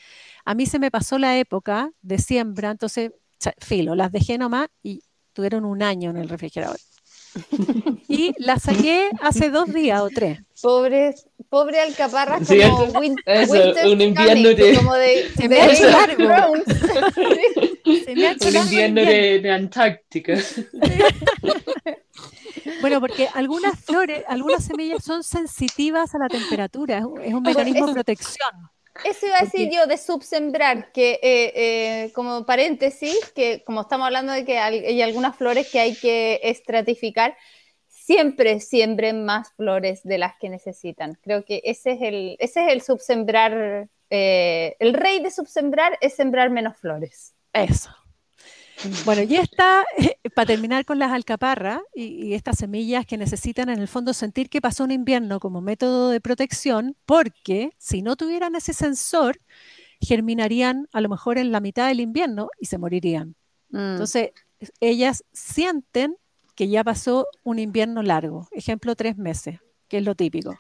A 0.44 0.56
mí 0.56 0.66
se 0.66 0.80
me 0.80 0.90
pasó 0.90 1.20
la 1.20 1.38
época 1.38 1.92
de 2.02 2.18
siembra, 2.18 2.72
entonces, 2.72 3.12
filo, 3.60 3.94
las 3.94 4.12
dejé 4.12 4.40
nomás 4.40 4.70
y 4.82 5.04
tuvieron 5.34 5.66
un 5.66 5.84
año 5.84 6.10
en 6.10 6.18
el 6.18 6.28
refrigerador. 6.28 6.80
Y 8.08 8.34
las 8.38 8.64
saqué 8.64 9.10
hace 9.22 9.50
dos 9.50 9.74
días 9.74 10.02
o 10.02 10.10
tres. 10.10 10.40
Pobres, 10.62 11.26
pobre 11.50 11.80
alcaparra 11.82 12.40
Sí, 12.44 12.60
como 12.62 12.84
eso- 12.86 13.00
win- 13.00 13.16
eso, 13.26 13.52
winter 13.54 13.86
un 13.88 14.02
invierno 14.02 14.50
coming, 14.50 14.56
de- 14.56 14.76
como 14.76 14.94
de, 14.96 15.30
Se 15.36 15.50
me 15.50 15.62
of 15.66 15.80
largo. 15.82 16.54
Se 18.06 18.16
me 18.16 18.28
ha 18.28 18.32
hecho 18.32 18.48
Un 18.48 18.54
largo 18.54 18.70
invierno 18.72 19.02
de, 19.02 19.40
de 19.40 19.52
Antártica. 19.52 20.34
Bueno, 22.82 23.00
porque 23.00 23.28
algunas 23.34 23.80
flores, 23.80 24.24
algunas 24.28 24.64
semillas 24.66 25.04
son 25.04 25.24
sensitivas 25.24 26.16
a 26.16 26.18
la 26.18 26.28
temperatura, 26.28 27.00
es 27.00 27.34
un, 27.34 27.42
mecanismo 27.44 27.88
de 27.88 27.94
protección. 27.94 28.50
Eso 29.04 29.26
iba 29.26 29.38
a 29.38 29.44
decir 29.44 29.70
yo 29.72 29.88
de 29.88 29.98
subsembrar, 29.98 30.92
que 30.92 31.20
eh, 31.24 31.54
eh, 31.56 32.12
como 32.14 32.46
paréntesis, 32.46 33.18
que 33.36 33.64
como 33.64 33.82
estamos 33.82 34.06
hablando 34.06 34.32
de 34.34 34.46
que 34.46 34.60
hay, 34.60 34.86
hay 34.86 35.02
algunas 35.02 35.36
flores 35.36 35.70
que 35.72 35.80
hay 35.80 35.96
que 35.96 36.40
estratificar, 36.44 37.36
siempre 37.88 38.60
siembren 38.60 39.24
más 39.24 39.54
flores 39.54 40.04
de 40.04 40.18
las 40.18 40.36
que 40.38 40.50
necesitan. 40.50 41.18
Creo 41.22 41.46
que 41.46 41.62
ese 41.64 41.94
es 41.94 42.02
el, 42.02 42.36
ese 42.40 42.66
es 42.66 42.74
el 42.74 42.82
subsembrar, 42.82 43.88
eh, 44.10 44.76
el 44.80 44.94
rey 44.94 45.22
de 45.22 45.32
subsembrar 45.32 45.98
es 46.02 46.16
sembrar 46.16 46.50
menos 46.50 46.78
flores. 46.78 47.34
Eso. 47.54 47.90
Bueno, 49.06 49.22
y 49.22 49.36
está, 49.36 49.86
para 50.36 50.48
terminar 50.48 50.84
con 50.86 51.00
las 51.00 51.12
alcaparras 51.12 51.82
y, 51.94 52.04
y 52.04 52.34
estas 52.34 52.58
semillas 52.58 53.06
que 53.06 53.18
necesitan 53.18 53.70
en 53.70 53.80
el 53.80 53.88
fondo 53.88 54.14
sentir 54.14 54.50
que 54.50 54.62
pasó 54.62 54.84
un 54.84 54.92
invierno 54.92 55.40
como 55.40 55.62
método 55.62 56.10
de 56.10 56.20
protección, 56.20 56.96
porque 57.06 57.72
si 57.78 58.02
no 58.02 58.16
tuvieran 58.16 58.56
ese 58.56 58.74
sensor, 58.74 59.40
germinarían 60.02 60.88
a 60.92 61.02
lo 61.02 61.10
mejor 61.10 61.38
en 61.38 61.52
la 61.52 61.60
mitad 61.60 61.88
del 61.88 62.00
invierno 62.00 62.50
y 62.60 62.66
se 62.66 62.78
morirían. 62.78 63.36
Entonces, 63.72 64.32
ellas 64.80 65.24
sienten 65.34 66.16
que 66.56 66.70
ya 66.70 66.84
pasó 66.84 67.26
un 67.44 67.58
invierno 67.58 68.04
largo, 68.04 68.48
ejemplo, 68.52 68.96
tres 68.96 69.18
meses, 69.18 69.60
que 69.88 69.98
es 69.98 70.04
lo 70.04 70.14
típico. 70.14 70.60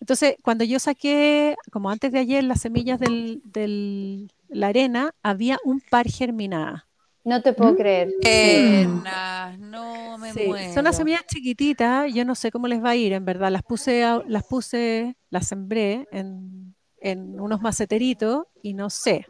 Entonces, 0.00 0.36
cuando 0.42 0.64
yo 0.64 0.78
saqué, 0.78 1.56
como 1.70 1.90
antes 1.90 2.12
de 2.12 2.18
ayer, 2.18 2.44
las 2.44 2.60
semillas 2.60 3.00
de 3.00 4.28
la 4.48 4.66
arena, 4.66 5.14
había 5.22 5.58
un 5.64 5.80
par 5.80 6.08
germinada. 6.08 6.86
No 7.24 7.40
te 7.40 7.52
puedo 7.52 7.76
creer. 7.76 8.12
Enas, 8.22 9.56
no 9.58 10.18
me 10.18 10.32
Sí, 10.32 10.44
muero. 10.46 10.72
son 10.74 10.80
unas 10.80 10.96
semillas 10.96 11.24
chiquititas, 11.26 12.12
yo 12.12 12.24
no 12.24 12.34
sé 12.34 12.50
cómo 12.50 12.66
les 12.66 12.82
va 12.82 12.90
a 12.90 12.96
ir, 12.96 13.12
en 13.12 13.24
verdad. 13.24 13.50
Las 13.50 13.62
puse, 13.62 14.02
a- 14.02 14.22
las 14.26 14.44
puse, 14.44 15.16
las 15.30 15.46
sembré 15.46 16.08
en, 16.10 16.74
en 16.98 17.38
unos 17.40 17.60
maceteritos 17.60 18.46
y 18.62 18.74
no 18.74 18.90
sé. 18.90 19.26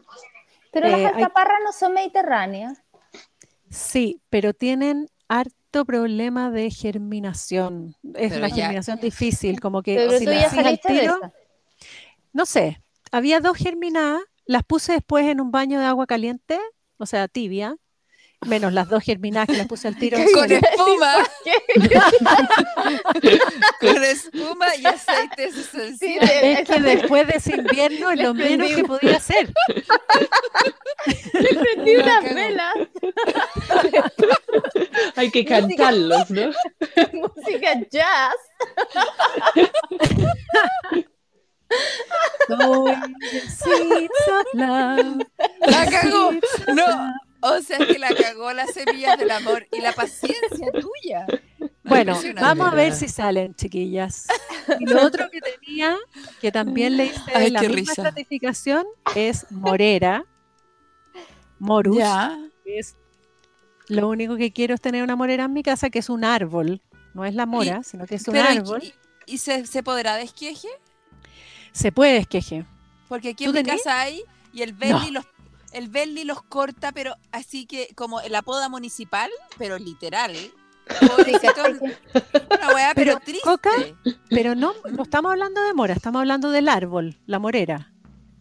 Pero 0.71 0.87
Eh, 0.87 0.91
las 0.91 0.99
hay- 0.99 1.05
alcaparras 1.05 1.59
no 1.63 1.71
son 1.71 1.93
mediterráneas. 1.93 2.81
Sí, 3.69 4.21
pero 4.29 4.53
tienen 4.53 5.07
harto 5.27 5.85
problema 5.85 6.49
de 6.49 6.71
germinación. 6.71 7.95
Es 8.15 8.29
Pero 8.33 8.37
una 8.37 8.47
ya- 8.49 8.55
germinación 8.55 8.99
difícil, 8.99 9.59
como 9.59 9.83
que 9.83 9.95
Pero 9.95 10.17
si 10.17 10.25
tú 10.25 10.31
las 10.31 10.51
ya 10.51 10.59
al 10.61 10.65
de 10.75 10.77
tiro- 10.79 11.17
esa. 11.17 11.33
no 12.33 12.45
sé, 12.47 12.81
había 13.11 13.39
dos 13.39 13.55
germinadas, 13.57 14.21
las 14.45 14.63
puse 14.63 14.93
después 14.93 15.25
en 15.27 15.39
un 15.41 15.51
baño 15.51 15.79
de 15.79 15.85
agua 15.85 16.07
caliente, 16.07 16.59
o 16.97 17.05
sea, 17.05 17.27
tibia, 17.27 17.75
menos 18.45 18.73
las 18.73 18.89
dos 18.89 19.03
germinadas 19.03 19.47
que 19.47 19.57
las 19.57 19.67
puse 19.67 19.87
al 19.87 19.97
tiro. 19.97 20.17
Con 20.33 20.51
espuma. 20.51 21.13
Con 23.79 24.03
espuma 24.03 24.75
y 24.77 24.85
aceites 24.85 25.55
esenciales. 25.57 25.99
Sí, 25.99 26.17
Es 26.21 26.67
que 26.69 26.79
después 26.81 27.27
de 27.27 27.37
ese 27.37 27.55
invierno 27.57 28.11
es 28.11 28.19
lo 28.19 28.33
menos 28.33 28.69
que 28.71 28.83
podía 28.83 29.17
hacer. 29.17 29.53
Prendí 31.31 31.95
La 31.97 32.03
unas 32.03 32.23
cagó. 32.23 32.35
velas, 32.35 32.73
Hay 35.15 35.31
que 35.31 35.45
cantarlos, 35.45 36.29
¿no? 36.29 36.51
música 37.13 37.79
jazz. 37.91 38.35
La 45.61 45.85
cagó. 45.89 46.31
No, 46.73 47.13
o 47.43 47.61
sea 47.61 47.77
que 47.79 47.99
la 47.99 48.13
cagó 48.15 48.51
las 48.53 48.73
semillas 48.73 49.17
del 49.17 49.31
amor 49.31 49.67
y 49.71 49.79
la 49.81 49.91
paciencia 49.93 50.71
tuya. 50.71 51.25
Bueno, 51.83 52.17
vamos 52.39 52.71
a 52.71 52.75
ver 52.75 52.93
si 52.93 53.07
salen, 53.07 53.53
chiquillas. 53.55 54.27
Y 54.79 54.85
lo 54.85 55.05
otro 55.05 55.29
que 55.29 55.41
tenía, 55.41 55.97
que 56.39 56.49
también 56.51 56.95
le 56.95 57.07
hice 57.07 57.19
Ay, 57.35 57.49
la 57.49 57.59
misma 57.59 57.75
risa. 57.75 57.91
estratificación, 57.91 58.85
es 59.13 59.45
morera, 59.51 60.25
morus. 61.59 61.97
Ya. 61.97 62.37
que 62.63 62.79
es 62.79 62.95
lo 63.89 64.07
único 64.07 64.37
que 64.37 64.53
quiero 64.53 64.73
es 64.73 64.79
tener 64.81 65.03
una 65.03 65.15
morera 65.17 65.43
en 65.43 65.53
mi 65.53 65.61
casa, 65.63 65.89
que 65.89 65.99
es 65.99 66.09
un 66.09 66.23
árbol. 66.23 66.81
No 67.13 67.25
es 67.25 67.35
la 67.35 67.45
mora, 67.45 67.83
sino 67.83 68.05
que 68.07 68.15
es 68.15 68.27
un 68.27 68.33
Pero, 68.33 68.53
¿y- 68.53 68.57
árbol. 68.57 68.83
¿y, 68.83 68.93
y 69.33 69.37
se, 69.37 69.65
se 69.67 69.83
podrá 69.83 70.15
de 70.15 70.23
esqueje? 70.23 70.69
Se 71.73 71.91
puede 71.91 72.17
esqueje. 72.17 72.65
Porque 73.09 73.29
aquí 73.29 73.43
¿Tú 73.43 73.49
en 73.51 73.57
mi 73.57 73.63
tenés? 73.63 73.83
casa 73.83 74.01
hay 74.01 74.23
y 74.53 74.61
el 74.61 74.71
Belly 74.73 75.11
los 75.11 75.25
el 75.73 75.89
Belly 75.89 76.23
los 76.23 76.41
corta, 76.43 76.91
pero 76.91 77.15
así 77.31 77.65
que 77.65 77.89
como 77.95 78.21
la 78.21 78.41
poda 78.41 78.69
municipal, 78.69 79.29
pero 79.57 79.77
literal. 79.77 80.35
Una 80.99 82.73
weá, 82.73 82.93
pero, 82.93 83.13
Pero, 83.13 83.19
triste. 83.19 83.43
Coca, 83.43 83.71
Pero 84.29 84.53
no, 84.55 84.73
no 84.91 85.03
estamos 85.03 85.31
hablando 85.31 85.63
de 85.63 85.73
mora, 85.73 85.93
estamos 85.93 86.19
hablando 86.19 86.51
del 86.51 86.67
árbol, 86.67 87.17
la 87.25 87.39
morera. 87.39 87.91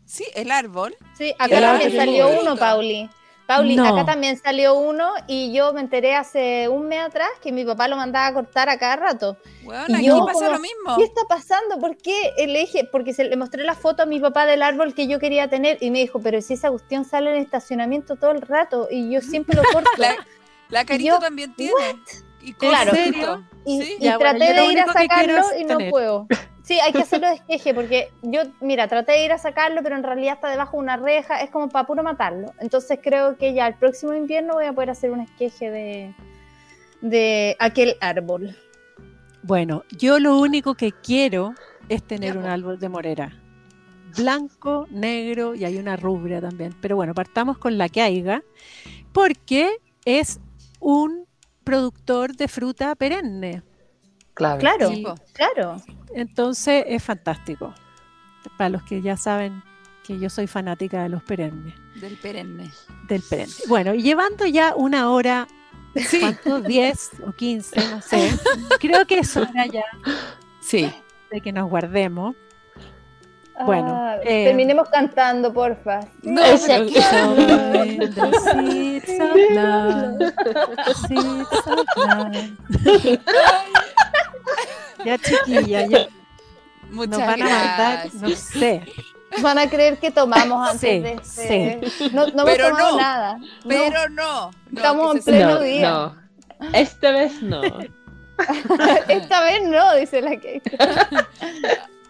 Sí, 0.05 0.25
el 0.35 0.51
árbol. 0.51 0.95
Sí, 1.17 1.33
acá 1.39 1.61
también 1.61 1.95
salió 1.97 2.41
uno, 2.41 2.57
Pauli. 2.57 3.09
Pauli, 3.57 3.77
No. 3.77 3.87
acá 3.87 4.05
también 4.05 4.37
salió 4.39 4.75
uno 4.75 5.11
y 5.27 5.53
yo 5.53 5.73
me 5.73 5.81
enteré 5.81 6.15
hace 6.15 6.69
un 6.69 6.89
mes 6.89 7.01
atrás 7.01 7.29
que 7.43 7.53
mi 7.53 7.65
papá 7.65 7.89
lo 7.89 7.97
mandaba 7.97 8.27
a 8.27 8.33
cortar 8.33 8.69
a 8.69 8.79
cada 8.79 8.97
rato. 8.97 9.37
Y 9.89 9.95
aquí 9.95 10.07
yo 10.07 10.25
pasa 10.25 10.47
como, 10.47 10.53
lo 10.53 10.59
mismo. 10.59 10.97
¿Qué 10.97 11.05
está 11.05 11.23
pasando? 11.29 11.79
¿Por 11.79 11.97
qué? 11.97 12.33
Le 12.47 12.61
dije, 12.61 12.89
porque 12.91 13.13
se 13.13 13.25
le 13.25 13.37
mostré 13.37 13.63
la 13.65 13.75
foto 13.75 14.03
a 14.03 14.07
mi 14.07 14.21
papá 14.21 14.47
del 14.47 14.63
árbol 14.63 14.95
que 14.95 15.07
yo 15.07 15.19
quería 15.19 15.49
tener 15.49 15.79
y 15.81 15.91
me 15.91 15.99
dijo, 16.01 16.21
pero 16.21 16.41
si 16.41 16.55
esa 16.55 16.71
cuestión 16.71 17.05
sale 17.05 17.37
en 17.37 17.43
estacionamiento 17.43 18.17
todo 18.17 18.31
el 18.33 18.43
rato 18.43 18.89
y 18.91 19.11
yo 19.11 19.21
siempre 19.21 19.57
lo 19.57 19.63
corto. 19.73 19.91
La, 19.97 20.15
la 20.69 20.85
carito 20.85 21.15
yo, 21.15 21.19
también 21.19 21.55
tiene. 21.55 21.75
Y 22.43 22.53
Claro. 22.55 22.91
cortito. 22.93 23.07
¿En 23.07 23.13
serio? 23.15 23.45
Y, 23.65 23.83
Sí. 23.83 23.97
y 23.99 24.05
Ya, 24.05 24.19
bueno, 24.19 24.37
traté 24.39 24.53
de 24.55 24.67
ir 24.73 24.81
a 24.81 24.87
sacarlo 24.93 25.43
y 25.59 25.65
no 25.65 25.77
tener. 25.77 25.91
puedo. 25.91 26.27
Sí, 26.65 26.79
hay 26.79 26.93
que 26.93 27.03
hacerlo 27.03 27.27
de 27.27 27.35
esqueje, 27.35 27.75
porque 27.75 28.09
yo, 28.23 28.43
mira, 28.61 28.87
traté 28.87 29.13
de 29.13 29.25
ir 29.25 29.33
a 29.33 29.39
sacarlo, 29.39 29.83
pero 29.83 29.97
en 29.97 30.05
realidad 30.05 30.35
está 30.35 30.49
debajo 30.49 30.77
de 30.77 30.83
una 30.85 30.97
reja, 30.97 31.41
es 31.43 31.51
como 31.51 31.69
para 31.69 31.89
puro 31.89 32.05
matarlo. 32.05 32.53
Entonces 32.61 33.01
creo 33.03 33.37
que 33.37 33.53
ya 33.53 33.67
el 33.67 33.75
próximo 33.75 34.15
invierno 34.15 34.55
voy 34.55 34.67
a 34.67 34.73
poder 34.73 34.91
hacer 34.91 35.11
un 35.11 35.21
esqueje 35.21 35.73
de, 35.73 36.15
de 37.01 37.57
aquel 37.59 37.97
árbol. 38.01 38.57
Bueno, 39.43 39.83
yo 39.91 40.21
lo 40.21 40.39
único 40.39 40.77
que 40.77 40.93
quiero 40.93 41.53
es 41.89 42.05
tener 42.05 42.37
un 42.37 42.45
po. 42.45 42.49
árbol 42.51 42.79
de 42.79 42.89
morera. 42.89 43.33
Blanco, 44.17 44.87
negro 44.89 45.57
y 45.57 45.65
hay 45.65 45.79
una 45.79 45.97
rubia 45.97 46.41
también. 46.41 46.73
Pero 46.81 46.95
bueno, 46.95 47.13
partamos 47.13 47.59
con 47.59 47.77
la 47.77 47.89
que 47.89 48.03
haya, 48.03 48.45
porque 49.13 49.79
es 50.05 50.39
un 50.79 51.27
productor 51.65 52.35
de 52.37 52.49
fruta 52.49 52.95
perenne. 52.95 53.63
Claro. 54.35 54.59
Claro, 54.61 54.89
Sí. 54.89 55.05
claro. 55.33 55.77
Entonces 56.15 56.85
es 56.89 57.03
fantástico. 57.03 57.75
Para 58.57 58.71
los 58.71 58.83
que 58.83 59.03
ya 59.03 59.17
saben 59.17 59.63
que 60.05 60.19
yo 60.19 60.29
soy 60.31 60.47
fanática 60.47 61.03
de 61.03 61.09
los 61.09 61.23
perennes, 61.23 61.75
Del 62.01 62.17
perenne. 62.17 62.71
del 63.09 63.23
perenne. 63.23 63.53
Bueno, 63.69 63.95
y 63.95 64.03
llevando 64.03 64.47
ya 64.47 64.75
una 64.75 65.11
hora, 65.11 65.47
¿cuánto? 66.21 66.61
10 66.61 67.11
o 67.27 67.33
15, 67.33 67.77
no 67.91 68.01
sé. 68.03 68.31
Creo 68.81 69.07
que 69.07 69.21
es 69.21 69.37
hora 69.37 69.67
ya 69.67 69.85
Sí. 70.61 70.93
de 71.31 71.41
que 71.41 71.53
nos 71.53 71.69
guardemos. 71.71 72.35
Bueno, 73.67 73.95
Ah, 73.95 74.17
eh, 74.25 74.45
terminemos 74.47 74.89
cantando, 74.89 75.53
porfa. 75.53 76.01
No, 76.23 76.43
pero-. 76.67 76.87
Ya 85.05 85.19
chiquilla, 85.19 85.87
ya 85.87 86.07
Muchas 86.91 87.19
nos 87.19 87.27
van 87.27 87.43
a 87.43 87.47
gracias. 87.77 88.15
no 88.15 88.29
sé. 88.31 88.83
Van 89.41 89.59
a 89.59 89.69
creer 89.69 89.99
que 89.99 90.11
tomamos 90.11 90.69
antes 90.69 90.81
Sí, 90.81 91.01
de 91.01 91.13
este. 91.81 92.11
No, 92.13 92.27
no 92.27 92.43
hemos 92.43 92.45
Pero 92.45 92.69
tomado 92.69 92.91
no, 92.93 92.97
nada. 92.99 93.37
No. 93.39 93.47
Pero 93.69 94.09
no. 94.11 94.51
no, 94.71 94.77
Estamos 94.77 95.17
en 95.17 95.23
pleno 95.23 95.55
No, 95.55 95.61
día. 95.61 95.91
no. 95.91 96.17
Esta 96.75 97.11
vez 97.13 97.43
no. 97.43 97.63
Esta 99.09 99.41
vez 99.45 99.63
no, 99.65 99.95
dice 99.97 100.21
la 100.21 100.37
que. 100.37 100.61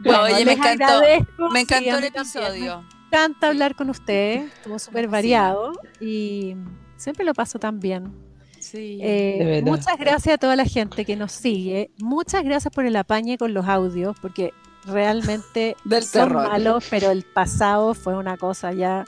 Bueno, 0.00 0.22
Oye, 0.22 0.44
me 0.44 0.52
encantó. 0.52 1.00
Me 1.00 1.60
sí, 1.60 1.60
encantó 1.60 1.90
a 1.94 1.98
el 1.98 2.04
episodio. 2.04 2.82
Me 2.82 3.18
encanta 3.18 3.48
hablar 3.48 3.74
con 3.76 3.88
ustedes, 3.90 4.52
estuvo 4.52 4.78
súper 4.78 5.08
variado 5.08 5.72
y 6.00 6.56
siempre 6.96 7.24
lo 7.24 7.34
paso 7.34 7.58
tan 7.58 7.78
bien. 7.80 8.12
Sí. 8.58 8.98
Eh, 9.00 9.36
De 9.38 9.44
verdad. 9.44 9.70
muchas 9.70 9.96
gracias 9.98 10.34
a 10.34 10.38
toda 10.38 10.56
la 10.56 10.64
gente 10.64 11.04
que 11.04 11.14
nos 11.16 11.32
sigue. 11.32 11.90
Muchas 11.98 12.42
gracias 12.42 12.74
por 12.74 12.84
el 12.84 12.96
apañe 12.96 13.38
con 13.38 13.54
los 13.54 13.66
audios, 13.66 14.16
porque 14.20 14.52
realmente 14.86 15.76
Del 15.84 16.02
son 16.02 16.28
terror. 16.28 16.48
malos, 16.48 16.84
pero 16.90 17.10
el 17.10 17.22
pasado 17.22 17.94
fue 17.94 18.16
una 18.16 18.36
cosa 18.36 18.72
ya. 18.72 19.04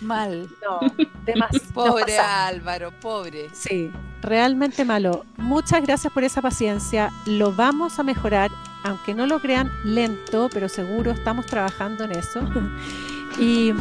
Mal. 0.00 0.48
No, 0.62 0.80
demasiado. 1.24 1.64
Pobre 1.74 2.18
Álvaro, 2.18 2.92
pobre. 3.00 3.48
Sí, 3.52 3.90
realmente 4.22 4.84
malo. 4.84 5.24
Muchas 5.38 5.82
gracias 5.82 6.12
por 6.12 6.22
esa 6.22 6.40
paciencia. 6.42 7.10
Lo 7.26 7.52
vamos 7.52 7.98
a 7.98 8.02
mejorar, 8.04 8.50
aunque 8.88 9.14
no 9.14 9.26
lo 9.26 9.40
crean 9.40 9.70
lento, 9.84 10.48
pero 10.52 10.68
seguro 10.68 11.12
estamos 11.12 11.46
trabajando 11.46 12.04
en 12.04 12.12
eso. 12.12 12.40
Y 13.38 13.72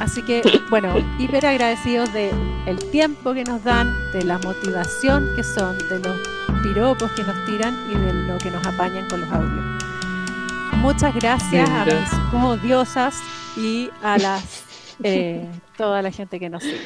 así 0.00 0.20
que, 0.22 0.42
bueno, 0.68 0.92
hiper 1.20 1.46
agradecidos 1.46 2.12
de 2.12 2.32
el 2.66 2.76
tiempo 2.90 3.34
que 3.34 3.44
nos 3.44 3.62
dan, 3.62 3.94
de 4.12 4.24
la 4.24 4.38
motivación 4.38 5.28
que 5.36 5.44
son, 5.44 5.78
de 5.88 6.00
los 6.00 6.16
piropos 6.62 7.12
que 7.12 7.22
nos 7.22 7.44
tiran 7.44 7.76
y 7.92 7.94
de 7.94 8.12
lo 8.12 8.38
que 8.38 8.50
nos 8.50 8.66
apañan 8.66 9.08
con 9.08 9.20
los 9.20 9.30
audios. 9.30 9.64
Muchas 10.78 11.14
gracias 11.14 11.68
a 11.70 11.84
mis 11.84 12.42
odiosas 12.42 13.20
y 13.56 13.90
a 14.02 14.18
las 14.18 14.64
eh, 15.02 15.46
toda 15.76 16.02
la 16.02 16.10
gente 16.10 16.40
que 16.40 16.48
nos 16.48 16.64
sigue. 16.64 16.80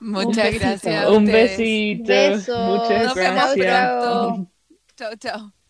Muchas 0.00 0.54
gracias. 0.54 1.04
a 1.04 1.10
Un 1.10 1.26
besito. 1.26 2.08
Besos. 2.08 2.66
Muchas 2.66 3.04
Nos 3.04 3.14
vemos 3.14 3.54
gracias. 3.54 3.56
pronto. 3.56 4.50
Chao, 4.96 5.16
chao. 5.16 5.61